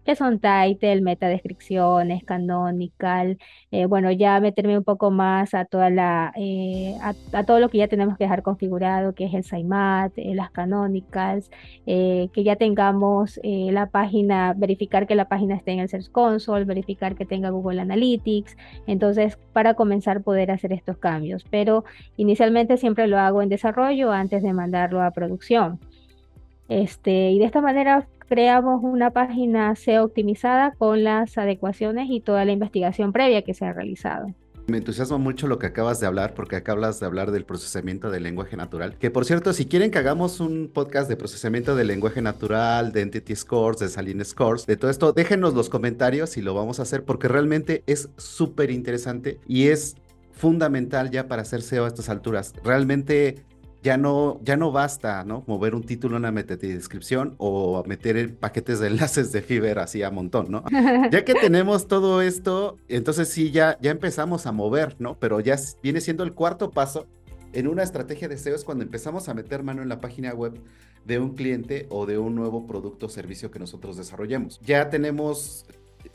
que 0.06 0.16
son 0.16 0.40
title, 0.40 1.02
metadescripciones, 1.02 2.24
canonical, 2.24 3.38
eh, 3.72 3.86
bueno, 3.86 4.12
ya 4.12 4.40
meterme 4.40 4.78
un 4.78 4.84
poco 4.84 5.12
más 5.12 5.54
a 5.54 5.66
toda 5.66 5.90
la, 5.90 6.34
eh, 6.36 6.96
a, 7.02 7.44
todo 7.44 7.60
lo 7.60 7.70
que 7.70 7.80
ya 7.80 7.88
tenemos 7.88 8.18
que 8.18 8.26
dejar 8.26 8.44
configurado, 8.44 9.14
que 9.14 9.26
es 9.26 9.34
el 9.34 9.44
SIMAT, 9.44 10.14
eh, 10.18 10.36
las 10.36 10.52
canonicals, 10.52 11.50
que 11.86 12.44
ya 12.44 12.56
tengamos 12.56 13.40
la 13.44 13.88
página, 13.88 14.54
verificar 14.56 15.08
que 15.08 15.16
la 15.16 15.28
página 15.28 15.56
esté 15.56 15.72
en 15.72 15.80
el 15.80 15.90
Search 15.90 16.12
Console, 16.12 16.66
verificar 16.66 17.16
que 17.16 17.26
tenga 17.26 17.50
Google 17.50 17.82
Analytics, 17.82 18.56
entonces 18.88 19.38
para 19.54 19.74
comenzar 19.74 20.24
poder 20.24 20.52
hacer 20.52 20.74
estos 20.74 20.98
cambios, 20.98 21.44
pero 21.50 21.84
inicialmente 22.18 22.78
siempre 22.78 23.08
lo 23.08 23.20
hago 23.20 23.42
en 23.42 23.50
desarrollo 23.50 24.12
antes 24.12 24.44
de 24.44 24.54
mandarlo 24.54 25.02
a 25.02 25.12
producción. 25.12 25.80
Este, 26.70 27.32
y 27.32 27.40
de 27.40 27.46
esta 27.46 27.62
manera 27.62 28.08
creamos 28.34 28.84
una 28.84 29.12
página 29.12 29.76
SEO 29.76 30.06
optimizada 30.06 30.72
con 30.80 31.04
las 31.04 31.38
adecuaciones 31.38 32.08
y 32.10 32.20
toda 32.20 32.46
la 32.46 32.52
investigación 32.52 33.14
previa 33.14 33.44
que 33.44 33.54
se 33.54 33.64
ha 33.64 33.74
realizado. 33.74 34.26
Me 34.66 34.78
entusiasma 34.78 35.20
mucho 35.20 35.46
lo 35.46 35.60
que 35.60 35.68
acabas 35.68 36.00
de 36.00 36.08
hablar, 36.08 36.34
porque 36.34 36.56
acabas 36.56 37.00
de 37.00 37.06
hablar 37.06 37.30
del 37.30 37.46
procesamiento 37.46 38.10
del 38.10 38.24
lenguaje 38.24 38.58
natural. 38.58 38.98
Que 38.98 39.12
por 39.12 39.26
cierto, 39.26 39.54
si 39.54 39.68
quieren 39.68 39.92
que 39.92 40.00
hagamos 40.00 40.40
un 40.40 40.72
podcast 40.74 41.08
de 41.08 41.16
procesamiento 41.16 41.76
del 41.76 41.86
lenguaje 41.86 42.24
natural, 42.24 42.92
de 42.92 43.02
Entity 43.02 43.36
Scores, 43.36 43.80
de 43.80 43.90
Saline 43.90 44.26
Scores, 44.26 44.66
de 44.66 44.78
todo 44.78 44.90
esto, 44.90 45.14
déjenos 45.14 45.54
los 45.54 45.70
comentarios 45.70 46.36
y 46.36 46.42
lo 46.42 46.56
vamos 46.56 46.80
a 46.80 46.84
hacer 46.84 47.06
porque 47.06 47.28
realmente 47.28 47.84
es 47.86 48.10
súper 48.18 48.72
interesante 48.72 49.40
y 49.48 49.68
es 49.68 49.96
fundamental 50.32 51.12
ya 51.12 51.28
para 51.28 51.44
hacer 51.44 51.62
SEO 51.62 51.86
a 51.86 51.88
estas 51.88 52.10
alturas. 52.10 52.56
Realmente 52.64 53.44
ya 53.84 53.98
no, 53.98 54.40
ya 54.44 54.56
no 54.56 54.72
basta, 54.72 55.26
¿no? 55.26 55.44
Mover 55.46 55.76
un 55.76 55.84
título, 55.84 56.16
una 56.16 56.32
descripción 56.32 57.36
o 57.38 57.84
meter 57.86 58.36
paquetes 58.38 58.80
de 58.80 58.88
enlaces 58.88 59.34
de 59.34 59.42
Fiverr 59.42 59.80
así 59.80 60.02
a 60.04 60.10
montón, 60.10 60.50
¿no? 60.50 60.64
ya 61.12 61.26
que 61.26 61.36
tenemos 61.36 61.88
todo 61.88 62.22
esto, 62.22 62.78
entonces 62.88 63.28
sí, 63.28 63.52
ya, 63.52 63.78
ya 63.82 63.92
empezamos 63.92 64.48
a 64.48 64.54
mover, 64.54 64.96
¿no? 65.00 65.20
Pero 65.20 65.42
ya 65.42 65.58
viene 65.84 66.00
siendo 66.00 66.24
el 66.24 66.34
cuarto 66.34 66.72
paso 66.72 67.08
en 67.52 67.68
una 67.68 67.84
estrategia 67.84 68.28
de 68.28 68.38
SEO 68.38 68.56
es 68.56 68.64
cuando 68.64 68.84
empezamos 68.84 69.30
a 69.30 69.34
meter 69.34 69.64
mano 69.64 69.84
en 69.84 69.90
la 69.90 70.00
página 70.00 70.34
web 70.34 70.60
de 71.06 71.20
un 71.20 71.36
cliente 71.36 71.86
o 71.90 72.06
de 72.06 72.18
un 72.18 72.36
nuevo 72.36 72.66
producto 72.66 73.08
o 73.08 73.10
servicio 73.10 73.52
que 73.52 73.60
nosotros 73.60 73.98
desarrollemos. 73.98 74.60
Ya 74.62 74.90
tenemos 74.90 75.66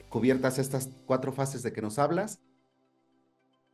cubiertas 0.09 0.59
estas 0.59 0.88
cuatro 1.07 1.33
fases 1.33 1.62
de 1.62 1.72
que 1.72 1.83
nos 1.83 1.98
hablas 1.98 2.40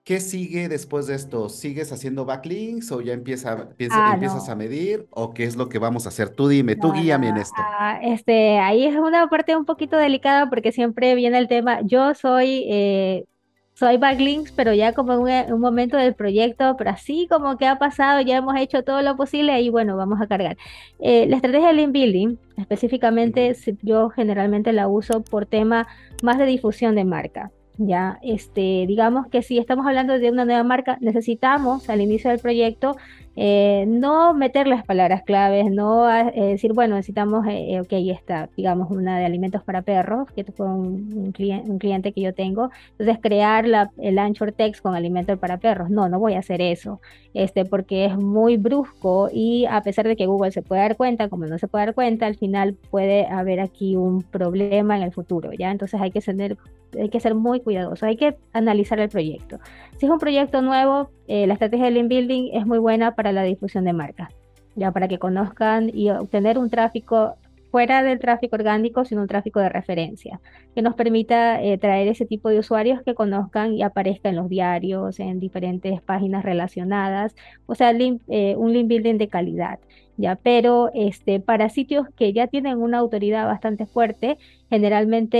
¿Qué 0.05 0.21
sigue 0.21 0.69
después 0.69 1.07
de 1.07 1.15
esto? 1.15 1.49
¿Sigues 1.49 1.91
haciendo 1.91 2.27
backlinks 2.27 2.93
o 2.93 3.01
ya 3.01 3.15
empieza, 3.15 3.53
ah, 3.91 4.13
empiezas 4.13 4.51
a 4.51 4.55
medir? 4.55 5.07
¿O 5.09 5.33
qué 5.33 5.45
es 5.45 5.57
lo 5.57 5.71
que 5.71 5.79
vamos 5.79 6.05
a 6.05 6.11
hacer? 6.11 6.29
Tú 6.29 6.47
dime, 6.47 6.77
tú 6.77 6.93
guíame 6.93 7.29
en 7.29 7.39
esto. 7.39 7.57
Ah, 7.57 7.99
este, 8.03 8.59
ahí 8.59 8.85
es 8.85 8.97
una 8.97 9.27
parte 9.29 9.57
un 9.57 9.65
poquito 9.65 9.97
delicada 9.97 10.51
porque 10.51 10.73
siempre 10.73 11.15
viene 11.15 11.39
el 11.39 11.49
tema. 11.49 11.81
Yo 11.81 12.15
soy, 12.15 12.67
eh, 12.69 13.25
soy 13.73 13.97
backlinks, 13.97 14.53
pero 14.53 14.75
ya 14.75 14.93
como 14.93 15.27
en 15.27 15.51
un, 15.51 15.61
momento 15.61 15.97
del 15.97 16.15
proyecto, 16.15 16.77
pero 16.77 16.91
así 16.91 17.27
como 17.31 17.57
que 17.57 17.67
ha 17.67 17.79
pasado, 17.79 18.21
ya 18.21 18.37
hemos 18.37 18.57
hecho 18.57 18.85
todo 18.85 19.01
lo 19.01 19.17
posible 19.17 19.59
y 19.63 19.71
bueno, 19.71 19.97
vamos 19.97 20.21
a 20.21 20.27
cargar. 20.27 20.59
Eh, 20.99 21.25
la 21.29 21.37
estrategia 21.37 21.69
de 21.69 21.75
link 21.75 21.93
building, 21.93 22.37
específicamente, 22.59 23.57
yo 23.81 24.11
generalmente 24.11 24.75
la 24.75 24.87
uso 24.87 25.23
por 25.23 25.47
tema 25.47 25.89
más 26.23 26.37
de 26.37 26.45
difusión 26.45 26.95
de 26.95 27.05
marca. 27.07 27.51
Ya, 27.77 28.19
este, 28.23 28.85
digamos 28.87 29.27
que 29.27 29.43
si 29.43 29.59
estamos 29.59 29.85
hablando 29.87 30.19
de 30.19 30.31
una 30.31 30.45
nueva 30.45 30.63
marca, 30.63 30.97
necesitamos 31.01 31.89
al 31.91 32.01
inicio 32.01 32.31
del 32.31 32.39
proyecto 32.39 32.97
eh, 33.37 33.85
no 33.89 34.33
meter 34.33 34.69
las 34.69 34.85
palabras 34.85 35.23
claves, 35.23 35.71
no 35.71 36.09
eh, 36.13 36.33
decir, 36.35 36.73
bueno, 36.73 36.95
necesitamos, 36.95 37.45
eh, 37.49 37.81
ok, 37.81 37.93
está, 37.93 38.49
digamos, 38.57 38.91
una 38.91 39.19
de 39.19 39.25
alimentos 39.25 39.63
para 39.65 39.83
perros, 39.83 40.29
que 40.35 40.45
fue 40.45 40.67
un, 40.67 41.33
cliente, 41.33 42.13
que 42.13 42.21
yo 42.21 42.33
tengo, 42.33 42.71
entonces 42.93 43.19
crear 43.21 43.67
la, 43.67 43.91
el 43.99 44.19
anchor 44.19 44.53
text 44.53 44.83
con 44.83 44.95
alimentos 44.95 45.39
para 45.39 45.59
perros, 45.59 45.91
no, 45.91 46.09
no 46.09 46.19
voy 46.21 46.35
a 46.35 46.39
hacer 46.39 46.61
eso, 46.63 47.01
este, 47.33 47.65
porque 47.65 48.05
es 48.05 48.17
muy 48.17 48.57
brusco 48.57 49.29
y 49.33 49.67
a 49.67 49.83
pesar 49.83 50.07
de 50.07 50.15
que 50.15 50.27
Google 50.27 50.53
se 50.53 50.63
puede 50.63 50.83
dar 50.83 50.97
cuenta, 50.97 51.29
como 51.29 51.47
no 51.47 51.59
se 51.59 51.67
puede 51.67 51.87
dar 51.87 51.95
cuenta, 51.95 52.27
al 52.27 52.37
final 52.37 52.77
puede 52.91 53.27
haber 53.27 53.59
aquí 53.61 53.97
un 53.97 54.23
problema 54.23 54.97
en 54.97 55.03
el 55.03 55.13
futuro, 55.13 55.53
¿ya? 55.53 55.73
Entonces 55.73 56.01
hay 56.01 56.13
que 56.13 56.21
ser 56.21 57.35
muy 57.35 57.61
cuidadoso, 57.61 58.07
hay 58.07 58.17
que 58.17 58.37
analizar 58.53 59.01
el 59.01 59.09
proyecto. 59.09 59.59
Si 59.99 60.07
es 60.07 60.11
un 60.11 60.19
proyecto 60.19 60.61
nuevo, 60.61 61.11
la 61.27 61.53
estrategia 61.53 61.87
de 61.87 61.93
link 61.93 62.09
building 62.09 62.51
es 62.53 62.67
muy 62.67 62.79
buena 62.79 63.15
para 63.15 63.33
la 63.33 63.43
difusión 63.43 63.85
de 63.85 63.93
marca, 63.93 64.31
ya 64.75 64.91
para 64.91 65.09
que 65.09 65.19
conozcan 65.19 65.91
y 65.93 66.11
obtener 66.11 66.59
un 66.59 66.69
tráfico 66.69 67.37
fuera 67.75 68.05
del 68.05 68.21
tráfico 68.21 68.55
orgánico, 68.55 69.05
sino 69.05 69.23
un 69.23 69.27
tráfico 69.27 69.59
de 69.59 69.69
referencia, 69.69 70.41
que 70.77 70.81
nos 70.81 70.95
permita 70.95 71.61
eh, 71.61 71.77
traer 71.77 72.07
ese 72.07 72.25
tipo 72.25 72.49
de 72.49 72.61
usuarios 72.61 73.03
que 73.03 73.17
conozcan 73.17 73.75
y 73.75 73.83
aparezcan 73.83 74.31
en 74.31 74.37
los 74.37 74.49
diarios, 74.49 75.19
en 75.19 75.41
diferentes 75.41 76.01
páginas 76.01 76.45
relacionadas, 76.45 77.35
o 77.67 77.75
sea, 77.75 77.91
eh, 77.91 78.55
un 78.57 78.73
link 78.73 78.87
building 78.87 79.19
de 79.19 79.27
calidad. 79.27 79.81
Ya, 80.17 80.37
pero 80.37 80.93
este, 80.95 81.41
para 81.41 81.69
sitios 81.69 82.07
que 82.17 82.33
ya 82.33 82.47
tienen 82.47 82.81
una 82.81 82.99
autoridad 82.99 83.45
bastante 83.47 83.87
fuerte, 83.87 84.39
generalmente 84.71 85.39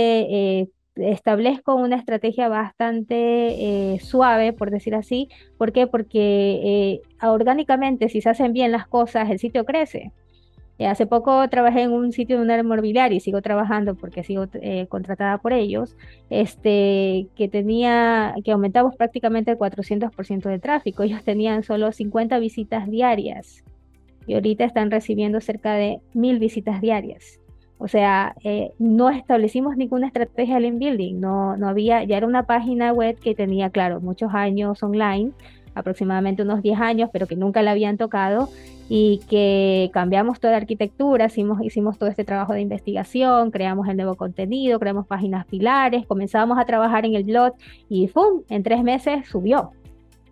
eh, 0.59 0.67
establezco 0.95 1.75
una 1.75 1.97
estrategia 1.97 2.47
bastante 2.47 3.93
eh, 3.93 3.99
suave, 3.99 4.53
por 4.53 4.71
decir 4.71 4.95
así. 4.95 5.29
¿Por 5.57 5.71
qué? 5.71 5.87
Porque 5.87 6.61
eh, 6.63 7.01
orgánicamente, 7.25 8.09
si 8.09 8.21
se 8.21 8.29
hacen 8.29 8.53
bien 8.53 8.71
las 8.71 8.87
cosas, 8.87 9.29
el 9.29 9.39
sitio 9.39 9.65
crece. 9.65 10.11
Eh, 10.77 10.87
hace 10.87 11.05
poco 11.05 11.47
trabajé 11.49 11.83
en 11.83 11.91
un 11.91 12.11
sitio 12.11 12.37
de 12.37 12.43
una 12.43 12.57
inmobiliaria 12.57 13.15
y 13.15 13.21
sigo 13.21 13.41
trabajando 13.41 13.95
porque 13.95 14.23
sigo 14.23 14.47
contratada 14.89 15.37
por 15.37 15.53
ellos, 15.53 15.95
este, 16.29 17.27
que 17.35 17.47
tenía, 17.47 18.35
que 18.43 18.51
aumentamos 18.51 18.95
prácticamente 18.95 19.51
el 19.51 19.57
400% 19.57 20.49
de 20.49 20.59
tráfico. 20.59 21.03
Ellos 21.03 21.23
tenían 21.23 21.63
solo 21.63 21.91
50 21.91 22.39
visitas 22.39 22.89
diarias 22.89 23.63
y 24.27 24.33
ahorita 24.33 24.65
están 24.65 24.91
recibiendo 24.91 25.39
cerca 25.39 25.73
de 25.73 25.99
mil 26.13 26.39
visitas 26.39 26.81
diarias. 26.81 27.39
O 27.85 27.87
sea, 27.87 28.33
eh, 28.43 28.71
no 28.79 29.11
establecimos 29.11 29.77
ninguna 29.77 30.07
estrategia 30.07 30.55
de 30.55 30.61
link 30.61 30.79
building, 30.79 31.19
no, 31.19 31.55
no 31.55 31.69
había, 31.69 32.03
ya 32.03 32.17
era 32.17 32.25
una 32.25 32.47
página 32.47 32.91
web 32.91 33.15
que 33.19 33.35
tenía, 33.35 33.69
claro, 33.69 34.01
muchos 34.01 34.33
años 34.33 34.81
online, 34.81 35.33
aproximadamente 35.75 36.41
unos 36.41 36.63
10 36.63 36.79
años, 36.79 37.11
pero 37.13 37.27
que 37.27 37.35
nunca 37.35 37.61
la 37.61 37.73
habían 37.73 37.97
tocado 37.97 38.49
y 38.89 39.19
que 39.29 39.91
cambiamos 39.93 40.39
toda 40.39 40.53
la 40.53 40.57
arquitectura, 40.57 41.27
hicimos, 41.27 41.99
todo 41.99 42.09
este 42.09 42.23
trabajo 42.23 42.53
de 42.53 42.61
investigación, 42.61 43.51
creamos 43.51 43.87
el 43.87 43.97
nuevo 43.97 44.15
contenido, 44.15 44.79
creamos 44.79 45.05
páginas 45.05 45.45
pilares, 45.45 46.07
comenzamos 46.07 46.57
a 46.57 46.65
trabajar 46.65 47.05
en 47.05 47.13
el 47.13 47.23
blog 47.23 47.53
y 47.87 48.07
¡pum! 48.07 48.41
En 48.49 48.63
tres 48.63 48.81
meses 48.81 49.27
subió. 49.27 49.73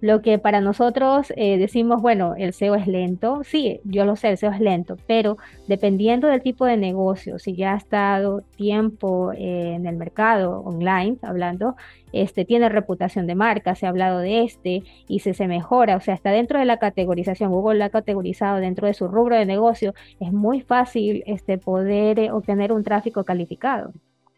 Lo 0.04 0.22
que 0.22 0.38
para 0.38 0.60
nosotros 0.60 1.32
eh, 1.38 1.58
decimos, 1.58 2.02
bueno, 2.02 2.36
el 2.38 2.52
SEO 2.52 2.76
es 2.76 2.88
lento, 2.88 3.42
sí, 3.46 3.80
yo 3.86 4.04
lo 4.04 4.18
sé, 4.18 4.32
el 4.32 4.38
SEO 4.38 4.52
es 4.52 4.60
lento, 4.60 4.98
pero 5.08 5.38
dependiendo 5.70 6.28
del 6.28 6.42
tipo 6.42 6.66
de 6.66 6.76
negocio, 6.76 7.40
si 7.40 7.56
ya 7.56 7.74
ha 7.74 7.78
estado 7.78 8.42
tiempo 8.58 9.32
eh, 9.32 9.76
en 9.76 9.86
el 9.88 9.96
mercado 9.96 10.60
online, 10.60 11.16
hablando, 11.22 11.78
este, 12.12 12.44
tiene 12.44 12.68
reputación 12.68 13.28
de 13.28 13.36
marca, 13.36 13.76
se 13.76 13.86
ha 13.86 13.90
hablado 13.90 14.20
de 14.20 14.44
este 14.44 14.84
y 15.08 15.20
se, 15.20 15.34
se 15.34 15.48
mejora, 15.48 15.96
o 15.96 16.02
sea, 16.02 16.16
está 16.16 16.32
dentro 16.32 16.60
de 16.60 16.66
la 16.66 16.80
categorización, 16.80 17.50
Google 17.50 17.80
lo 17.80 17.86
ha 17.86 17.90
categorizado 17.90 18.60
dentro 18.60 18.88
de 18.88 18.96
su 18.96 19.08
rubro 19.08 19.38
de 19.38 19.46
negocio, 19.46 19.94
es 20.20 20.34
muy 20.34 20.60
fácil 20.60 21.24
este, 21.28 21.58
poder 21.58 22.20
eh, 22.20 22.30
obtener 22.30 22.74
un 22.74 22.84
tráfico 22.84 23.24
calificado. 23.24 23.94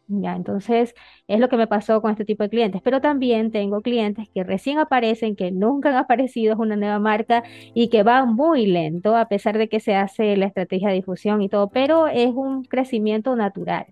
Ya, 0.08 0.36
entonces 0.36 0.94
es 1.28 1.40
lo 1.40 1.50
que 1.50 1.58
me 1.58 1.66
pasó 1.66 2.00
con 2.00 2.12
este 2.12 2.26
tipo 2.26 2.44
de 2.44 2.50
clientes, 2.50 2.82
pero 2.84 3.02
también 3.02 3.52
tengo 3.52 3.82
clientes 3.82 4.30
que 4.30 4.44
recién 4.44 4.78
aparecen, 4.78 5.36
que 5.36 5.52
nunca 5.52 5.90
han 5.90 5.96
aparecido, 5.96 6.54
es 6.54 6.60
una 6.60 6.76
nueva 6.76 7.00
marca 7.00 7.44
y 7.74 7.90
que 7.90 8.04
van 8.04 8.36
muy 8.36 8.68
lento 8.68 9.16
a 9.16 9.28
pesar 9.28 9.58
de 9.58 9.68
que 9.68 9.80
se 9.80 9.96
hace 9.96 10.38
la 10.38 10.46
estrategia 10.46 10.90
de 10.90 10.96
difusión 10.96 11.42
y 11.42 11.50
todo, 11.50 11.70
pero 11.70 12.08
es 12.08 12.30
un 12.36 12.66
crecimiento 12.66 13.36
natural. 13.36 13.88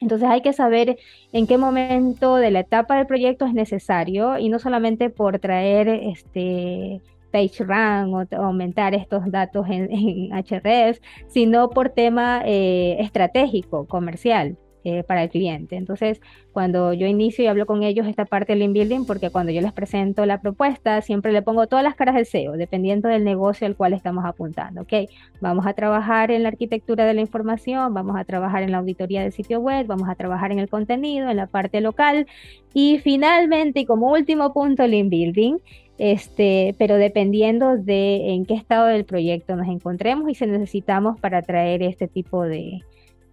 Entonces 0.00 0.28
hay 0.28 0.42
que 0.42 0.52
saber 0.52 0.98
en 1.32 1.46
qué 1.48 1.58
momento 1.58 2.36
de 2.36 2.50
la 2.52 2.60
etapa 2.60 2.96
del 2.96 3.06
proyecto 3.06 3.46
es 3.46 3.54
necesario 3.54 4.38
y 4.38 4.48
no 4.48 4.58
solamente 4.60 5.10
por 5.10 5.40
traer 5.40 5.88
este 5.88 7.00
page 7.32 7.64
rank 7.64 8.14
o, 8.14 8.36
aumentar 8.36 8.94
estos 8.94 9.28
datos 9.32 9.66
en, 9.68 9.90
en 10.32 10.44
href, 10.44 11.00
sino 11.26 11.70
por 11.70 11.90
tema 11.90 12.42
eh, 12.44 12.98
estratégico, 13.00 13.86
comercial. 13.86 14.56
Eh, 14.86 15.02
para 15.02 15.22
el 15.22 15.30
cliente. 15.30 15.76
Entonces, 15.76 16.20
cuando 16.52 16.92
yo 16.92 17.06
inicio 17.06 17.42
y 17.42 17.46
hablo 17.46 17.64
con 17.64 17.82
ellos 17.82 18.06
esta 18.06 18.26
parte 18.26 18.52
del 18.52 18.60
inbuilding, 18.60 19.06
porque 19.06 19.30
cuando 19.30 19.50
yo 19.50 19.62
les 19.62 19.72
presento 19.72 20.26
la 20.26 20.42
propuesta, 20.42 21.00
siempre 21.00 21.32
le 21.32 21.40
pongo 21.40 21.66
todas 21.66 21.82
las 21.82 21.94
caras 21.94 22.14
del 22.14 22.26
SEO, 22.26 22.52
dependiendo 22.52 23.08
del 23.08 23.24
negocio 23.24 23.66
al 23.66 23.76
cual 23.76 23.94
estamos 23.94 24.26
apuntando. 24.26 24.82
Ok, 24.82 25.08
vamos 25.40 25.66
a 25.66 25.72
trabajar 25.72 26.30
en 26.30 26.42
la 26.42 26.50
arquitectura 26.50 27.06
de 27.06 27.14
la 27.14 27.22
información, 27.22 27.94
vamos 27.94 28.14
a 28.18 28.24
trabajar 28.24 28.62
en 28.62 28.72
la 28.72 28.78
auditoría 28.78 29.22
del 29.22 29.32
sitio 29.32 29.58
web, 29.58 29.86
vamos 29.86 30.06
a 30.06 30.16
trabajar 30.16 30.52
en 30.52 30.58
el 30.58 30.68
contenido, 30.68 31.30
en 31.30 31.38
la 31.38 31.46
parte 31.46 31.80
local 31.80 32.26
y 32.74 32.98
finalmente, 32.98 33.80
y 33.80 33.86
como 33.86 34.12
último 34.12 34.52
punto, 34.52 34.82
el 34.82 34.92
inbuilding. 34.92 35.60
Este, 35.96 36.74
pero 36.76 36.96
dependiendo 36.96 37.78
de 37.78 38.34
en 38.34 38.44
qué 38.44 38.52
estado 38.52 38.88
del 38.88 39.06
proyecto 39.06 39.56
nos 39.56 39.68
encontremos 39.68 40.28
y 40.28 40.34
si 40.34 40.44
necesitamos 40.44 41.18
para 41.20 41.40
traer 41.40 41.82
este 41.82 42.06
tipo 42.06 42.42
de, 42.42 42.82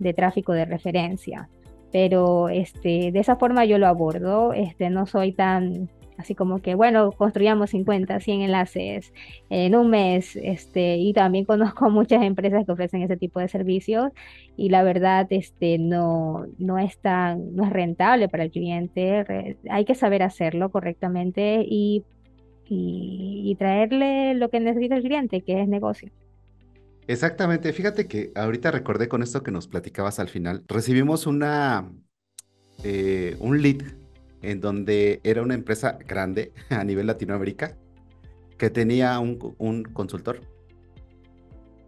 de 0.02 0.14
tráfico 0.14 0.54
de 0.54 0.66
referencia. 0.66 1.50
Pero 1.92 2.50
este, 2.50 3.12
de 3.12 3.20
esa 3.20 3.36
forma 3.36 3.66
yo 3.66 3.78
lo 3.78 3.88
abordo, 3.88 4.54
este, 4.54 4.90
no 4.90 5.06
soy 5.06 5.34
tan 5.34 5.90
así 6.18 6.36
como 6.36 6.62
que, 6.62 6.76
bueno, 6.76 7.12
construyamos 7.12 7.72
50, 7.72 8.20
100 8.20 8.42
enlaces 8.42 9.12
en 9.50 9.76
un 9.76 9.90
mes, 9.90 10.36
este, 10.36 10.98
y 10.98 11.14
también 11.14 11.46
conozco 11.46 11.90
muchas 11.90 12.24
empresas 12.24 12.66
que 12.66 12.72
ofrecen 12.72 13.02
ese 13.02 13.18
tipo 13.18 13.40
de 13.40 13.48
servicios 13.48 14.12
y 14.56 14.70
la 14.70 14.84
verdad 14.84 15.28
este, 15.32 15.80
no, 15.80 16.46
no, 16.60 16.78
es 16.78 17.00
tan, 17.00 17.56
no 17.56 17.66
es 17.66 17.72
rentable 17.72 18.30
para 18.30 18.44
el 18.44 18.52
cliente, 18.52 19.58
hay 19.70 19.86
que 19.86 19.96
saber 19.96 20.24
hacerlo 20.24 20.70
correctamente 20.70 21.66
y, 21.68 22.04
y 22.70 23.56
traerle 23.58 24.36
lo 24.36 24.50
que 24.50 24.60
necesita 24.60 24.96
el 24.96 25.04
cliente, 25.04 25.42
que 25.42 25.62
es 25.62 25.68
negocio. 25.68 26.12
Exactamente, 27.12 27.74
fíjate 27.74 28.08
que 28.08 28.32
ahorita 28.36 28.71
recordé 28.71 29.10
con 29.10 29.21
esto 29.21 29.43
que 29.43 29.52
nos 29.52 29.67
platicabas 29.67 30.19
al 30.19 30.30
final, 30.30 30.63
recibimos 30.69 31.28
una, 31.28 31.91
eh, 32.86 33.36
un 33.41 33.62
lead 33.62 33.82
en 34.41 34.62
donde 34.62 35.19
era 35.26 35.41
una 35.41 35.54
empresa 35.54 36.00
grande 36.08 36.54
a 36.69 36.86
nivel 36.86 37.08
Latinoamérica 37.08 37.76
que 38.58 38.69
tenía 38.69 39.19
un, 39.19 39.56
un 39.58 39.84
consultor 39.84 40.39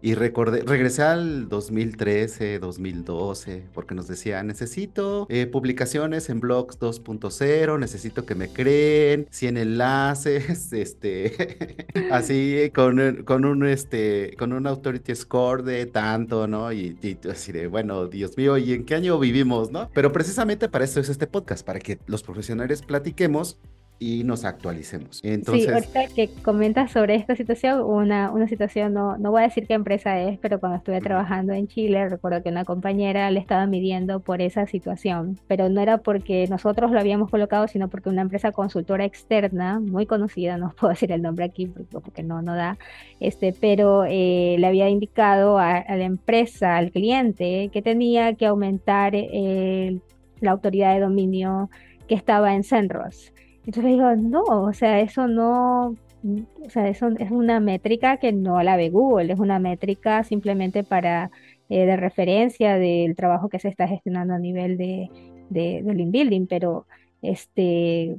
y 0.04 0.14
recordé, 0.16 0.60
regresé 0.66 1.02
al 1.02 1.48
2013, 1.48 2.58
2012, 2.58 3.64
porque 3.72 3.94
nos 3.94 4.06
decía, 4.06 4.42
necesito 4.42 5.26
eh, 5.30 5.46
publicaciones 5.46 6.28
en 6.28 6.40
blogs 6.40 6.78
2.0, 6.78 7.78
necesito 7.78 8.26
que 8.26 8.34
me 8.34 8.50
creen 8.50 9.26
100 9.30 9.56
enlaces, 9.56 10.72
este, 10.74 11.86
así 12.12 12.70
con, 12.74 13.22
con, 13.24 13.46
un, 13.46 13.64
este, 13.64 14.34
con 14.38 14.52
un 14.52 14.66
authority 14.66 15.14
score 15.14 15.62
de 15.62 15.86
tanto, 15.86 16.46
¿no? 16.48 16.70
Y, 16.70 16.98
y 17.00 17.16
así 17.26 17.52
de, 17.52 17.66
bueno, 17.66 18.06
Dios 18.06 18.36
mío, 18.36 18.58
¿y 18.58 18.74
en 18.74 18.84
qué 18.84 18.96
año 18.96 19.18
vivimos, 19.18 19.70
no? 19.70 19.88
Pero 19.94 20.12
precisamente 20.12 20.68
para 20.68 20.84
eso 20.84 21.00
es 21.00 21.08
este 21.08 21.26
podcast, 21.26 21.64
para 21.64 21.78
que 21.78 21.98
los 22.08 22.22
profesionales 22.22 22.82
platiquemos 22.82 23.56
y 23.98 24.24
nos 24.24 24.44
actualicemos. 24.44 25.20
Entonces, 25.22 25.66
sí, 25.66 25.70
ahorita 25.70 26.14
que 26.14 26.28
comentas 26.42 26.90
sobre 26.90 27.14
esta 27.14 27.36
situación, 27.36 27.80
una, 27.80 28.30
una 28.32 28.48
situación, 28.48 28.92
no, 28.92 29.16
no 29.18 29.30
voy 29.30 29.42
a 29.42 29.44
decir 29.44 29.66
qué 29.66 29.74
empresa 29.74 30.20
es, 30.20 30.38
pero 30.38 30.58
cuando 30.58 30.78
estuve 30.78 31.00
trabajando 31.00 31.52
en 31.52 31.68
Chile, 31.68 32.08
recuerdo 32.08 32.42
que 32.42 32.48
una 32.48 32.64
compañera 32.64 33.30
le 33.30 33.40
estaba 33.40 33.66
midiendo 33.66 34.20
por 34.20 34.42
esa 34.42 34.66
situación, 34.66 35.38
pero 35.46 35.68
no 35.68 35.80
era 35.80 35.98
porque 35.98 36.46
nosotros 36.48 36.90
lo 36.90 36.98
habíamos 36.98 37.30
colocado, 37.30 37.68
sino 37.68 37.88
porque 37.88 38.08
una 38.08 38.22
empresa 38.22 38.52
consultora 38.52 39.04
externa, 39.04 39.80
muy 39.80 40.06
conocida, 40.06 40.58
no 40.58 40.74
puedo 40.78 40.90
decir 40.90 41.12
el 41.12 41.22
nombre 41.22 41.44
aquí 41.44 41.66
porque 41.66 42.22
no, 42.22 42.42
no 42.42 42.54
da, 42.54 42.78
este, 43.20 43.54
pero 43.58 44.04
eh, 44.06 44.56
le 44.58 44.66
había 44.66 44.88
indicado 44.88 45.58
a, 45.58 45.84
la 45.88 46.04
empresa, 46.04 46.76
al 46.76 46.90
cliente, 46.90 47.70
que 47.72 47.80
tenía 47.80 48.34
que 48.34 48.46
aumentar 48.46 49.14
eh, 49.14 49.98
la 50.40 50.50
autoridad 50.50 50.94
de 50.94 51.00
dominio 51.00 51.70
que 52.08 52.14
estaba 52.14 52.54
en 52.54 52.64
Senros. 52.64 53.33
Entonces 53.66 53.84
digo, 53.84 54.14
no, 54.16 54.42
o 54.42 54.72
sea, 54.72 55.00
eso 55.00 55.26
no, 55.26 55.96
o 56.62 56.70
sea, 56.70 56.88
eso 56.88 57.08
es 57.18 57.30
una 57.30 57.60
métrica 57.60 58.18
que 58.18 58.32
no 58.32 58.62
la 58.62 58.76
ve 58.76 58.90
Google, 58.90 59.32
es 59.32 59.38
una 59.38 59.58
métrica 59.58 60.22
simplemente 60.24 60.84
para 60.84 61.30
eh, 61.68 61.86
de 61.86 61.96
referencia 61.96 62.76
del 62.76 63.16
trabajo 63.16 63.48
que 63.48 63.58
se 63.58 63.68
está 63.68 63.88
gestionando 63.88 64.34
a 64.34 64.38
nivel 64.38 64.76
de, 64.76 65.08
de, 65.50 65.82
del 65.82 66.00
inbuilding, 66.00 66.46
pero 66.46 66.86
este 67.22 68.16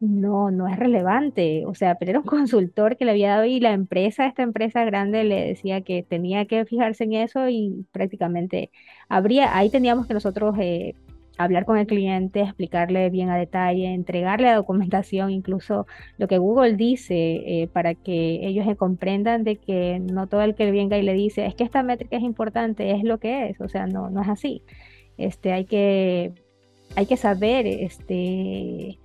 no, 0.00 0.50
no 0.50 0.66
es 0.66 0.78
relevante, 0.78 1.64
o 1.66 1.74
sea, 1.74 1.96
pero 1.96 2.10
era 2.12 2.20
un 2.20 2.26
consultor 2.26 2.96
que 2.96 3.04
le 3.04 3.12
había 3.12 3.30
dado 3.30 3.44
y 3.44 3.60
la 3.60 3.72
empresa, 3.72 4.26
esta 4.26 4.42
empresa 4.42 4.84
grande 4.84 5.24
le 5.24 5.46
decía 5.46 5.82
que 5.82 6.02
tenía 6.02 6.46
que 6.46 6.64
fijarse 6.64 7.04
en 7.04 7.12
eso 7.14 7.48
y 7.48 7.86
prácticamente 7.92 8.70
habría, 9.08 9.56
ahí 9.56 9.70
teníamos 9.70 10.06
que 10.06 10.14
nosotros 10.14 10.56
eh, 10.58 10.94
hablar 11.44 11.64
con 11.64 11.78
el 11.78 11.86
cliente, 11.86 12.42
explicarle 12.42 13.08
bien 13.10 13.30
a 13.30 13.36
detalle, 13.36 13.86
entregarle 13.92 14.48
la 14.48 14.56
documentación, 14.56 15.30
incluso 15.30 15.86
lo 16.18 16.28
que 16.28 16.38
Google 16.38 16.76
dice, 16.76 17.14
eh, 17.62 17.68
para 17.72 17.94
que 17.94 18.46
ellos 18.46 18.66
comprendan 18.76 19.42
de 19.44 19.56
que 19.56 20.00
no 20.00 20.26
todo 20.26 20.42
el 20.42 20.54
que 20.54 20.70
venga 20.70 20.98
y 20.98 21.02
le 21.02 21.14
dice, 21.14 21.46
es 21.46 21.54
que 21.54 21.64
esta 21.64 21.82
métrica 21.82 22.16
es 22.16 22.22
importante, 22.22 22.90
es 22.92 23.04
lo 23.04 23.18
que 23.18 23.48
es, 23.48 23.60
o 23.60 23.68
sea, 23.68 23.86
no, 23.86 24.10
no 24.10 24.22
es 24.22 24.28
así. 24.28 24.62
Este, 25.16 25.52
hay, 25.52 25.64
que, 25.64 26.32
hay 26.96 27.06
que 27.06 27.16
saber 27.16 27.66
este, 27.66 28.98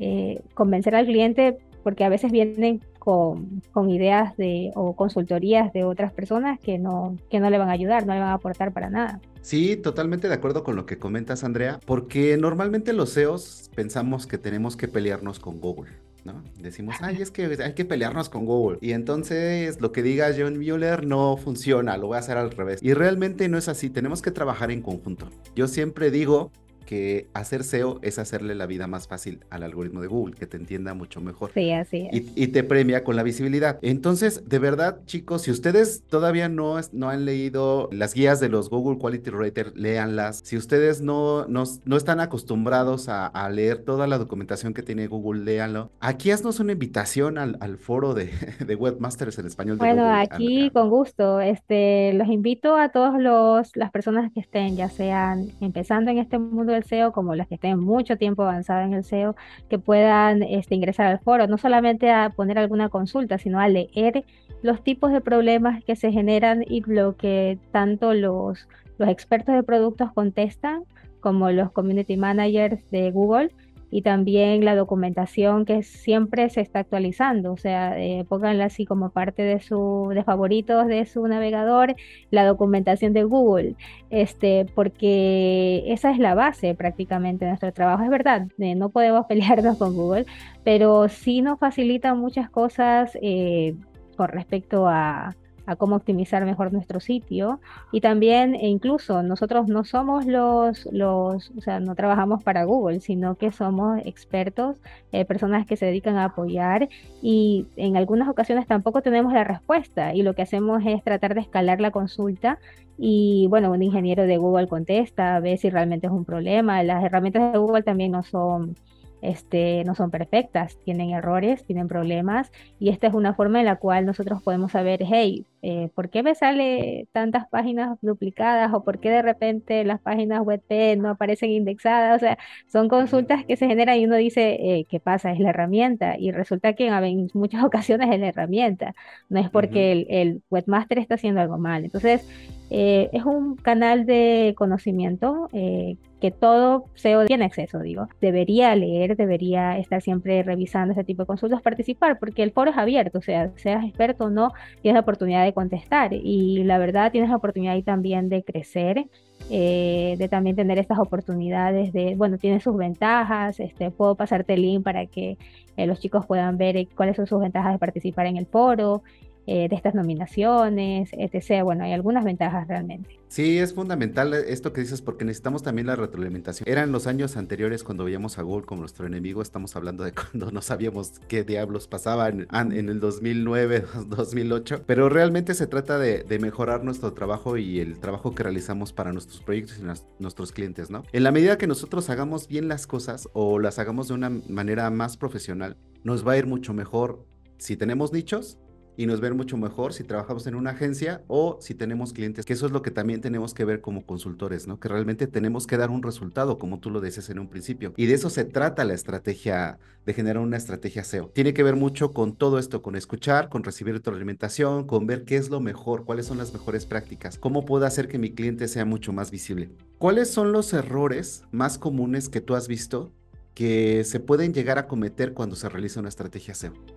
eh, 0.00 0.40
convencer 0.54 0.94
al 0.94 1.06
cliente 1.06 1.58
porque 1.82 2.04
a 2.04 2.08
veces 2.08 2.32
vienen 2.32 2.80
con, 3.06 3.88
ideas 3.88 4.36
de, 4.36 4.72
o 4.74 4.96
consultorías 4.96 5.72
de 5.72 5.84
otras 5.84 6.12
personas 6.12 6.58
que 6.58 6.76
no, 6.76 7.16
que 7.30 7.38
no 7.38 7.50
le 7.50 7.58
van 7.58 7.68
a 7.68 7.72
ayudar, 7.72 8.04
no 8.04 8.14
le 8.14 8.18
van 8.18 8.30
a 8.30 8.34
aportar 8.34 8.72
para 8.72 8.90
nada. 8.90 9.20
Sí, 9.42 9.76
totalmente 9.76 10.26
de 10.26 10.34
acuerdo 10.34 10.64
con 10.64 10.74
lo 10.74 10.86
que 10.86 10.98
comentas, 10.98 11.44
Andrea, 11.44 11.78
porque 11.86 12.36
normalmente 12.36 12.92
los 12.92 13.14
CEOs 13.14 13.70
pensamos 13.76 14.26
que 14.26 14.38
tenemos 14.38 14.76
que 14.76 14.88
pelearnos 14.88 15.38
con 15.38 15.60
Google. 15.60 15.92
¿no? 16.24 16.42
Decimos, 16.58 16.96
ay, 17.00 17.22
es 17.22 17.30
que 17.30 17.44
hay 17.62 17.74
que 17.74 17.84
pelearnos 17.84 18.28
con 18.28 18.44
Google. 18.44 18.78
Y 18.80 18.90
entonces 18.90 19.80
lo 19.80 19.92
que 19.92 20.02
diga 20.02 20.34
John 20.36 20.58
Mueller 20.58 21.06
no 21.06 21.36
funciona, 21.36 21.96
lo 21.98 22.08
voy 22.08 22.16
a 22.16 22.18
hacer 22.18 22.36
al 22.36 22.50
revés. 22.50 22.82
Y 22.82 22.92
realmente 22.92 23.48
no 23.48 23.56
es 23.56 23.68
así, 23.68 23.88
tenemos 23.88 24.20
que 24.20 24.32
trabajar 24.32 24.72
en 24.72 24.82
conjunto. 24.82 25.28
Yo 25.54 25.68
siempre 25.68 26.10
digo 26.10 26.50
que 26.86 27.28
hacer 27.34 27.64
SEO 27.64 27.98
es 28.00 28.18
hacerle 28.18 28.54
la 28.54 28.64
vida 28.66 28.86
más 28.86 29.08
fácil 29.08 29.40
al 29.50 29.62
algoritmo 29.62 30.00
de 30.00 30.06
Google, 30.06 30.34
que 30.34 30.46
te 30.46 30.56
entienda 30.56 30.94
mucho 30.94 31.20
mejor. 31.20 31.50
Sí, 31.52 31.72
así 31.72 32.08
es. 32.10 32.22
Y, 32.34 32.46
te 32.46 32.62
premia 32.62 33.04
con 33.04 33.16
la 33.16 33.22
visibilidad. 33.22 33.78
Entonces, 33.82 34.48
de 34.48 34.58
verdad, 34.58 35.00
chicos, 35.04 35.42
si 35.42 35.50
ustedes 35.50 36.04
todavía 36.08 36.48
no, 36.48 36.76
no 36.92 37.10
han 37.10 37.24
leído 37.24 37.88
las 37.92 38.14
guías 38.14 38.40
de 38.40 38.48
los 38.48 38.70
Google 38.70 38.98
Quality 38.98 39.30
Rater, 39.30 39.72
léanlas. 39.76 40.40
Si 40.44 40.56
ustedes 40.56 41.02
no, 41.02 41.46
no, 41.48 41.64
no 41.84 41.96
están 41.96 42.20
acostumbrados 42.20 43.08
a, 43.08 43.26
leer 43.50 43.78
toda 43.78 44.06
la 44.06 44.18
documentación 44.18 44.74
que 44.74 44.82
tiene 44.82 45.06
Google, 45.06 45.44
léanlo. 45.44 45.90
Aquí 46.00 46.30
haznos 46.30 46.60
una 46.60 46.72
invitación 46.72 47.38
al, 47.38 47.56
al 47.60 47.78
foro 47.78 48.14
de, 48.14 48.30
de, 48.66 48.74
Webmasters 48.74 49.38
en 49.38 49.46
español. 49.46 49.78
De 49.78 49.84
bueno, 49.84 50.08
aquí 50.08 50.70
con 50.70 50.88
gusto. 50.88 51.40
Este, 51.40 52.12
los 52.14 52.28
invito 52.28 52.76
a 52.76 52.90
todos 52.90 53.20
los 53.20 53.76
las 53.76 53.90
personas 53.90 54.32
que 54.32 54.40
estén, 54.40 54.76
ya 54.76 54.88
sean 54.88 55.48
empezando 55.60 56.10
en 56.10 56.18
este 56.18 56.38
mundo 56.38 56.75
SEO 56.84 57.12
como 57.12 57.34
las 57.34 57.48
que 57.48 57.56
estén 57.56 57.78
mucho 57.78 58.16
tiempo 58.16 58.42
avanzadas 58.42 58.86
en 58.86 58.94
el 58.94 59.04
SEO, 59.04 59.36
que 59.68 59.78
puedan 59.78 60.42
este, 60.42 60.74
ingresar 60.74 61.06
al 61.06 61.18
foro, 61.18 61.46
no 61.46 61.58
solamente 61.58 62.10
a 62.10 62.30
poner 62.30 62.58
alguna 62.58 62.88
consulta, 62.88 63.38
sino 63.38 63.60
a 63.60 63.68
leer 63.68 64.24
los 64.62 64.82
tipos 64.82 65.12
de 65.12 65.20
problemas 65.20 65.82
que 65.84 65.96
se 65.96 66.12
generan 66.12 66.64
y 66.66 66.82
lo 66.86 67.16
que 67.16 67.58
tanto 67.72 68.14
los, 68.14 68.68
los 68.98 69.08
expertos 69.08 69.54
de 69.54 69.62
productos 69.62 70.12
contestan 70.12 70.84
como 71.20 71.50
los 71.50 71.72
community 71.72 72.16
managers 72.16 72.88
de 72.90 73.10
Google 73.10 73.52
y 73.90 74.02
también 74.02 74.64
la 74.64 74.74
documentación 74.74 75.64
que 75.64 75.82
siempre 75.82 76.50
se 76.50 76.60
está 76.60 76.80
actualizando, 76.80 77.52
o 77.52 77.56
sea, 77.56 77.98
eh, 77.98 78.24
pónganla 78.28 78.64
así 78.66 78.84
como 78.84 79.10
parte 79.10 79.42
de 79.42 79.60
su 79.60 80.10
de 80.14 80.24
favoritos 80.24 80.86
de 80.86 81.06
su 81.06 81.26
navegador, 81.26 81.94
la 82.30 82.44
documentación 82.44 83.12
de 83.12 83.24
Google, 83.24 83.76
este, 84.10 84.66
porque 84.74 85.84
esa 85.86 86.10
es 86.10 86.18
la 86.18 86.34
base 86.34 86.74
prácticamente 86.74 87.44
de 87.44 87.52
nuestro 87.52 87.72
trabajo. 87.72 88.02
Es 88.02 88.10
verdad, 88.10 88.48
eh, 88.58 88.74
no 88.74 88.90
podemos 88.90 89.26
pelearnos 89.28 89.78
con 89.78 89.94
Google, 89.94 90.26
pero 90.64 91.08
sí 91.08 91.42
nos 91.42 91.58
facilita 91.58 92.14
muchas 92.14 92.50
cosas 92.50 93.16
eh, 93.22 93.74
con 94.16 94.28
respecto 94.28 94.88
a 94.88 95.34
a 95.66 95.76
cómo 95.76 95.96
optimizar 95.96 96.44
mejor 96.44 96.72
nuestro 96.72 97.00
sitio. 97.00 97.60
Y 97.92 98.00
también 98.00 98.54
e 98.54 98.68
incluso 98.68 99.22
nosotros 99.22 99.68
no 99.68 99.84
somos 99.84 100.26
los, 100.26 100.88
los, 100.92 101.52
o 101.56 101.60
sea, 101.60 101.80
no 101.80 101.94
trabajamos 101.94 102.42
para 102.42 102.64
Google, 102.64 103.00
sino 103.00 103.34
que 103.34 103.50
somos 103.52 104.00
expertos, 104.04 104.76
eh, 105.12 105.24
personas 105.24 105.66
que 105.66 105.76
se 105.76 105.86
dedican 105.86 106.16
a 106.16 106.26
apoyar 106.26 106.88
y 107.22 107.66
en 107.76 107.96
algunas 107.96 108.28
ocasiones 108.28 108.66
tampoco 108.66 109.02
tenemos 109.02 109.32
la 109.32 109.44
respuesta. 109.44 110.14
Y 110.14 110.22
lo 110.22 110.34
que 110.34 110.42
hacemos 110.42 110.82
es 110.86 111.02
tratar 111.02 111.34
de 111.34 111.40
escalar 111.40 111.80
la 111.80 111.90
consulta 111.90 112.58
y 112.98 113.46
bueno, 113.48 113.70
un 113.72 113.82
ingeniero 113.82 114.24
de 114.24 114.38
Google 114.38 114.68
contesta, 114.68 115.38
ve 115.40 115.56
si 115.58 115.68
realmente 115.68 116.06
es 116.06 116.12
un 116.12 116.24
problema, 116.24 116.82
las 116.82 117.04
herramientas 117.04 117.52
de 117.52 117.58
Google 117.58 117.82
también 117.82 118.12
no 118.12 118.22
son 118.22 118.76
este, 119.22 119.82
no 119.84 119.94
son 119.94 120.10
perfectas, 120.10 120.78
tienen 120.84 121.10
errores, 121.10 121.64
tienen 121.64 121.88
problemas 121.88 122.52
y 122.78 122.90
esta 122.90 123.06
es 123.06 123.14
una 123.14 123.34
forma 123.34 123.60
en 123.60 123.66
la 123.66 123.76
cual 123.76 124.06
nosotros 124.06 124.42
podemos 124.42 124.72
saber, 124.72 125.02
hey, 125.04 125.44
eh, 125.62 125.90
¿por 125.94 126.10
qué 126.10 126.22
me 126.22 126.34
sale 126.34 127.08
tantas 127.12 127.48
páginas 127.48 127.98
duplicadas 128.02 128.72
o 128.72 128.84
por 128.84 129.00
qué 129.00 129.10
de 129.10 129.22
repente 129.22 129.84
las 129.84 130.00
páginas 130.00 130.42
web 130.42 130.62
no 130.98 131.10
aparecen 131.10 131.50
indexadas? 131.50 132.16
O 132.16 132.20
sea, 132.20 132.38
son 132.70 132.88
consultas 132.88 133.44
que 133.44 133.56
se 133.56 133.66
generan 133.66 133.98
y 133.98 134.04
uno 134.04 134.16
dice, 134.16 134.58
eh, 134.60 134.86
¿qué 134.88 135.00
pasa? 135.00 135.32
Es 135.32 135.40
la 135.40 135.50
herramienta 135.50 136.16
y 136.18 136.30
resulta 136.30 136.74
que 136.74 136.86
en 136.88 137.30
muchas 137.34 137.64
ocasiones 137.64 138.10
es 138.12 138.20
la 138.20 138.28
herramienta, 138.28 138.94
no 139.28 139.40
es 139.40 139.50
porque 139.50 139.92
el, 139.92 140.06
el 140.10 140.42
webmaster 140.50 140.98
está 140.98 141.16
haciendo 141.16 141.40
algo 141.40 141.58
mal. 141.58 141.84
Entonces, 141.84 142.26
eh, 142.68 143.10
es 143.12 143.24
un 143.24 143.56
canal 143.56 144.06
de 144.06 144.54
conocimiento 144.56 145.48
eh, 145.52 145.96
que 146.20 146.30
todo 146.30 146.86
SEO 146.94 147.24
tiene 147.26 147.44
acceso, 147.44 147.78
digo. 147.80 148.08
Debería 148.20 148.74
leer, 148.74 149.16
debería 149.16 149.78
estar 149.78 150.02
siempre 150.02 150.42
revisando 150.42 150.92
este 150.92 151.04
tipo 151.04 151.22
de 151.22 151.26
consultas, 151.26 151.62
participar, 151.62 152.18
porque 152.18 152.42
el 152.42 152.50
foro 152.50 152.72
es 152.72 152.76
abierto, 152.76 153.18
o 153.18 153.22
sea, 153.22 153.50
seas 153.56 153.84
experto 153.84 154.24
o 154.24 154.30
no, 154.30 154.52
tienes 154.82 154.94
la 154.94 155.00
oportunidad 155.00 155.44
de 155.44 155.52
contestar 155.52 156.12
y 156.12 156.64
la 156.64 156.78
verdad 156.78 157.12
tienes 157.12 157.30
la 157.30 157.36
oportunidad 157.36 157.74
ahí 157.74 157.82
también 157.82 158.28
de 158.28 158.42
crecer. 158.42 159.06
Eh, 159.50 160.16
de 160.18 160.28
también 160.28 160.56
tener 160.56 160.78
estas 160.78 160.98
oportunidades 160.98 161.92
de, 161.92 162.16
bueno, 162.16 162.36
tiene 162.38 162.58
sus 162.58 162.76
ventajas, 162.76 163.60
este, 163.60 163.90
puedo 163.92 164.16
pasarte 164.16 164.54
el 164.54 164.62
link 164.62 164.82
para 164.82 165.06
que 165.06 165.36
los 165.76 166.00
chicos 166.00 166.26
puedan 166.26 166.56
ver 166.56 166.88
cuáles 166.96 167.16
son 167.16 167.26
sus 167.26 167.38
ventajas 167.38 167.72
de 167.72 167.78
participar 167.78 168.26
en 168.26 168.38
el 168.38 168.46
foro, 168.46 169.02
eh, 169.46 169.68
de 169.68 169.76
estas 169.76 169.94
nominaciones, 169.94 171.10
etc. 171.12 171.62
Bueno, 171.62 171.84
hay 171.84 171.92
algunas 171.92 172.24
ventajas 172.24 172.66
realmente. 172.66 173.20
Sí, 173.28 173.58
es 173.58 173.74
fundamental 173.74 174.34
esto 174.34 174.72
que 174.72 174.80
dices 174.80 175.02
porque 175.02 175.24
necesitamos 175.24 175.62
también 175.62 175.86
la 175.86 175.96
retroalimentación. 175.96 176.68
Eran 176.68 176.90
los 176.92 177.06
años 177.06 177.36
anteriores 177.36 177.84
cuando 177.84 178.04
veíamos 178.04 178.38
a 178.38 178.42
Google 178.42 178.66
como 178.66 178.80
nuestro 178.80 179.06
enemigo, 179.06 179.42
estamos 179.42 179.76
hablando 179.76 180.04
de 180.04 180.12
cuando 180.32 180.50
no 180.50 180.62
sabíamos 180.62 181.20
qué 181.28 181.44
diablos 181.44 181.86
pasaba 181.88 182.28
en, 182.28 182.46
el 182.72 183.00
2009, 183.00 183.84
2008, 184.08 184.82
pero 184.86 185.08
realmente 185.08 185.54
se 185.54 185.66
trata 185.66 185.98
de, 185.98 186.24
mejorar 186.40 186.84
nuestro 186.84 187.12
trabajo 187.12 187.56
y 187.56 187.80
el 187.80 187.98
trabajo 187.98 188.34
que 188.34 188.42
realizamos 188.42 188.92
para 188.92 189.12
nuestros 189.12 189.40
proyectos 189.42 189.78
y 189.78 190.22
nuestros 190.22 190.52
clientes, 190.52 190.90
¿no? 190.90 191.02
En 191.12 191.22
la 191.22 191.32
medida 191.32 191.56
que 191.56 191.66
nosotros 191.66 192.10
hagamos 192.10 192.46
bien 192.46 192.68
las 192.68 192.86
cosas 192.86 193.28
o 193.32 193.58
las 193.58 193.78
hagamos 193.78 194.08
de 194.08 194.14
una 194.14 194.30
manera 194.48 194.90
más 194.90 195.16
profesional, 195.16 195.76
nos 196.04 196.26
va 196.26 196.32
a 196.32 196.36
ir 196.36 196.46
mucho 196.46 196.74
mejor 196.74 197.24
si 197.58 197.76
tenemos 197.76 198.12
nichos 198.12 198.58
y 198.96 199.06
nos 199.06 199.20
ven 199.20 199.36
mucho 199.36 199.56
mejor 199.56 199.92
si 199.92 200.04
trabajamos 200.04 200.46
en 200.46 200.54
una 200.54 200.70
agencia 200.70 201.22
o 201.28 201.58
si 201.60 201.74
tenemos 201.74 202.12
clientes, 202.12 202.44
que 202.44 202.52
eso 202.52 202.66
es 202.66 202.72
lo 202.72 202.82
que 202.82 202.90
también 202.90 203.20
tenemos 203.20 203.54
que 203.54 203.64
ver 203.64 203.80
como 203.80 204.06
consultores, 204.06 204.66
¿no? 204.66 204.80
Que 204.80 204.88
realmente 204.88 205.26
tenemos 205.26 205.66
que 205.66 205.76
dar 205.76 205.90
un 205.90 206.02
resultado, 206.02 206.58
como 206.58 206.80
tú 206.80 206.90
lo 206.90 207.00
dices 207.00 207.28
en 207.30 207.38
un 207.38 207.48
principio. 207.48 207.92
Y 207.96 208.06
de 208.06 208.14
eso 208.14 208.30
se 208.30 208.44
trata 208.44 208.84
la 208.84 208.94
estrategia, 208.94 209.78
de 210.06 210.14
generar 210.14 210.42
una 210.42 210.56
estrategia 210.56 211.04
SEO. 211.04 211.30
Tiene 211.30 211.52
que 211.52 211.62
ver 211.62 211.76
mucho 211.76 212.12
con 212.12 212.36
todo 212.36 212.58
esto, 212.58 212.80
con 212.80 212.96
escuchar, 212.96 213.48
con 213.48 213.64
recibir 213.64 213.94
retroalimentación, 213.94 214.86
con 214.86 215.06
ver 215.06 215.24
qué 215.24 215.36
es 215.36 215.50
lo 215.50 215.60
mejor, 215.60 216.04
cuáles 216.04 216.26
son 216.26 216.38
las 216.38 216.52
mejores 216.52 216.86
prácticas, 216.86 217.38
cómo 217.38 217.64
puedo 217.64 217.84
hacer 217.86 218.08
que 218.08 218.18
mi 218.18 218.32
cliente 218.32 218.68
sea 218.68 218.84
mucho 218.84 219.12
más 219.12 219.30
visible. 219.30 219.70
¿Cuáles 219.98 220.30
son 220.30 220.52
los 220.52 220.72
errores 220.72 221.42
más 221.50 221.78
comunes 221.78 222.28
que 222.28 222.40
tú 222.40 222.54
has 222.54 222.68
visto 222.68 223.12
que 223.54 224.04
se 224.04 224.20
pueden 224.20 224.54
llegar 224.54 224.78
a 224.78 224.86
cometer 224.86 225.32
cuando 225.32 225.56
se 225.56 225.68
realiza 225.68 226.00
una 226.00 226.08
estrategia 226.08 226.54
SEO? 226.54 226.95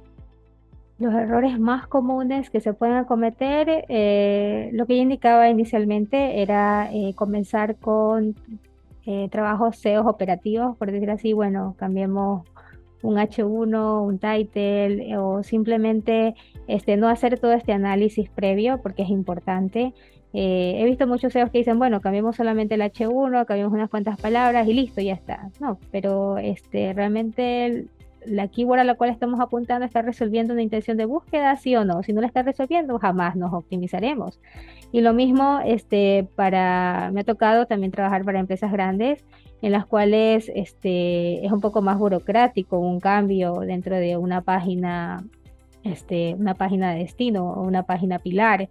Los 0.99 1.13
errores 1.13 1.57
más 1.57 1.87
comunes 1.87 2.49
que 2.49 2.59
se 2.59 2.73
pueden 2.73 3.05
cometer, 3.05 3.85
eh, 3.87 4.69
lo 4.73 4.85
que 4.85 4.97
yo 4.97 5.03
indicaba 5.03 5.49
inicialmente 5.49 6.41
era 6.41 6.89
eh, 6.91 7.13
comenzar 7.15 7.77
con 7.77 8.35
eh, 9.05 9.29
trabajos 9.31 9.77
SEO 9.77 10.05
operativos, 10.05 10.75
por 10.75 10.91
decir 10.91 11.09
así, 11.09 11.31
bueno, 11.31 11.73
cambiemos 11.79 12.45
un 13.01 13.15
H1, 13.15 14.03
un 14.05 14.19
title 14.19 15.17
o 15.17 15.41
simplemente 15.41 16.35
este, 16.67 16.97
no 16.97 17.07
hacer 17.07 17.39
todo 17.39 17.53
este 17.53 17.71
análisis 17.71 18.29
previo 18.29 18.81
porque 18.81 19.03
es 19.03 19.09
importante. 19.09 19.93
he 20.33 20.83
visto 20.83 21.07
muchos 21.07 21.31
SEOs 21.31 21.49
que 21.49 21.59
dicen, 21.59 21.79
bueno, 21.79 22.01
cambiemos 22.01 22.35
solamente 22.35 22.75
el 22.75 22.81
H1, 22.81 23.45
cambiemos 23.45 23.71
unas 23.71 23.89
cuantas 23.89 24.19
palabras 24.19 24.67
y 24.67 24.73
listo, 24.73 24.99
ya 24.99 25.13
está. 25.13 25.49
No, 25.61 25.79
pero 25.91 26.37
este, 26.39 26.91
realmente 26.91 27.87
la 28.25 28.47
keyword 28.47 28.79
a 28.79 28.83
la 28.83 28.95
cual 28.95 29.09
estamos 29.09 29.39
apuntando 29.39 29.85
está 29.85 30.01
resolviendo 30.01 30.53
una 30.53 30.61
intención 30.61 30.97
de 30.97 31.05
búsqueda, 31.05 31.55
sí 31.57 31.75
o 31.75 31.85
no. 31.85 32.03
Si 32.03 32.13
no 32.13 32.21
la 32.21 32.27
está 32.27 32.43
resolviendo, 32.43 32.99
jamás 32.99 33.35
nos 33.35 33.53
optimizaremos. 33.53 34.39
Y 34.91 35.01
lo 35.01 35.13
mismo, 35.13 35.59
este, 35.65 36.27
para, 36.35 37.11
me 37.13 37.21
ha 37.21 37.23
tocado 37.23 37.65
también 37.65 37.91
trabajar 37.91 38.23
para 38.25 38.39
empresas 38.39 38.71
grandes 38.71 39.23
en 39.61 39.71
las 39.71 39.85
cuales 39.85 40.51
este, 40.55 41.45
es 41.45 41.51
un 41.51 41.61
poco 41.61 41.81
más 41.81 41.97
burocrático 41.97 42.79
un 42.79 42.99
cambio 42.99 43.59
dentro 43.59 43.97
de 43.97 44.17
una 44.17 44.41
página, 44.41 45.23
este, 45.83 46.35
una 46.35 46.53
página 46.53 46.93
de 46.93 46.99
destino 46.99 47.51
o 47.51 47.63
una 47.63 47.83
página 47.83 48.19
pilar 48.19 48.69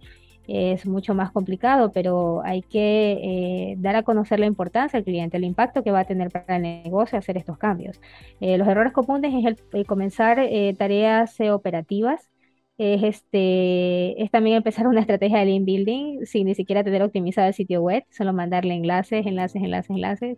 es 0.49 0.85
mucho 0.87 1.13
más 1.13 1.31
complicado, 1.31 1.91
pero 1.91 2.41
hay 2.43 2.61
que 2.63 3.71
eh, 3.71 3.75
dar 3.77 3.95
a 3.95 4.03
conocer 4.03 4.39
la 4.39 4.47
importancia 4.47 4.97
al 4.97 5.03
cliente, 5.03 5.37
el 5.37 5.43
impacto 5.43 5.83
que 5.83 5.91
va 5.91 6.01
a 6.01 6.05
tener 6.05 6.31
para 6.31 6.55
el 6.55 6.63
negocio 6.63 7.17
hacer 7.17 7.37
estos 7.37 7.57
cambios. 7.57 8.01
Eh, 8.39 8.57
los 8.57 8.67
errores 8.67 8.93
comunes 8.93 9.33
es 9.33 9.57
el, 9.73 9.85
comenzar 9.85 10.39
eh, 10.39 10.73
tareas 10.77 11.39
operativas, 11.41 12.29
es, 12.77 13.03
este, 13.03 14.23
es 14.23 14.31
también 14.31 14.55
empezar 14.57 14.87
una 14.87 15.01
estrategia 15.01 15.39
de 15.39 15.45
link 15.45 15.65
building 15.65 16.25
sin 16.25 16.47
ni 16.47 16.55
siquiera 16.55 16.83
tener 16.83 17.03
optimizado 17.03 17.47
el 17.47 17.53
sitio 17.53 17.81
web, 17.81 18.03
solo 18.09 18.33
mandarle 18.33 18.73
enlaces, 18.73 19.25
enlaces, 19.25 19.61
enlaces, 19.61 19.89
enlaces, 19.91 20.37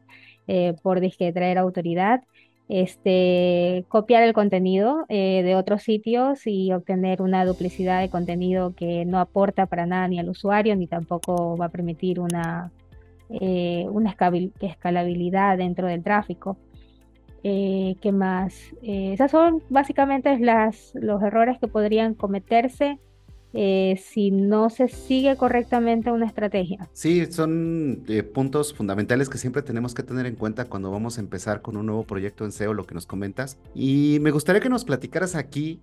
por 0.81 0.99
disque 0.99 1.31
traer 1.31 1.57
autoridad 1.57 2.21
este, 2.71 3.83
copiar 3.89 4.23
el 4.23 4.31
contenido 4.31 5.03
eh, 5.09 5.43
de 5.43 5.55
otros 5.55 5.83
sitios 5.83 6.47
y 6.47 6.71
obtener 6.71 7.21
una 7.21 7.43
duplicidad 7.43 7.99
de 7.99 8.09
contenido 8.09 8.73
que 8.73 9.03
no 9.03 9.19
aporta 9.19 9.65
para 9.65 9.85
nada 9.85 10.07
ni 10.07 10.19
al 10.19 10.29
usuario 10.29 10.73
ni 10.77 10.87
tampoco 10.87 11.57
va 11.57 11.65
a 11.65 11.69
permitir 11.69 12.21
una, 12.21 12.71
eh, 13.29 13.85
una 13.91 14.15
escalabilidad 14.61 15.57
dentro 15.57 15.87
del 15.87 16.01
tráfico. 16.01 16.55
Eh, 17.43 17.95
¿Qué 17.99 18.13
más? 18.13 18.53
esas 18.81 19.31
son 19.31 19.61
básicamente 19.67 20.39
las, 20.39 20.93
los 20.93 21.21
errores 21.23 21.59
que 21.59 21.67
podrían 21.67 22.13
cometerse 22.13 22.99
eh, 23.53 24.01
si 24.01 24.31
no 24.31 24.69
se 24.69 24.87
sigue 24.87 25.35
correctamente 25.35 26.11
una 26.11 26.25
estrategia. 26.25 26.89
Sí, 26.93 27.25
son 27.29 28.03
eh, 28.07 28.23
puntos 28.23 28.73
fundamentales 28.73 29.29
que 29.29 29.37
siempre 29.37 29.61
tenemos 29.61 29.93
que 29.93 30.03
tener 30.03 30.25
en 30.25 30.35
cuenta 30.35 30.65
cuando 30.65 30.91
vamos 30.91 31.17
a 31.17 31.21
empezar 31.21 31.61
con 31.61 31.75
un 31.75 31.85
nuevo 31.85 32.03
proyecto 32.03 32.45
en 32.45 32.51
SEO, 32.51 32.73
lo 32.73 32.85
que 32.85 32.95
nos 32.95 33.05
comentas. 33.05 33.57
Y 33.75 34.19
me 34.21 34.31
gustaría 34.31 34.61
que 34.61 34.69
nos 34.69 34.85
platicaras 34.85 35.35
aquí 35.35 35.81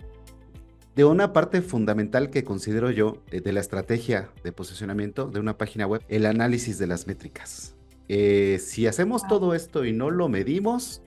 de 0.96 1.04
una 1.04 1.33
parte 1.33 1.61
fundamental 1.62 2.31
que 2.31 2.42
considero 2.42 2.90
yo 2.90 3.22
eh, 3.31 3.40
de 3.40 3.52
la 3.52 3.61
estrategia 3.61 4.31
de 4.42 4.52
posicionamiento 4.52 5.26
de 5.26 5.40
una 5.40 5.59
página 5.59 5.87
web, 5.87 6.02
el 6.09 6.26
análisis 6.26 6.78
de 6.78 6.87
las 6.87 7.07
métricas. 7.07 7.74
si 8.09 8.87
hacemos 8.87 9.28
todo 9.28 9.54
esto 9.54 9.85
y 9.85 9.92
no 9.92 10.11
lo 10.11 10.31
medimos, 10.31 11.02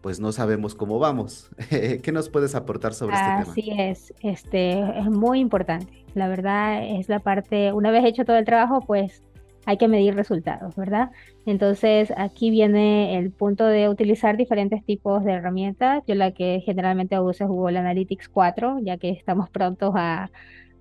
pues 0.00 0.20
no 0.20 0.32
sabemos 0.32 0.74
cómo 0.74 0.98
vamos. 0.98 1.50
¿Qué 2.02 2.12
nos 2.12 2.28
puedes 2.28 2.54
aportar 2.54 2.94
sobre 2.94 3.14
este 3.14 3.26
tema? 3.26 3.52
Así 3.52 3.70
es, 3.78 4.14
este 4.22 4.80
es 4.98 5.06
muy 5.06 5.40
importante. 5.40 6.04
La 6.14 6.28
verdad 6.28 6.84
es 6.84 7.08
la 7.08 7.20
parte, 7.20 7.72
una 7.72 7.90
vez 7.90 8.04
hecho 8.04 8.24
todo 8.24 8.36
el 8.36 8.44
trabajo, 8.44 8.80
pues 8.80 9.22
hay 9.66 9.78
que 9.78 9.88
medir 9.88 10.14
resultados, 10.14 10.76
¿verdad? 10.76 11.10
Entonces 11.44 12.12
aquí 12.16 12.50
viene 12.50 13.18
el 13.18 13.32
punto 13.32 13.66
de 13.66 13.88
utilizar 13.88 14.36
diferentes 14.36 14.84
tipos 14.84 15.24
de 15.24 15.32
herramientas. 15.32 16.04
Yo 16.06 16.14
la 16.14 16.30
que 16.30 16.62
generalmente 16.64 17.18
uso 17.18 17.44
es 17.44 17.50
Google 17.50 17.78
Analytics 17.78 18.28
4, 18.28 18.78
ya 18.82 18.96
que 18.96 19.10
estamos 19.10 19.50
prontos 19.50 19.92
a, 19.96 20.30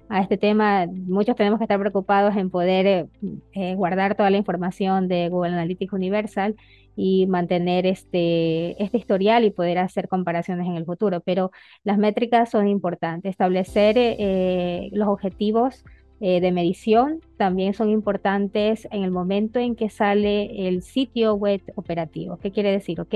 a 0.09 0.21
este 0.21 0.37
tema. 0.37 0.87
Muchos 0.87 1.35
tenemos 1.35 1.59
que 1.59 1.65
estar 1.65 1.79
preocupados 1.79 2.35
en 2.35 2.49
poder 2.49 2.87
eh, 2.87 3.07
eh, 3.53 3.75
guardar 3.75 4.15
toda 4.15 4.29
la 4.29 4.37
información 4.37 5.07
de 5.07 5.29
Google 5.29 5.53
Analytics 5.53 5.93
Universal 5.93 6.55
y 6.95 7.27
mantener 7.27 7.85
este, 7.85 8.81
este 8.81 8.97
historial 8.97 9.43
y 9.43 9.51
poder 9.51 9.77
hacer 9.79 10.07
comparaciones 10.07 10.67
en 10.67 10.75
el 10.75 10.85
futuro. 10.85 11.21
Pero 11.21 11.51
las 11.83 11.97
métricas 11.97 12.49
son 12.49 12.67
importantes. 12.67 13.31
Establecer 13.31 13.95
eh, 13.97 14.89
los 14.93 15.07
objetivos 15.07 15.83
eh, 16.21 16.39
de 16.39 16.51
medición 16.53 17.19
también 17.37 17.73
son 17.73 17.89
importantes 17.89 18.87
en 18.91 19.03
el 19.03 19.11
momento 19.11 19.59
en 19.59 19.75
que 19.75 19.89
sale 19.89 20.67
el 20.67 20.81
sitio 20.81 21.35
web 21.35 21.61
operativo. 21.75 22.37
¿Qué 22.37 22.51
quiere 22.51 22.71
decir? 22.71 23.01
Ok, 23.01 23.15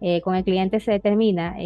eh, 0.00 0.20
con 0.22 0.34
el 0.34 0.44
cliente 0.44 0.80
se 0.80 0.92
determina 0.92 1.56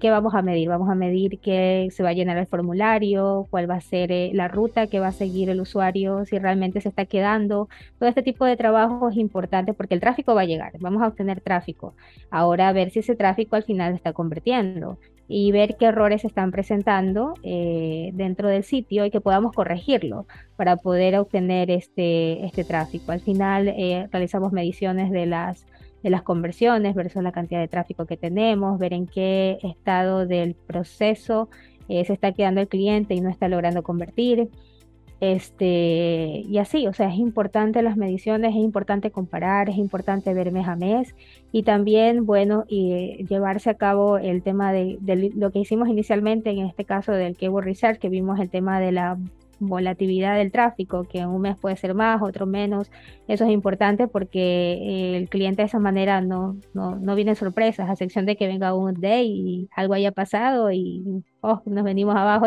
¿Qué 0.00 0.10
vamos 0.10 0.34
a 0.34 0.40
medir? 0.40 0.68
Vamos 0.68 0.88
a 0.88 0.94
medir 0.94 1.38
que 1.40 1.88
se 1.90 2.02
va 2.02 2.08
a 2.08 2.12
llenar 2.14 2.38
el 2.38 2.46
formulario, 2.46 3.46
cuál 3.50 3.70
va 3.70 3.74
a 3.74 3.80
ser 3.82 4.10
eh, 4.10 4.30
la 4.32 4.48
ruta 4.48 4.86
que 4.86 4.98
va 4.98 5.08
a 5.08 5.12
seguir 5.12 5.50
el 5.50 5.60
usuario, 5.60 6.24
si 6.24 6.38
realmente 6.38 6.80
se 6.80 6.88
está 6.88 7.04
quedando. 7.04 7.68
Todo 7.98 8.08
este 8.08 8.22
tipo 8.22 8.46
de 8.46 8.56
trabajo 8.56 9.10
es 9.10 9.16
importante 9.18 9.74
porque 9.74 9.94
el 9.94 10.00
tráfico 10.00 10.34
va 10.34 10.40
a 10.40 10.46
llegar, 10.46 10.72
vamos 10.80 11.02
a 11.02 11.08
obtener 11.08 11.42
tráfico. 11.42 11.94
Ahora 12.30 12.68
a 12.68 12.72
ver 12.72 12.90
si 12.90 13.00
ese 13.00 13.14
tráfico 13.14 13.56
al 13.56 13.62
final 13.64 13.92
se 13.92 13.96
está 13.96 14.14
convirtiendo 14.14 14.98
y 15.28 15.52
ver 15.52 15.76
qué 15.76 15.86
errores 15.86 16.22
se 16.22 16.28
están 16.28 16.50
presentando 16.50 17.34
eh, 17.42 18.10
dentro 18.14 18.48
del 18.48 18.64
sitio 18.64 19.04
y 19.04 19.10
que 19.10 19.20
podamos 19.20 19.52
corregirlo 19.52 20.26
para 20.56 20.76
poder 20.76 21.16
obtener 21.18 21.70
este, 21.70 22.44
este 22.46 22.64
tráfico. 22.64 23.12
Al 23.12 23.20
final 23.20 23.68
eh, 23.68 24.08
realizamos 24.10 24.50
mediciones 24.52 25.10
de 25.10 25.26
las 25.26 25.66
de 26.02 26.10
las 26.10 26.22
conversiones 26.22 26.94
versus 26.94 27.22
la 27.22 27.32
cantidad 27.32 27.60
de 27.60 27.68
tráfico 27.68 28.06
que 28.06 28.16
tenemos, 28.16 28.78
ver 28.78 28.92
en 28.92 29.06
qué 29.06 29.58
estado 29.62 30.26
del 30.26 30.54
proceso 30.54 31.48
eh, 31.88 32.04
se 32.04 32.12
está 32.12 32.32
quedando 32.32 32.60
el 32.60 32.68
cliente 32.68 33.14
y 33.14 33.20
no 33.20 33.28
está 33.30 33.48
logrando 33.48 33.82
convertir. 33.82 34.48
Este, 35.20 36.44
y 36.48 36.56
así, 36.56 36.86
o 36.86 36.94
sea, 36.94 37.08
es 37.10 37.18
importante 37.18 37.82
las 37.82 37.98
mediciones, 37.98 38.52
es 38.52 38.56
importante 38.56 39.10
comparar, 39.10 39.68
es 39.68 39.76
importante 39.76 40.32
ver 40.32 40.50
mes 40.50 40.66
a 40.66 40.76
mes 40.76 41.14
y 41.52 41.62
también, 41.62 42.24
bueno, 42.24 42.64
y, 42.68 42.92
eh, 42.92 43.26
llevarse 43.28 43.68
a 43.68 43.74
cabo 43.74 44.16
el 44.16 44.42
tema 44.42 44.72
de, 44.72 44.96
de, 45.02 45.30
lo 45.36 45.50
que 45.50 45.58
hicimos 45.58 45.88
inicialmente, 45.88 46.48
en 46.50 46.60
este 46.60 46.86
caso 46.86 47.12
del 47.12 47.36
Keyword 47.36 47.64
Research, 47.66 47.98
que 47.98 48.08
vimos 48.08 48.40
el 48.40 48.48
tema 48.48 48.80
de 48.80 48.92
la 48.92 49.18
volatilidad 49.60 50.36
del 50.36 50.50
tráfico, 50.50 51.04
que 51.04 51.24
un 51.24 51.42
mes 51.42 51.56
puede 51.58 51.76
ser 51.76 51.94
más, 51.94 52.20
otro 52.22 52.46
menos. 52.46 52.90
Eso 53.28 53.44
es 53.44 53.50
importante 53.50 54.08
porque 54.08 55.16
el 55.16 55.28
cliente 55.28 55.62
de 55.62 55.66
esa 55.66 55.78
manera 55.78 56.20
no, 56.20 56.56
no, 56.74 56.96
no 56.96 57.14
viene 57.14 57.34
sorpresas, 57.34 57.88
a 57.88 57.92
excepción 57.92 58.26
de 58.26 58.36
que 58.36 58.48
venga 58.48 58.74
un 58.74 58.94
day 58.94 59.26
y 59.28 59.68
algo 59.76 59.94
haya 59.94 60.12
pasado 60.12 60.72
y 60.72 61.22
oh, 61.42 61.62
nos 61.66 61.84
venimos 61.84 62.16
abajo 62.16 62.46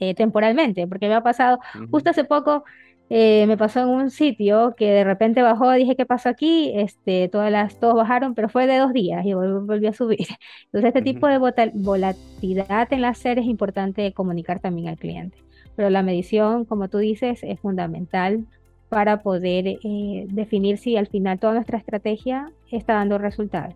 eh, 0.00 0.14
temporalmente, 0.14 0.86
porque 0.86 1.08
me 1.08 1.14
ha 1.14 1.22
pasado 1.22 1.58
justo 1.90 2.10
hace 2.10 2.24
poco. 2.24 2.64
Eh, 3.10 3.44
me 3.46 3.58
pasó 3.58 3.80
en 3.80 3.88
un 3.88 4.10
sitio 4.10 4.74
que 4.76 4.90
de 4.90 5.04
repente 5.04 5.42
bajó, 5.42 5.70
dije, 5.72 5.94
¿qué 5.94 6.06
pasó 6.06 6.30
aquí? 6.30 6.72
Este, 6.74 7.28
todas 7.28 7.52
las, 7.52 7.78
todos 7.78 7.94
bajaron, 7.94 8.34
pero 8.34 8.48
fue 8.48 8.66
de 8.66 8.78
dos 8.78 8.94
días 8.94 9.26
y 9.26 9.34
volvió, 9.34 9.90
a 9.90 9.92
subir. 9.92 10.18
Entonces, 10.72 10.88
este 10.88 11.02
tipo 11.02 11.26
de 11.28 11.38
volatilidad 11.74 12.92
en 12.92 13.02
la 13.02 13.14
SER 13.14 13.38
es 13.40 13.46
importante 13.46 14.12
comunicar 14.14 14.58
también 14.60 14.88
al 14.88 14.96
cliente 14.96 15.36
pero 15.76 15.90
la 15.90 16.02
medición, 16.02 16.64
como 16.64 16.88
tú 16.88 16.98
dices, 16.98 17.40
es 17.42 17.60
fundamental 17.60 18.46
para 18.88 19.22
poder 19.22 19.66
eh, 19.66 20.26
definir 20.28 20.78
si 20.78 20.96
al 20.96 21.08
final 21.08 21.38
toda 21.38 21.54
nuestra 21.54 21.78
estrategia 21.78 22.52
está 22.70 22.94
dando 22.94 23.18
resultados. 23.18 23.74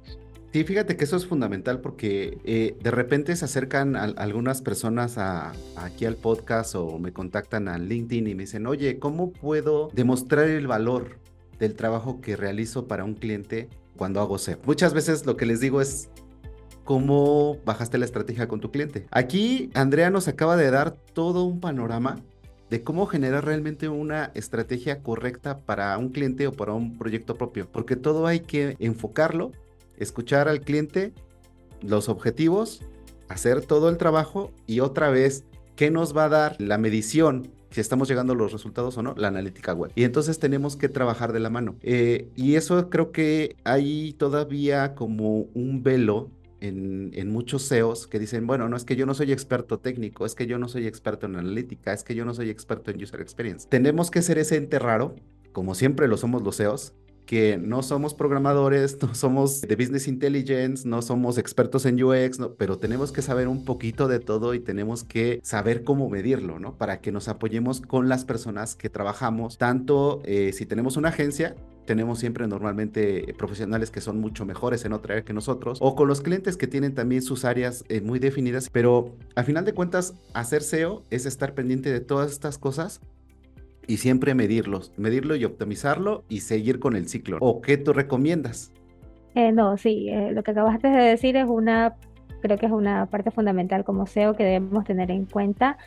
Sí, 0.52 0.64
fíjate 0.64 0.96
que 0.96 1.04
eso 1.04 1.16
es 1.16 1.26
fundamental 1.26 1.80
porque 1.80 2.38
eh, 2.44 2.74
de 2.80 2.90
repente 2.90 3.36
se 3.36 3.44
acercan 3.44 3.96
algunas 3.96 4.62
personas 4.62 5.18
a, 5.18 5.52
aquí 5.76 6.06
al 6.06 6.16
podcast 6.16 6.74
o 6.74 6.98
me 6.98 7.12
contactan 7.12 7.68
a 7.68 7.76
LinkedIn 7.78 8.28
y 8.28 8.34
me 8.34 8.44
dicen, 8.44 8.66
oye, 8.66 8.98
¿cómo 8.98 9.30
puedo 9.30 9.90
demostrar 9.92 10.48
el 10.48 10.66
valor 10.66 11.18
del 11.58 11.74
trabajo 11.74 12.22
que 12.22 12.34
realizo 12.34 12.88
para 12.88 13.04
un 13.04 13.14
cliente 13.14 13.68
cuando 13.98 14.20
hago 14.20 14.38
SEO? 14.38 14.58
Muchas 14.64 14.94
veces 14.94 15.26
lo 15.26 15.36
que 15.36 15.44
les 15.44 15.60
digo 15.60 15.82
es, 15.82 16.08
cómo 16.88 17.58
bajaste 17.66 17.98
la 17.98 18.06
estrategia 18.06 18.48
con 18.48 18.60
tu 18.60 18.70
cliente. 18.70 19.04
Aquí 19.10 19.68
Andrea 19.74 20.08
nos 20.08 20.26
acaba 20.26 20.56
de 20.56 20.70
dar 20.70 20.92
todo 21.12 21.44
un 21.44 21.60
panorama 21.60 22.16
de 22.70 22.82
cómo 22.82 23.04
generar 23.04 23.44
realmente 23.44 23.90
una 23.90 24.30
estrategia 24.34 25.02
correcta 25.02 25.60
para 25.60 25.98
un 25.98 26.08
cliente 26.08 26.46
o 26.46 26.52
para 26.52 26.72
un 26.72 26.96
proyecto 26.96 27.34
propio. 27.34 27.68
Porque 27.70 27.94
todo 27.94 28.26
hay 28.26 28.40
que 28.40 28.74
enfocarlo, 28.78 29.52
escuchar 29.98 30.48
al 30.48 30.62
cliente, 30.62 31.12
los 31.82 32.08
objetivos, 32.08 32.80
hacer 33.28 33.60
todo 33.60 33.90
el 33.90 33.98
trabajo 33.98 34.50
y 34.66 34.80
otra 34.80 35.10
vez, 35.10 35.44
¿qué 35.76 35.90
nos 35.90 36.16
va 36.16 36.24
a 36.24 36.30
dar 36.30 36.56
la 36.58 36.78
medición? 36.78 37.50
Si 37.70 37.82
estamos 37.82 38.08
llegando 38.08 38.32
a 38.32 38.36
los 38.36 38.50
resultados 38.50 38.96
o 38.96 39.02
no, 39.02 39.14
la 39.14 39.28
analítica 39.28 39.74
web. 39.74 39.92
Y 39.94 40.04
entonces 40.04 40.38
tenemos 40.38 40.74
que 40.76 40.88
trabajar 40.88 41.34
de 41.34 41.40
la 41.40 41.50
mano. 41.50 41.76
Eh, 41.82 42.30
y 42.34 42.54
eso 42.54 42.88
creo 42.88 43.12
que 43.12 43.56
hay 43.64 44.14
todavía 44.14 44.94
como 44.94 45.40
un 45.52 45.82
velo 45.82 46.30
en, 46.60 47.30
muchos 47.30 47.62
SEOs 47.62 48.06
que 48.06 48.18
dicen, 48.18 48.46
bueno, 48.46 48.68
no 48.68 48.76
es 48.76 48.84
que 48.84 48.96
yo 48.96 49.06
no 49.06 49.14
soy 49.14 49.32
experto 49.32 49.78
técnico, 49.78 50.26
es 50.26 50.34
que 50.34 50.46
yo 50.46 50.58
no 50.58 50.68
soy 50.68 50.86
experto 50.86 51.26
en 51.26 51.36
analítica, 51.36 51.92
es 51.92 52.04
que 52.04 52.14
yo 52.14 52.24
no 52.24 52.34
soy 52.34 52.50
experto 52.50 52.90
en 52.90 53.02
user 53.02 53.20
experience. 53.20 53.68
Tenemos 53.68 54.10
que 54.10 54.22
ser 54.22 54.38
ese 54.38 54.56
ente 54.56 54.78
raro, 54.78 55.16
como 55.52 55.74
siempre 55.74 56.08
lo 56.08 56.16
somos 56.16 56.42
los 56.42 56.56
SEOs, 56.56 56.94
que 57.28 57.58
no 57.58 57.82
somos 57.82 58.14
programadores, 58.14 58.96
no 59.02 59.14
somos 59.14 59.60
de 59.60 59.76
business 59.76 60.08
intelligence, 60.08 60.88
no 60.88 61.02
somos 61.02 61.36
expertos 61.36 61.84
en 61.84 62.02
UX, 62.02 62.40
pero 62.56 62.78
tenemos 62.78 63.12
que 63.12 63.20
saber 63.20 63.48
un 63.48 63.66
poquito 63.66 64.08
de 64.08 64.18
todo 64.18 64.54
y 64.54 64.60
tenemos 64.60 65.04
que 65.04 65.38
saber 65.44 65.84
cómo 65.84 66.08
medirlo, 66.08 66.58
¿no? 66.58 66.78
Para 66.78 67.02
que 67.02 67.12
nos 67.12 67.28
apoyemos 67.28 67.82
con 67.82 68.08
las 68.08 68.24
personas 68.24 68.76
que 68.76 68.88
trabajamos, 68.88 69.58
tanto 69.58 70.22
eh, 70.24 70.54
si 70.54 70.64
tenemos 70.64 70.96
una 70.96 71.10
agencia, 71.10 71.54
tenemos 71.84 72.18
siempre 72.18 72.46
normalmente 72.48 73.34
profesionales 73.36 73.90
que 73.90 74.00
son 74.00 74.20
mucho 74.20 74.46
mejores 74.46 74.86
en 74.86 74.94
otra 74.94 75.14
área 75.14 75.24
que 75.24 75.34
nosotros, 75.34 75.80
o 75.82 75.94
con 75.94 76.08
los 76.08 76.22
clientes 76.22 76.56
que 76.56 76.66
tienen 76.66 76.94
también 76.94 77.20
sus 77.20 77.44
áreas 77.44 77.84
eh, 77.90 78.00
muy 78.00 78.20
definidas, 78.20 78.70
pero 78.70 79.14
al 79.34 79.44
final 79.44 79.66
de 79.66 79.74
cuentas, 79.74 80.14
hacer 80.32 80.62
SEO 80.62 81.04
es 81.10 81.26
estar 81.26 81.52
pendiente 81.52 81.92
de 81.92 82.00
todas 82.00 82.30
estas 82.32 82.56
cosas 82.56 83.02
y 83.88 83.96
siempre 83.96 84.34
medirlos, 84.34 84.92
medirlo 84.96 85.34
y 85.34 85.44
optimizarlo 85.44 86.22
y 86.28 86.40
seguir 86.40 86.78
con 86.78 86.94
el 86.94 87.08
ciclo. 87.08 87.38
¿O 87.40 87.60
qué 87.60 87.78
tú 87.78 87.92
recomiendas? 87.92 88.70
Eh, 89.34 89.50
no, 89.50 89.76
sí, 89.78 90.08
eh, 90.10 90.30
lo 90.32 90.42
que 90.42 90.52
acabaste 90.52 90.88
de 90.88 91.02
decir 91.02 91.36
es 91.36 91.46
una, 91.48 91.96
creo 92.42 92.58
que 92.58 92.66
es 92.66 92.72
una 92.72 93.06
parte 93.06 93.30
fundamental 93.30 93.84
como 93.84 94.06
SEO 94.06 94.36
que 94.36 94.44
debemos 94.44 94.84
tener 94.84 95.10
en 95.10 95.24
cuenta 95.24 95.78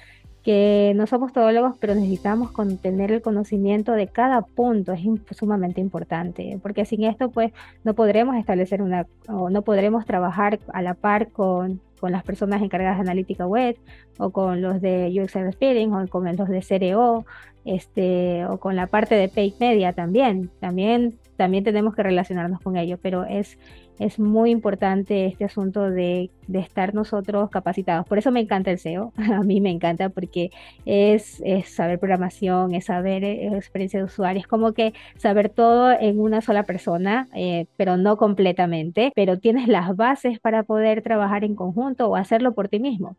que 0.44 0.94
no 0.96 1.06
somos 1.06 1.34
todólogos, 1.34 1.76
pero 1.80 1.94
necesitamos 1.94 2.52
tener 2.82 3.12
el 3.12 3.22
conocimiento 3.22 3.92
de 3.94 4.08
cada 4.08 4.42
punto, 4.42 4.94
es 4.94 5.02
sumamente 5.38 5.82
importante, 5.82 6.60
porque 6.64 6.86
sin 6.86 7.04
esto 7.04 7.30
pues 7.30 7.52
no 7.84 7.94
podremos 7.94 8.36
establecer 8.36 8.82
una, 8.82 9.06
o 9.28 9.50
no 9.50 9.62
podremos 9.62 10.06
trabajar 10.06 10.60
a 10.74 10.82
la 10.82 10.96
par 10.96 11.30
con, 11.30 11.80
con 12.00 12.12
las 12.12 12.24
personas 12.24 12.62
encargadas 12.64 12.98
de 12.98 13.02
analítica 13.02 13.46
web, 13.46 13.78
o 14.18 14.32
con 14.32 14.62
los 14.62 14.82
de 14.82 15.12
UX 15.22 15.36
Experience, 15.36 15.96
o 15.96 16.08
con 16.08 16.36
los 16.36 16.50
de 16.50 16.62
CRO, 16.62 17.26
este, 17.64 18.46
o 18.46 18.58
con 18.58 18.76
la 18.76 18.88
parte 18.88 19.14
de 19.14 19.30
paid 19.30 19.54
media 19.60 19.94
también, 19.94 20.50
también, 20.60 21.20
también 21.38 21.64
tenemos 21.64 21.94
que 21.94 22.02
relacionarnos 22.02 22.62
con 22.62 22.78
ellos, 22.78 23.00
pero 23.02 23.26
es 23.26 23.60
es 24.00 24.20
muy 24.20 24.52
importante 24.52 25.26
este 25.28 25.46
asunto 25.46 25.90
de, 25.90 26.32
estar 26.54 26.94
nosotros 26.94 27.50
capacitados. 27.50 28.06
Por 28.08 28.18
eso 28.18 28.32
me 28.32 28.42
encanta 28.42 28.72
el 28.72 28.78
SEO, 28.78 29.14
a 29.18 29.42
mí 29.44 29.62
me 29.62 29.70
encanta 29.72 30.10
porque 30.10 30.52
es, 30.86 31.42
saber 31.66 32.00
programación, 32.00 32.74
es 32.74 32.86
saber 32.86 33.24
eh, 33.24 33.48
experiencia 33.56 34.00
de 34.00 34.06
usuario, 34.06 34.42
es 34.42 34.48
como 34.48 34.74
que 34.74 34.94
saber 35.18 35.50
todo 35.50 35.92
en 35.92 36.20
una 36.20 36.42
sola 36.42 36.64
persona, 36.64 37.30
eh, 37.36 37.68
pero 37.78 37.96
no 37.98 38.18
completamente, 38.18 39.12
pero 39.16 39.40
tienes 39.40 39.68
las 39.68 39.96
bases 39.96 40.40
para 40.40 40.64
poder 40.64 41.02
trabajar 41.04 41.44
en 41.44 41.56
conjunto 41.56 42.10
o 42.10 42.16
hacerlo 42.16 42.54
por 42.54 42.68
ti 42.68 42.80
mismo. 42.80 43.18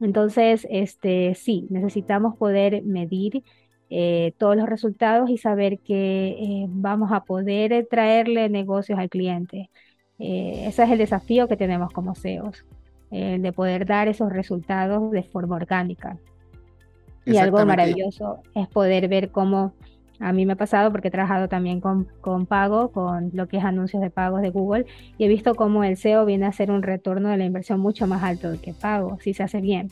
Entonces, 0.00 0.66
este, 0.70 1.34
sí, 1.34 1.66
necesitamos 1.70 2.36
poder 2.36 2.82
medir 2.84 3.42
eh, 3.90 4.32
todos 4.38 4.56
los 4.56 4.68
resultados 4.68 5.28
y 5.30 5.36
saber 5.38 5.80
que 5.80 6.66
vamos 6.68 7.12
a 7.12 7.24
poder 7.24 7.86
traerle 7.90 8.48
negocios 8.48 8.98
al 8.98 9.10
cliente. 9.10 9.70
Eh, 10.20 10.64
ese 10.66 10.84
es 10.84 10.90
el 10.90 10.98
desafío 10.98 11.48
que 11.48 11.56
tenemos 11.56 11.92
como 11.92 12.14
CEOs, 12.14 12.64
de 13.10 13.52
poder 13.52 13.86
dar 13.86 14.06
esos 14.06 14.32
resultados 14.32 15.10
de 15.10 15.24
forma 15.24 15.56
orgánica. 15.56 16.16
Y 17.24 17.38
algo 17.38 17.64
maravilloso 17.66 18.40
es 18.54 18.68
poder 18.68 19.08
ver 19.08 19.30
cómo 19.30 19.72
a 20.20 20.32
mí 20.32 20.44
me 20.44 20.52
ha 20.52 20.56
pasado 20.56 20.92
porque 20.92 21.08
he 21.08 21.10
trabajado 21.10 21.48
también 21.48 21.80
con, 21.80 22.06
con, 22.20 22.44
pago, 22.46 22.92
con 22.92 23.30
lo 23.32 23.48
que 23.48 23.56
es 23.56 23.64
anuncios 23.64 24.02
de 24.02 24.10
pagos 24.10 24.42
de 24.42 24.50
Google, 24.50 24.84
y 25.16 25.24
he 25.24 25.28
visto 25.28 25.54
cómo 25.54 25.82
el 25.82 25.96
SEO 25.96 26.26
viene 26.26 26.46
a 26.46 26.52
ser 26.52 26.70
un 26.70 26.82
retorno 26.82 27.30
de 27.30 27.38
la 27.38 27.44
inversión 27.46 27.80
mucho 27.80 28.06
más 28.06 28.22
alto 28.22 28.52
que 28.62 28.74
pago, 28.74 29.18
si 29.20 29.32
se 29.32 29.42
hace 29.42 29.60
bien. 29.60 29.90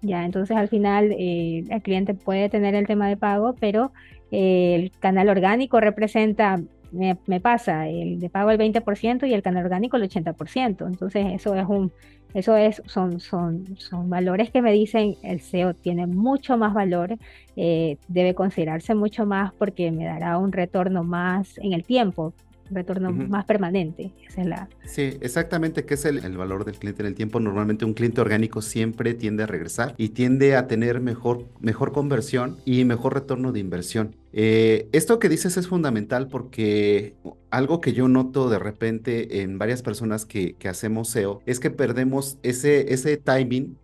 Ya, 0.00 0.24
entonces 0.24 0.56
al 0.56 0.68
final 0.68 1.12
eh, 1.12 1.64
el 1.68 1.82
cliente 1.82 2.14
puede 2.14 2.48
tener 2.48 2.74
el 2.74 2.86
tema 2.86 3.08
de 3.08 3.16
pago, 3.16 3.54
pero 3.58 3.92
eh, 4.30 4.74
el 4.74 4.90
canal 4.98 5.28
orgánico 5.28 5.80
representa 5.80 6.60
me, 6.92 7.40
pasa, 7.40 7.88
el 7.88 8.20
de 8.20 8.30
pago 8.30 8.50
el 8.50 8.58
20% 8.58 9.28
y 9.28 9.34
el 9.34 9.42
canal 9.42 9.64
orgánico 9.64 9.96
el 9.96 10.08
80%. 10.08 10.86
Entonces 10.86 11.26
eso 11.32 11.54
es 11.54 11.66
un, 11.66 11.92
eso 12.34 12.56
es, 12.56 12.82
son, 12.86 13.20
son, 13.20 13.76
son 13.78 14.10
valores 14.10 14.50
que 14.50 14.62
me 14.62 14.72
dicen 14.72 15.16
el 15.22 15.40
SEO 15.40 15.74
tiene 15.74 16.06
mucho 16.06 16.56
más 16.56 16.74
valor, 16.74 17.16
eh, 17.56 17.96
debe 18.08 18.34
considerarse 18.34 18.94
mucho 18.94 19.26
más 19.26 19.52
porque 19.54 19.90
me 19.90 20.04
dará 20.04 20.38
un 20.38 20.52
retorno 20.52 21.04
más 21.04 21.58
en 21.58 21.72
el 21.72 21.84
tiempo, 21.84 22.34
retorno 22.70 23.10
más 23.10 23.44
permanente. 23.44 24.12
Esa 24.26 24.42
es 24.42 24.46
la... 24.46 24.68
Sí, 24.84 25.18
exactamente, 25.20 25.84
que 25.84 25.94
es 25.94 26.04
el, 26.04 26.24
el, 26.24 26.36
valor 26.36 26.64
del 26.64 26.78
cliente 26.78 27.02
en 27.02 27.08
el 27.08 27.14
tiempo. 27.14 27.40
Normalmente 27.40 27.84
un 27.84 27.94
cliente 27.94 28.20
orgánico 28.20 28.62
siempre 28.62 29.14
tiende 29.14 29.42
a 29.42 29.46
regresar 29.46 29.94
y 29.96 30.10
tiende 30.10 30.56
a 30.56 30.66
tener 30.66 31.00
mejor, 31.00 31.46
mejor 31.60 31.92
conversión 31.92 32.58
y 32.64 32.84
mejor 32.84 33.14
retorno 33.14 33.52
de 33.52 33.60
inversión. 33.60 34.16
Eh, 34.32 34.88
esto 34.92 35.18
que 35.18 35.28
dices 35.28 35.56
es 35.56 35.68
fundamental 35.68 36.28
porque 36.28 37.14
algo 37.50 37.80
que 37.80 37.92
yo 37.92 38.08
noto 38.08 38.50
de 38.50 38.58
repente 38.58 39.42
en 39.42 39.58
varias 39.58 39.82
personas 39.82 40.26
que, 40.26 40.54
que 40.54 40.68
hacemos 40.68 41.08
SEO 41.08 41.40
es 41.46 41.60
que 41.60 41.70
perdemos 41.70 42.38
ese, 42.42 42.92
ese 42.92 43.16
timing 43.16 43.78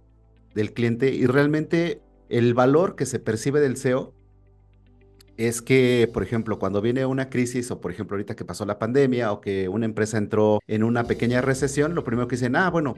del 0.55 0.73
cliente 0.73 1.15
y 1.15 1.27
realmente 1.27 2.01
el 2.29 2.55
valor 2.55 2.95
que 2.95 3.07
se 3.07 3.19
percibe 3.19 3.61
del 3.61 3.77
SEO 3.77 4.13
es 5.37 5.63
que, 5.63 6.11
por 6.13 6.23
ejemplo, 6.23 6.59
cuando 6.59 6.81
viene 6.81 7.07
una 7.07 7.29
crisis 7.31 7.71
o, 7.71 7.81
por 7.81 7.91
ejemplo, 7.91 8.15
ahorita 8.15 8.37
que 8.37 8.45
pasó 8.45 8.65
la 8.65 8.79
pandemia 8.79 9.33
o 9.33 9.41
que 9.41 9.69
una 9.69 9.87
empresa 9.87 10.19
entró 10.19 10.61
en 10.67 10.85
una 10.85 11.05
pequeña 11.05 11.41
recesión, 11.41 11.95
lo 11.95 12.05
primero 12.05 12.29
que 12.29 12.37
dicen, 12.37 12.57
ah, 12.57 12.71
bueno, 12.71 12.97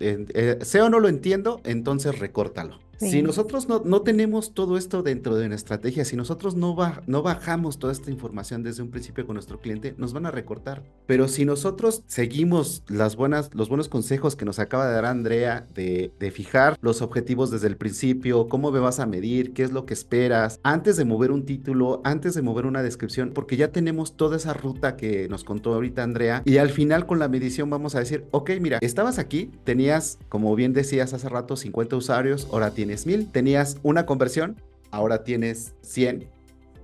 eh, 0.00 0.58
SEO 0.62 0.90
no 0.90 1.00
lo 1.00 1.08
entiendo, 1.08 1.60
entonces 1.64 2.18
recórtalo. 2.18 2.78
Si 2.98 3.22
nosotros 3.22 3.68
no, 3.68 3.82
no, 3.84 4.02
tenemos 4.02 4.54
todo 4.54 4.76
esto 4.76 5.02
dentro 5.02 5.36
de 5.36 5.48
nuestra 5.48 5.76
estrategia, 5.76 6.04
si 6.04 6.16
nosotros 6.16 6.56
no, 6.56 6.76
no 7.06 7.22
bajamos 7.22 7.78
toda 7.78 7.92
esta 7.92 8.10
información 8.10 8.62
desde 8.62 8.82
un 8.82 8.90
principio 8.90 9.26
con 9.26 9.34
nuestro 9.34 9.60
cliente, 9.60 9.94
nos 9.98 10.12
van 10.12 10.26
a 10.26 10.30
recortar. 10.30 10.82
Pero 11.06 11.28
si 11.28 11.44
nosotros 11.44 12.02
seguimos 12.06 12.82
las 12.88 13.16
buenas, 13.16 13.50
los 13.54 13.68
buenos 13.68 13.88
consejos 13.88 14.34
que 14.34 14.44
nos 14.44 14.58
acaba 14.58 14.88
de 14.88 14.94
dar 14.94 15.04
Andrea 15.04 15.66
de, 15.74 16.12
de 16.18 16.30
fijar 16.30 16.76
los 16.80 17.02
objetivos 17.02 17.50
desde 17.50 17.68
el 17.68 17.76
principio, 17.76 18.48
cómo 18.48 18.72
me 18.72 18.80
vas 18.80 18.98
a 18.98 19.06
medir, 19.06 19.52
qué 19.52 19.62
es 19.62 19.72
lo 19.72 19.86
que 19.86 19.94
esperas, 19.94 20.58
antes 20.62 20.96
de 20.96 21.04
mover 21.04 21.30
un 21.30 21.44
título, 21.44 22.00
antes 22.04 22.34
de 22.34 22.42
mover 22.42 22.66
una 22.66 22.82
descripción, 22.82 23.30
porque 23.32 23.56
ya 23.56 23.70
tenemos 23.70 24.16
toda 24.16 24.36
esa 24.36 24.54
ruta 24.54 24.96
que 24.96 25.28
nos 25.28 25.44
contó 25.44 25.74
ahorita 25.74 26.02
Andrea 26.02 26.42
y 26.44 26.56
al 26.56 26.70
final 26.70 27.06
con 27.06 27.18
la 27.18 27.28
medición 27.28 27.70
vamos 27.70 27.94
a 27.94 28.00
decir, 28.00 28.24
ok, 28.32 28.50
mira, 28.60 28.78
estabas 28.80 29.18
aquí, 29.18 29.50
tenías, 29.64 30.18
como 30.28 30.54
bien 30.56 30.72
decías 30.72 31.12
hace 31.12 31.28
rato, 31.28 31.56
50 31.56 31.96
usuarios, 31.96 32.48
ahora 32.50 32.72
tienes 32.72 32.87
tienes 32.88 33.06
mil, 33.06 33.30
tenías 33.30 33.76
una 33.82 34.06
conversión, 34.06 34.56
ahora 34.90 35.22
tienes 35.22 35.74
100. 35.82 36.26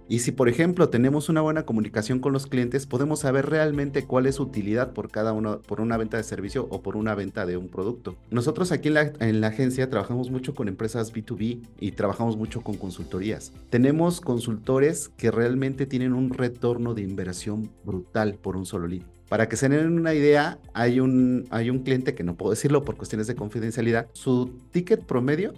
Y 0.06 0.18
si, 0.18 0.32
por 0.32 0.50
ejemplo, 0.50 0.90
tenemos 0.90 1.30
una 1.30 1.40
buena 1.40 1.62
comunicación 1.62 2.18
con 2.18 2.34
los 2.34 2.46
clientes, 2.46 2.84
podemos 2.84 3.20
saber 3.20 3.46
realmente 3.46 4.04
cuál 4.04 4.26
es 4.26 4.34
su 4.34 4.42
utilidad 4.42 4.92
por 4.92 5.10
cada 5.10 5.32
uno, 5.32 5.62
por 5.62 5.80
una 5.80 5.96
venta 5.96 6.18
de 6.18 6.22
servicio 6.22 6.66
o 6.68 6.82
por 6.82 6.98
una 6.98 7.14
venta 7.14 7.46
de 7.46 7.56
un 7.56 7.68
producto. 7.68 8.16
Nosotros 8.30 8.70
aquí 8.70 8.88
en 8.88 8.94
la, 8.94 9.12
en 9.20 9.40
la 9.40 9.46
agencia 9.46 9.88
trabajamos 9.88 10.30
mucho 10.30 10.54
con 10.54 10.68
empresas 10.68 11.14
B2B 11.14 11.62
y 11.80 11.92
trabajamos 11.92 12.36
mucho 12.36 12.60
con 12.60 12.76
consultorías. 12.76 13.50
Tenemos 13.70 14.20
consultores 14.20 15.08
que 15.16 15.30
realmente 15.30 15.86
tienen 15.86 16.12
un 16.12 16.34
retorno 16.34 16.92
de 16.92 17.00
inversión 17.00 17.70
brutal 17.82 18.34
por 18.34 18.58
un 18.58 18.66
solo 18.66 18.88
lead. 18.88 19.04
Para 19.30 19.48
que 19.48 19.56
se 19.56 19.70
den 19.70 19.98
una 19.98 20.12
idea, 20.12 20.58
hay 20.74 21.00
un, 21.00 21.46
hay 21.48 21.70
un 21.70 21.78
cliente 21.78 22.14
que 22.14 22.24
no 22.24 22.36
puedo 22.36 22.50
decirlo 22.50 22.84
por 22.84 22.96
cuestiones 22.96 23.26
de 23.26 23.34
confidencialidad. 23.34 24.08
Su 24.12 24.52
ticket 24.70 25.02
promedio 25.02 25.54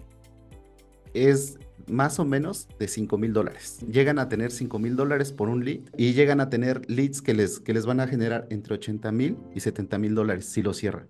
es 1.16 1.58
más 1.86 2.18
o 2.18 2.24
menos 2.24 2.68
de 2.78 2.88
5 2.88 3.18
mil 3.18 3.32
dólares. 3.32 3.78
Llegan 3.90 4.18
a 4.18 4.28
tener 4.28 4.50
5 4.50 4.78
mil 4.78 4.96
dólares 4.96 5.32
por 5.32 5.48
un 5.48 5.64
lead 5.64 5.80
y 5.96 6.12
llegan 6.12 6.40
a 6.40 6.50
tener 6.50 6.82
leads 6.90 7.22
que 7.22 7.34
les, 7.34 7.60
que 7.60 7.74
les 7.74 7.86
van 7.86 8.00
a 8.00 8.08
generar 8.08 8.46
entre 8.50 8.74
80 8.74 9.12
mil 9.12 9.36
y 9.54 9.60
70 9.60 9.98
mil 9.98 10.14
dólares 10.14 10.46
si 10.46 10.62
lo 10.62 10.74
cierran. 10.74 11.08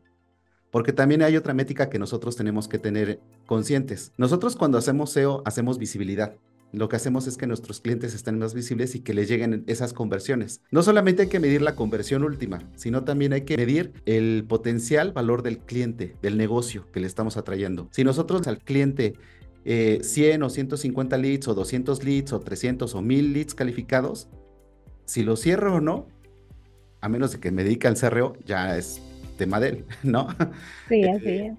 Porque 0.70 0.92
también 0.92 1.22
hay 1.22 1.36
otra 1.36 1.54
métrica 1.54 1.88
que 1.88 1.98
nosotros 1.98 2.36
tenemos 2.36 2.68
que 2.68 2.78
tener 2.78 3.20
conscientes. 3.46 4.12
Nosotros 4.18 4.56
cuando 4.56 4.78
hacemos 4.78 5.10
SEO 5.10 5.42
hacemos 5.44 5.78
visibilidad. 5.78 6.36
Lo 6.72 6.88
que 6.88 6.96
hacemos 6.96 7.26
es 7.26 7.36
que 7.36 7.46
nuestros 7.46 7.80
clientes 7.80 8.12
estén 8.12 8.38
más 8.38 8.52
visibles 8.52 8.94
y 8.96 9.00
que 9.00 9.14
les 9.14 9.28
lleguen 9.28 9.64
esas 9.68 9.92
conversiones. 9.92 10.60
No 10.70 10.82
solamente 10.82 11.22
hay 11.22 11.28
que 11.28 11.40
medir 11.40 11.62
la 11.62 11.76
conversión 11.76 12.24
última, 12.24 12.68
sino 12.74 13.04
también 13.04 13.32
hay 13.32 13.42
que 13.42 13.56
medir 13.56 13.92
el 14.04 14.44
potencial 14.46 15.12
valor 15.12 15.42
del 15.42 15.58
cliente, 15.58 16.16
del 16.20 16.36
negocio 16.36 16.90
que 16.92 17.00
le 17.00 17.06
estamos 17.06 17.36
atrayendo. 17.36 17.88
Si 17.92 18.04
nosotros 18.04 18.46
al 18.46 18.58
cliente 18.58 19.14
100 19.66 20.42
eh, 20.42 20.44
o 20.44 20.48
150 20.48 21.16
leads 21.18 21.48
o 21.48 21.54
200 21.54 22.04
leads 22.04 22.32
o 22.32 22.40
300 22.40 22.94
o 22.94 23.02
1000 23.02 23.32
leads 23.32 23.54
calificados, 23.54 24.28
si 25.04 25.24
lo 25.24 25.36
cierro 25.36 25.76
o 25.76 25.80
no, 25.80 26.06
a 27.00 27.08
menos 27.08 27.32
de 27.32 27.40
que 27.40 27.50
me 27.50 27.64
dedique 27.64 27.88
al 27.88 27.96
CRO, 27.96 28.34
ya 28.44 28.78
es 28.78 29.02
tema 29.36 29.58
de 29.58 29.68
él, 29.68 29.84
¿no? 30.02 30.28
Sí, 30.88 31.04
así 31.04 31.28
es. 31.28 31.52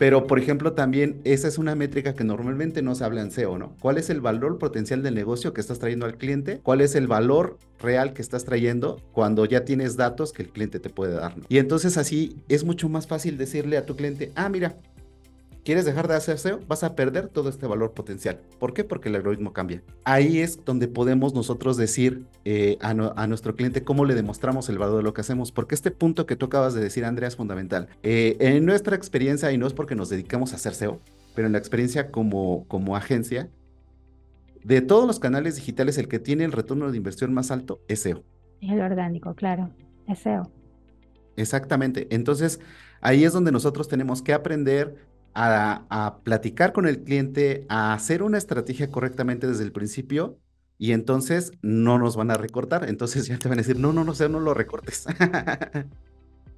Pero, 0.00 0.26
por 0.26 0.38
ejemplo, 0.38 0.72
también 0.72 1.20
esa 1.24 1.46
es 1.46 1.58
una 1.58 1.74
métrica 1.74 2.14
que 2.14 2.24
normalmente 2.24 2.80
no 2.80 2.94
se 2.94 3.04
habla 3.04 3.20
en 3.20 3.30
SEO, 3.30 3.58
¿no? 3.58 3.76
¿Cuál 3.82 3.98
es 3.98 4.08
el 4.08 4.22
valor 4.22 4.56
potencial 4.56 5.02
del 5.02 5.14
negocio 5.14 5.52
que 5.52 5.60
estás 5.60 5.78
trayendo 5.78 6.06
al 6.06 6.16
cliente? 6.16 6.58
¿Cuál 6.62 6.80
es 6.80 6.94
el 6.94 7.06
valor 7.06 7.58
real 7.78 8.14
que 8.14 8.22
estás 8.22 8.46
trayendo 8.46 8.98
cuando 9.12 9.44
ya 9.44 9.66
tienes 9.66 9.98
datos 9.98 10.32
que 10.32 10.42
el 10.42 10.48
cliente 10.48 10.80
te 10.80 10.88
puede 10.88 11.16
dar? 11.16 11.34
Y 11.50 11.58
entonces 11.58 11.98
así 11.98 12.34
es 12.48 12.64
mucho 12.64 12.88
más 12.88 13.06
fácil 13.06 13.36
decirle 13.36 13.76
a 13.76 13.84
tu 13.84 13.94
cliente, 13.94 14.32
ah, 14.36 14.48
mira, 14.48 14.74
¿Quieres 15.64 15.84
dejar 15.84 16.08
de 16.08 16.14
hacer 16.14 16.38
SEO? 16.38 16.60
Vas 16.66 16.84
a 16.84 16.94
perder 16.94 17.28
todo 17.28 17.50
este 17.50 17.66
valor 17.66 17.92
potencial. 17.92 18.40
¿Por 18.58 18.72
qué? 18.72 18.82
Porque 18.82 19.10
el 19.10 19.16
algoritmo 19.16 19.52
cambia. 19.52 19.82
Ahí 20.04 20.38
es 20.38 20.64
donde 20.64 20.88
podemos 20.88 21.34
nosotros 21.34 21.76
decir 21.76 22.24
eh, 22.46 22.78
a, 22.80 22.94
nuestro 23.26 23.54
cliente 23.56 23.84
cómo 23.84 24.06
le 24.06 24.14
demostramos 24.14 24.70
el 24.70 24.78
valor 24.78 24.96
de 24.98 25.02
lo 25.02 25.12
que 25.12 25.20
hacemos. 25.20 25.52
Porque 25.52 25.74
este 25.74 25.90
punto 25.90 26.24
que 26.24 26.34
tú 26.34 26.46
acabas 26.46 26.72
de 26.72 26.80
decir, 26.80 27.04
Andrea, 27.04 27.28
es 27.28 27.36
fundamental. 27.36 27.88
Eh, 28.02 28.36
en 28.40 28.64
nuestra 28.64 28.96
experiencia, 28.96 29.52
y 29.52 29.58
no 29.58 29.66
es 29.66 29.74
porque 29.74 29.94
nos 29.94 30.08
dedicamos 30.08 30.52
a 30.52 30.56
hacer 30.56 30.74
SEO, 30.74 31.00
pero 31.34 31.46
en 31.46 31.52
la 31.52 31.58
experiencia 31.58 32.10
como, 32.10 32.64
como 32.66 32.96
agencia, 32.96 33.50
de 34.64 34.80
todos 34.80 35.06
los 35.06 35.20
canales 35.20 35.56
digitales, 35.56 35.98
el 35.98 36.08
que 36.08 36.18
tiene 36.18 36.44
el 36.44 36.52
retorno 36.52 36.90
de 36.90 36.96
inversión 36.96 37.34
más 37.34 37.50
alto 37.50 37.80
es 37.86 38.00
SEO. 38.00 38.24
El 38.62 38.80
orgánico, 38.80 39.34
claro, 39.34 39.70
es 40.08 40.20
SEO. 40.20 40.50
Exactamente. 41.36 42.06
Entonces, 42.10 42.60
ahí 43.00 43.24
es 43.24 43.32
donde 43.32 43.52
nosotros 43.52 43.88
tenemos 43.88 44.22
que 44.22 44.32
aprender 44.32 45.09
a, 45.34 46.18
platicar 46.24 46.72
con 46.72 46.86
el 46.86 47.02
cliente, 47.02 47.66
a 47.68 47.92
hacer 47.92 48.22
una 48.22 48.38
estrategia 48.38 48.90
correctamente 48.90 49.46
desde 49.46 49.64
el 49.64 49.72
principio 49.72 50.38
y 50.78 50.92
entonces 50.92 51.52
no 51.62 51.98
nos 51.98 52.16
van 52.16 52.30
a 52.30 52.34
recortar. 52.34 52.88
Entonces 52.88 53.26
ya 53.28 53.38
te 53.38 53.48
van 53.48 53.58
a 53.58 53.62
decir, 53.62 53.78
no, 53.78 53.92
no, 53.92 54.04
no, 54.04 54.14
sé, 54.14 54.28
no 54.28 54.40
lo 54.40 54.54
recortes. 54.54 55.06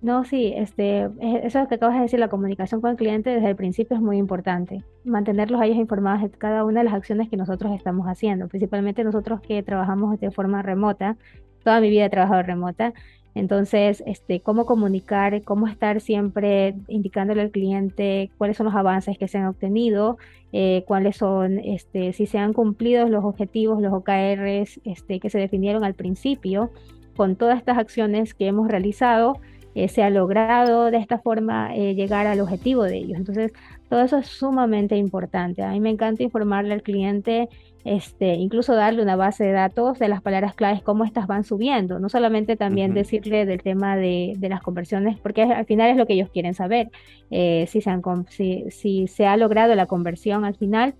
No, 0.02 0.24
sí, 0.24 0.52
este, 0.56 1.02
e, 1.20 1.46
eso 1.46 1.68
que 1.68 1.76
acabas 1.76 1.94
de 1.94 2.02
decir, 2.02 2.18
la 2.18 2.26
comunicación 2.26 2.80
con 2.80 2.90
el 2.90 2.96
cliente 2.96 3.30
desde 3.30 3.50
el 3.50 3.54
principio 3.54 3.96
es 3.96 4.02
muy 4.02 4.18
importante. 4.18 4.82
Mantenerlos 5.04 5.60
a 5.60 5.66
ellos 5.66 5.78
informados 5.78 6.22
de 6.22 6.30
cada 6.36 6.64
una 6.64 6.80
de 6.80 6.84
las 6.86 6.94
acciones 6.94 7.28
que 7.28 7.36
nosotros 7.36 7.72
estamos 7.72 8.08
haciendo, 8.08 8.48
principalmente 8.48 9.04
nosotros 9.04 9.40
que 9.40 9.62
trabajamos 9.62 10.18
de 10.18 10.32
forma 10.32 10.60
remota. 10.60 11.16
Toda 11.62 11.80
mi 11.80 11.88
vida 11.88 12.06
he 12.06 12.10
trabajado 12.10 12.42
remota. 12.42 12.92
Entonces, 13.34 14.02
este, 14.06 14.40
cómo 14.40 14.66
comunicar, 14.66 15.42
cómo 15.42 15.66
estar 15.66 16.00
siempre 16.00 16.74
indicándole 16.88 17.40
al 17.40 17.50
cliente 17.50 18.30
cuáles 18.36 18.56
son 18.56 18.66
los 18.66 18.74
avances 18.74 19.16
que 19.16 19.28
se 19.28 19.38
han 19.38 19.46
obtenido, 19.46 20.18
eh, 20.52 20.84
cuáles 20.86 21.16
son, 21.16 21.58
este, 21.58 22.12
si 22.12 22.26
se 22.26 22.38
han 22.38 22.52
cumplido 22.52 23.08
los 23.08 23.24
objetivos, 23.24 23.80
los 23.80 23.92
OKRs 23.92 24.80
este, 24.84 25.18
que 25.18 25.30
se 25.30 25.38
definieron 25.38 25.82
al 25.84 25.94
principio, 25.94 26.70
con 27.16 27.36
todas 27.36 27.58
estas 27.58 27.78
acciones 27.78 28.34
que 28.34 28.46
hemos 28.46 28.68
realizado, 28.68 29.38
eh, 29.74 29.88
se 29.88 30.02
ha 30.02 30.10
logrado 30.10 30.90
de 30.90 30.98
esta 30.98 31.18
forma 31.18 31.74
eh, 31.74 31.94
llegar 31.94 32.26
al 32.26 32.40
objetivo 32.40 32.82
de 32.84 32.98
ellos. 32.98 33.16
Entonces, 33.16 33.52
todo 33.92 34.04
eso 34.04 34.16
es 34.16 34.26
sumamente 34.26 34.96
importante. 34.96 35.62
A 35.62 35.72
mí 35.72 35.78
me 35.78 35.90
encanta 35.90 36.22
informarle 36.22 36.72
al 36.72 36.82
cliente 36.82 37.50
este, 37.84 38.36
incluso 38.36 38.74
darle 38.74 39.02
una 39.02 39.16
base 39.16 39.44
de 39.44 39.52
datos 39.52 39.98
de 39.98 40.08
las 40.08 40.22
palabras 40.22 40.54
claves, 40.54 40.80
cómo 40.80 41.04
estas 41.04 41.26
van 41.26 41.44
subiendo, 41.44 41.98
no 41.98 42.08
solamente 42.08 42.56
también 42.56 42.94
decirle 42.94 43.44
del 43.44 43.62
tema 43.62 43.98
de, 43.98 44.34
las 44.40 44.62
conversiones, 44.62 45.18
porque 45.18 45.42
al 45.42 45.66
final 45.66 45.90
es 45.90 45.98
lo 45.98 46.06
que 46.06 46.14
ellos 46.14 46.30
quieren 46.32 46.54
saber, 46.54 46.88
eh, 47.30 47.66
si, 47.68 47.82
se 47.82 47.90
han, 47.90 48.02
si, 48.30 48.64
si, 48.70 49.08
se 49.08 49.26
ha 49.26 49.36
logrado 49.36 49.74
la 49.74 49.84
conversión 49.84 50.46
al 50.46 50.54
final, 50.54 50.94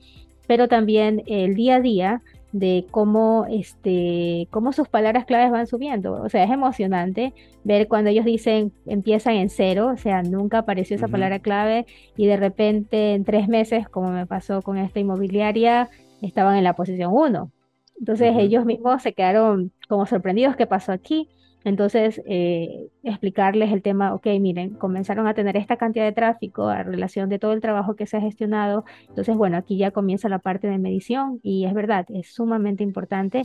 pero 0.47 0.69
también 0.69 1.23
el 1.27 1.55
día 1.55 1.77
a 1.77 1.81
día 1.81 2.23
de 2.53 2.87
cómo, 2.91 3.47
este, 3.51 4.47
cómo 4.51 4.73
sus 4.73 4.89
palabras 4.89 5.25
claves 5.25 5.51
van 5.51 5.67
subiendo. 5.67 6.23
O 6.23 6.29
sea, 6.29 6.45
es 6.45 6.51
emocionante 6.51 7.33
ver 7.65 7.89
cuando 7.89 8.11
ellos 8.11 8.25
dicen 8.25 8.73
empiezan 8.87 9.35
en 9.35 9.49
cero, 9.49 9.91
o 9.93 9.97
sea, 9.97 10.23
nunca 10.23 10.59
apareció 10.59 10.97
esa 10.97 11.09
palabra 11.09 11.39
clave 11.39 11.87
y 12.17 12.27
de 12.27 12.37
repente 12.37 13.15
en 13.15 13.25
tres 13.25 13.49
meses, 13.49 13.89
como 13.89 14.11
me 14.11 14.27
pasó 14.27 14.63
con 14.63 14.77
esta 14.77 15.01
inmobiliaria, 15.01 15.89
estaban 16.21 16.57
en 16.57 16.65
la 16.65 16.75
posición 16.75 17.13
1. 17.13 17.51
Entonces 17.99 18.35
ellos 18.37 18.65
mismos 18.65 19.03
se 19.03 19.13
quedaron 19.13 19.73
como 19.89 20.07
sorprendidos 20.07 20.57
qué 20.57 20.67
pasó 20.67 20.93
aquí. 20.93 21.29
Entonces, 21.65 22.21
eh, 22.27 22.89
explicarles 23.03 23.73
el 23.73 23.83
tema, 23.83 24.15
ok, 24.15 24.27
miren, 24.41 24.71
comenzaron 24.71 25.27
a 25.27 25.35
tener 25.35 25.57
esta 25.57 25.77
cantidad 25.77 26.05
de 26.05 26.13
tráfico 26.13 26.69
a 26.69 26.83
relación 26.83 27.29
de 27.29 27.39
todo 27.39 27.53
el 27.53 27.61
trabajo 27.61 27.95
que 27.95 28.07
se 28.07 28.17
ha 28.17 28.21
gestionado. 28.21 28.85
Entonces, 29.09 29.37
bueno, 29.37 29.57
aquí 29.57 29.77
ya 29.77 29.91
comienza 29.91 30.29
la 30.29 30.39
parte 30.39 30.69
de 30.69 30.79
medición 30.79 31.41
y 31.43 31.65
es 31.65 31.75
verdad, 31.75 32.07
es 32.11 32.33
sumamente 32.35 32.83
importante 32.83 33.43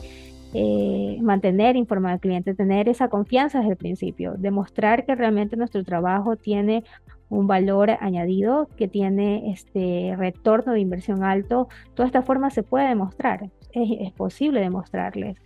eh, 0.54 1.18
mantener 1.22 1.76
informado 1.76 2.14
al 2.14 2.20
cliente, 2.20 2.56
tener 2.56 2.90
esa 2.90 3.10
confianza 3.10 3.60
desde 3.60 3.72
el 3.72 3.78
principio, 3.78 4.36
demostrar 4.38 5.06
que 5.06 5.14
realmente 5.14 5.58
nuestro 5.58 5.84
trabajo 5.84 6.36
tiene 6.38 6.84
un 7.30 7.48
valor 7.48 7.92
añadido 8.00 8.70
que 8.78 8.88
tiene 8.88 9.52
este 9.52 10.16
retorno 10.18 10.74
de 10.74 10.80
inversión 10.80 11.24
alto, 11.24 11.68
toda 11.94 12.08
esta 12.08 12.22
forma 12.22 12.50
se 12.50 12.64
puede 12.64 12.88
demostrar, 12.88 13.50
es, 13.74 14.12
posible 14.14 14.62
demostrarles. 14.62 15.38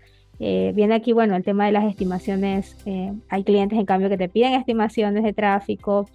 Eh, 0.44 0.72
viene 0.74 0.96
aquí, 0.96 1.14
bueno, 1.14 1.36
el 1.36 1.44
tema 1.44 1.68
de 1.68 1.72
las 1.72 1.86
estimaciones. 1.86 2.76
Eh, 2.88 3.14
hay 3.30 3.44
clientes, 3.44 3.78
en 3.78 3.86
cambio, 3.86 4.10
que 4.10 4.18
te 4.18 4.28
piden 4.28 4.54
estimaciones 4.54 5.24
de 5.24 5.34
tráfico. 5.34 6.10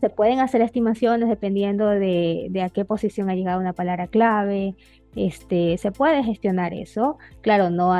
Se 0.00 0.08
pueden 0.10 0.38
hacer 0.38 0.62
estimaciones 0.62 1.28
dependiendo 1.28 1.88
de, 1.88 2.46
de, 2.50 2.62
a 2.62 2.70
qué 2.70 2.84
posición 2.84 3.28
ha 3.30 3.34
llegado 3.34 3.60
una 3.60 3.72
palabra 3.72 4.06
clave, 4.06 4.76
este, 5.16 5.76
se 5.78 5.90
puede 5.90 6.22
gestionar 6.22 6.72
eso. 6.72 7.18
Claro, 7.40 7.70
no 7.70 7.92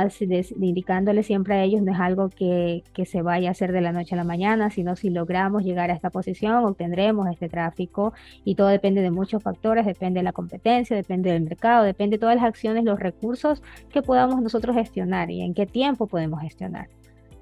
indicándole 0.61 1.23
siempre 1.23 1.55
a 1.55 1.65
ellos, 1.65 1.83
no 1.83 1.93
es 1.93 2.01
algo 2.01 2.29
que, 2.29 2.85
se 3.05 3.23
vaya 3.23 3.49
a 3.49 3.53
hacer 3.53 3.73
de 3.73 3.81
la 3.81 3.93
noche 3.93 4.15
a 4.15 4.19
la 4.19 4.25
mañana, 4.25 4.71
sino 4.71 4.95
si 4.95 5.11
logramos 5.11 5.65
llegar 5.65 5.91
a 5.91 5.95
esta 5.95 6.11
posición, 6.11 6.65
obtendremos 6.65 7.27
este 7.29 7.49
tráfico 7.49 8.13
y 8.45 8.55
todo 8.55 8.69
depende 8.69 9.03
de 9.03 9.11
muchos 9.11 9.43
factores, 9.43 9.87
depende 9.87 10.21
de 10.21 10.25
la 10.25 10.33
competencia, 10.33 10.95
depende 10.95 11.33
del 11.33 11.43
mercado, 11.43 11.85
depende 11.85 12.17
de 12.17 12.21
todas 12.21 12.37
las 12.37 12.45
acciones, 12.45 12.85
los 12.85 13.01
recursos 13.01 13.63
que 13.91 14.03
podamos 14.03 14.41
nosotros 14.43 14.77
gestionar 14.77 15.31
y 15.31 15.41
en 15.41 15.55
qué 15.55 15.67
tiempo 15.67 16.07
podemos 16.07 16.41
gestionar. 16.41 16.89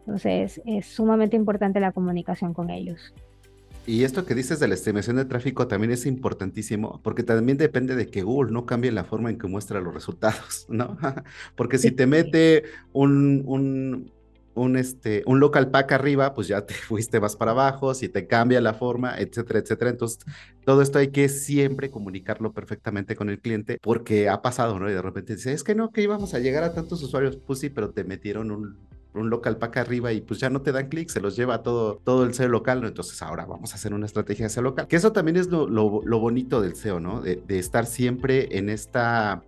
Entonces, 0.01 0.63
es 0.65 0.87
sumamente 0.87 1.37
importante 1.37 1.81
la 1.81 1.93
comunicación 1.93 2.55
con 2.55 2.71
ellos. 2.71 3.13
Y 3.89 4.05
esto 4.05 4.27
que 4.27 4.35
dices 4.35 4.61
de 4.61 4.69
la 4.69 4.75
estimación 4.75 5.17
de 5.17 5.25
tráfico 5.25 5.67
también 5.67 5.91
es 5.93 6.05
importantísimo, 6.05 7.01
porque 7.03 7.23
también 7.23 7.57
depende 7.57 7.97
de 7.97 8.09
que 8.09 8.21
Google 8.21 8.53
no 8.53 8.67
cambie 8.67 8.93
la 8.93 9.03
forma 9.03 9.31
en 9.31 9.39
que 9.39 9.47
muestra 9.47 9.81
los 9.81 9.95
resultados, 9.95 10.67
¿no? 10.69 10.99
porque 11.57 11.79
si 11.79 11.91
te 11.91 12.07
mete 12.07 12.65
un, 12.93 13.43
un, 13.47 14.13
un, 14.53 14.77
este, 14.77 15.23
un 15.25 15.41
local 15.41 15.71
pack 15.71 15.93
arriba, 15.93 16.35
pues 16.35 16.49
ya 16.49 16.67
te 16.67 16.75
fuiste 16.89 17.19
más 17.19 17.35
para 17.35 17.53
abajo, 17.53 17.95
si 17.95 18.11
te 18.11 18.27
cambia 18.27 18.61
la 18.61 18.75
forma, 18.75 19.17
etcétera, 19.17 19.61
etcétera. 19.61 19.91
Entonces, 19.91 20.19
todo 20.67 20.83
esto 20.83 20.99
hay 20.99 21.09
que 21.09 21.31
siempre 21.31 21.91
comunicarlo 21.91 22.53
perfectamente 22.53 23.17
con 23.17 23.31
el 23.31 23.41
cliente, 23.41 23.79
porque 23.81 24.29
ha 24.29 24.43
pasado, 24.43 24.79
¿no? 24.79 24.91
Y 24.91 24.93
de 24.93 25.01
repente 25.01 25.37
dice, 25.37 25.55
es 25.55 25.65
que 25.65 25.75
no, 25.75 25.93
que 25.93 26.03
íbamos 26.03 26.35
a 26.35 26.41
llegar 26.41 26.63
a 26.63 26.75
tantos 26.75 27.03
usuarios. 27.03 27.39
Pues 27.39 27.61
sí, 27.61 27.71
pero 27.71 27.89
te 27.89 28.05
metieron 28.05 28.51
un 28.51 28.77
un 29.15 29.31
local 29.31 29.57
pack 29.57 29.79
arriba 29.79 30.13
y 30.13 30.21
pues 30.21 30.41
ya 30.41 30.51
no 30.51 30.63
te 30.63 30.73
dan 30.73 30.89
clic, 30.89 31.09
se 31.09 31.21
los 31.21 31.37
lleva 31.37 31.63
todo, 31.63 32.01
todo 32.05 32.25
el 32.25 32.35
SEO 32.35 32.49
local. 32.49 32.85
Entonces 32.85 33.21
ahora 33.23 33.47
vamos 33.47 33.73
a 33.73 33.77
hacer 33.77 33.95
una 33.95 34.07
estrategia 34.07 34.47
de 34.47 34.51
SEO 34.51 34.63
local. 34.63 34.87
Que 34.87 34.97
eso 34.97 35.13
también 35.13 35.37
es 35.37 35.49
lo, 35.49 35.69
bonito 36.21 36.61
del 36.61 36.77
SEO, 36.77 37.01
¿no? 37.01 37.21
De, 37.21 37.43
de, 37.47 37.59
estar 37.59 37.87
siempre 37.87 38.57
en 38.59 38.69
esta 38.69 39.43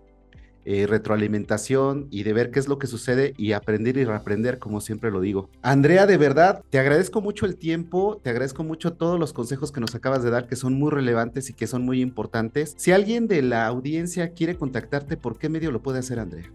eh, 0.67 0.87
retroalimentación 0.87 2.07
y 2.11 2.23
de 2.23 2.35
ver 2.35 2.51
qué 2.51 2.61
es 2.61 2.69
lo 2.69 2.79
que 2.79 2.87
sucede 2.87 3.33
y 3.39 3.53
aprender 3.53 3.97
y 3.97 4.05
reaprender, 4.05 4.59
como 4.59 4.83
siempre 4.83 5.11
lo 5.11 5.23
digo. 5.23 5.49
Andrea, 5.63 6.07
de 6.07 6.19
verdad, 6.19 6.63
te 6.69 6.79
agradezco 6.79 7.23
mucho 7.23 7.47
el 7.47 7.57
tiempo, 7.57 8.21
te 8.23 8.29
agradezco 8.29 8.63
mucho 8.63 8.93
todos 8.93 9.19
los 9.19 9.33
consejos 9.33 9.73
que 9.73 9.81
nos 9.81 9.95
acabas 9.95 10.23
de 10.23 10.29
dar, 10.29 10.47
que 10.47 10.57
son 10.57 10.75
muy 10.75 10.91
relevantes 10.91 11.49
y 11.49 11.55
que 11.55 11.67
son 11.67 11.87
muy 11.87 12.03
importantes. 12.03 12.75
Si 12.77 12.93
alguien 12.93 13.27
de 13.27 13.41
la 13.41 13.67
audiencia 13.67 14.35
quiere 14.35 14.57
contactarte, 14.57 15.17
¿por 15.17 15.39
qué 15.39 15.49
medio 15.49 15.73
lo 15.73 15.81
puede 15.81 16.01
hacer, 16.01 16.21
Andrea? 16.21 16.53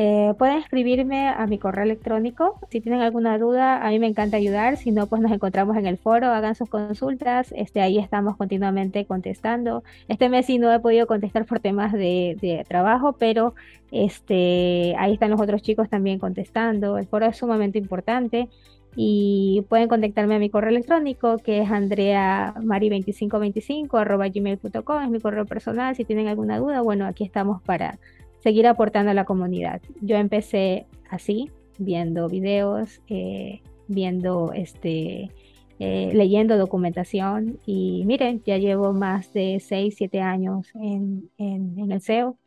Eh, 0.00 0.32
pueden 0.38 0.58
escribirme 0.58 1.26
a 1.26 1.44
mi 1.48 1.58
correo 1.58 1.82
electrónico. 1.82 2.60
Si 2.70 2.80
tienen 2.80 3.00
alguna 3.00 3.36
duda, 3.36 3.84
a 3.84 3.90
mí 3.90 3.98
me 3.98 4.06
encanta 4.06 4.36
ayudar. 4.36 4.76
Si 4.76 4.92
no, 4.92 5.08
pues 5.08 5.20
nos 5.20 5.32
encontramos 5.32 5.76
en 5.76 5.86
el 5.86 5.98
foro, 5.98 6.28
hagan 6.28 6.54
sus 6.54 6.68
consultas. 6.68 7.52
Este, 7.56 7.80
ahí 7.80 7.98
estamos 7.98 8.36
continuamente 8.36 9.04
contestando. 9.06 9.82
Este 10.06 10.28
mes 10.28 10.46
sí 10.46 10.58
no 10.58 10.72
he 10.72 10.78
podido 10.78 11.08
contestar 11.08 11.46
por 11.46 11.58
temas 11.58 11.92
de, 11.92 12.64
trabajo, 12.68 13.14
pero 13.14 13.56
este, 13.90 14.94
ahí 14.98 15.14
están 15.14 15.32
los 15.32 15.40
otros 15.40 15.62
chicos 15.62 15.88
también 15.88 16.20
contestando. 16.20 16.96
El 16.96 17.08
foro 17.08 17.26
es 17.26 17.36
sumamente 17.36 17.78
importante 17.78 18.48
y 18.94 19.64
pueden 19.68 19.88
contactarme 19.88 20.36
a 20.36 20.38
mi 20.38 20.48
correo 20.48 20.70
electrónico 20.70 21.38
que 21.38 21.62
es 21.62 21.68
andreamari2525 21.70 24.32
gmail.com, 24.32 25.02
es 25.02 25.10
mi 25.10 25.18
correo 25.18 25.44
personal. 25.44 25.96
Si 25.96 26.04
tienen 26.04 26.28
alguna 26.28 26.58
duda, 26.58 26.82
bueno, 26.82 27.04
aquí 27.04 27.24
estamos 27.24 27.60
para 27.62 27.98
seguir 28.40 28.66
aportando 28.66 29.10
a 29.10 29.14
la 29.14 29.24
comunidad. 29.24 29.80
Yo 30.00 30.16
empecé 30.16 30.86
así, 31.10 31.50
viendo 31.78 32.28
videos, 32.28 33.00
eh, 33.08 33.60
viendo 33.88 34.52
este, 34.52 35.30
eh, 35.78 36.10
leyendo 36.12 36.58
documentación 36.58 37.60
y 37.64 38.02
miren, 38.04 38.42
ya 38.44 38.58
llevo 38.58 38.92
más 38.92 39.32
de 39.32 39.60
6, 39.60 39.94
7 39.96 40.20
años 40.20 40.68
en, 40.74 41.30
en, 41.38 41.90
el 41.90 42.00
SEO. 42.00 42.38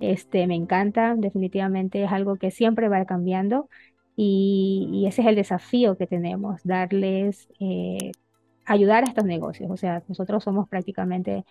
Este, 0.00 0.46
me 0.46 0.56
encanta, 0.56 1.14
definitivamente 1.16 2.02
es 2.04 2.12
algo 2.12 2.36
que 2.36 2.50
siempre 2.50 2.88
va 2.88 3.04
cambiando 3.06 3.68
y, 4.16 4.88
y 4.92 5.06
ese 5.06 5.22
es 5.22 5.28
el 5.28 5.36
desafío 5.36 5.96
que 5.96 6.06
tenemos, 6.06 6.62
darles, 6.64 7.48
eh, 7.60 8.12
ayudar 8.64 9.04
a 9.04 9.08
estos 9.08 9.24
negocios. 9.24 9.70
O 9.70 9.76
sea, 9.76 10.02
nosotros 10.08 10.42
somos 10.44 10.68
prácticamente 10.68 11.44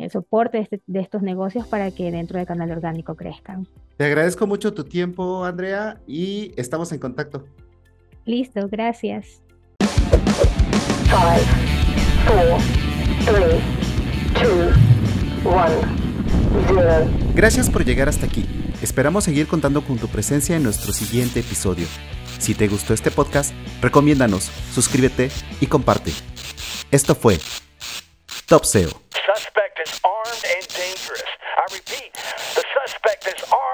el 0.00 0.10
soporte 0.10 0.58
este, 0.58 0.80
de, 0.86 1.00
estos 1.00 1.22
negocios 1.22 1.66
para 1.66 1.90
que 1.90 2.10
dentro 2.10 2.38
del 2.38 2.46
canal 2.46 2.70
orgánico 2.70 3.14
crezcan. 3.14 3.66
Te 3.96 4.04
agradezco 4.04 4.46
mucho 4.46 4.72
tu 4.72 4.84
tiempo, 4.84 5.44
Andrea, 5.44 6.00
y 6.06 6.52
estamos 6.56 6.92
en 6.92 6.98
contacto. 6.98 7.44
Listo, 8.24 8.68
gracias. 8.68 9.42
Gracias 17.34 17.70
por 17.70 17.84
llegar 17.84 18.08
hasta 18.08 18.26
aquí. 18.26 18.46
Esperamos 18.82 19.24
seguir 19.24 19.46
contando 19.46 19.82
con 19.82 19.98
tu 19.98 20.08
presencia 20.08 20.56
en 20.56 20.62
nuestro 20.62 20.92
siguiente 20.92 21.40
episodio. 21.40 21.86
Si 22.38 22.54
te 22.54 22.68
gustó 22.68 22.94
este 22.94 23.10
podcast, 23.10 23.52
recomiéndanos, 23.82 24.44
suscríbete 24.72 25.30
y 25.60 25.66
comparte. 25.66 26.12
Esto 26.90 27.14
fue 27.14 27.38
Top 28.46 28.64
SEO. 28.64 28.88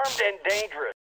armed 0.07 0.21
and 0.25 0.37
dangerous. 0.49 0.93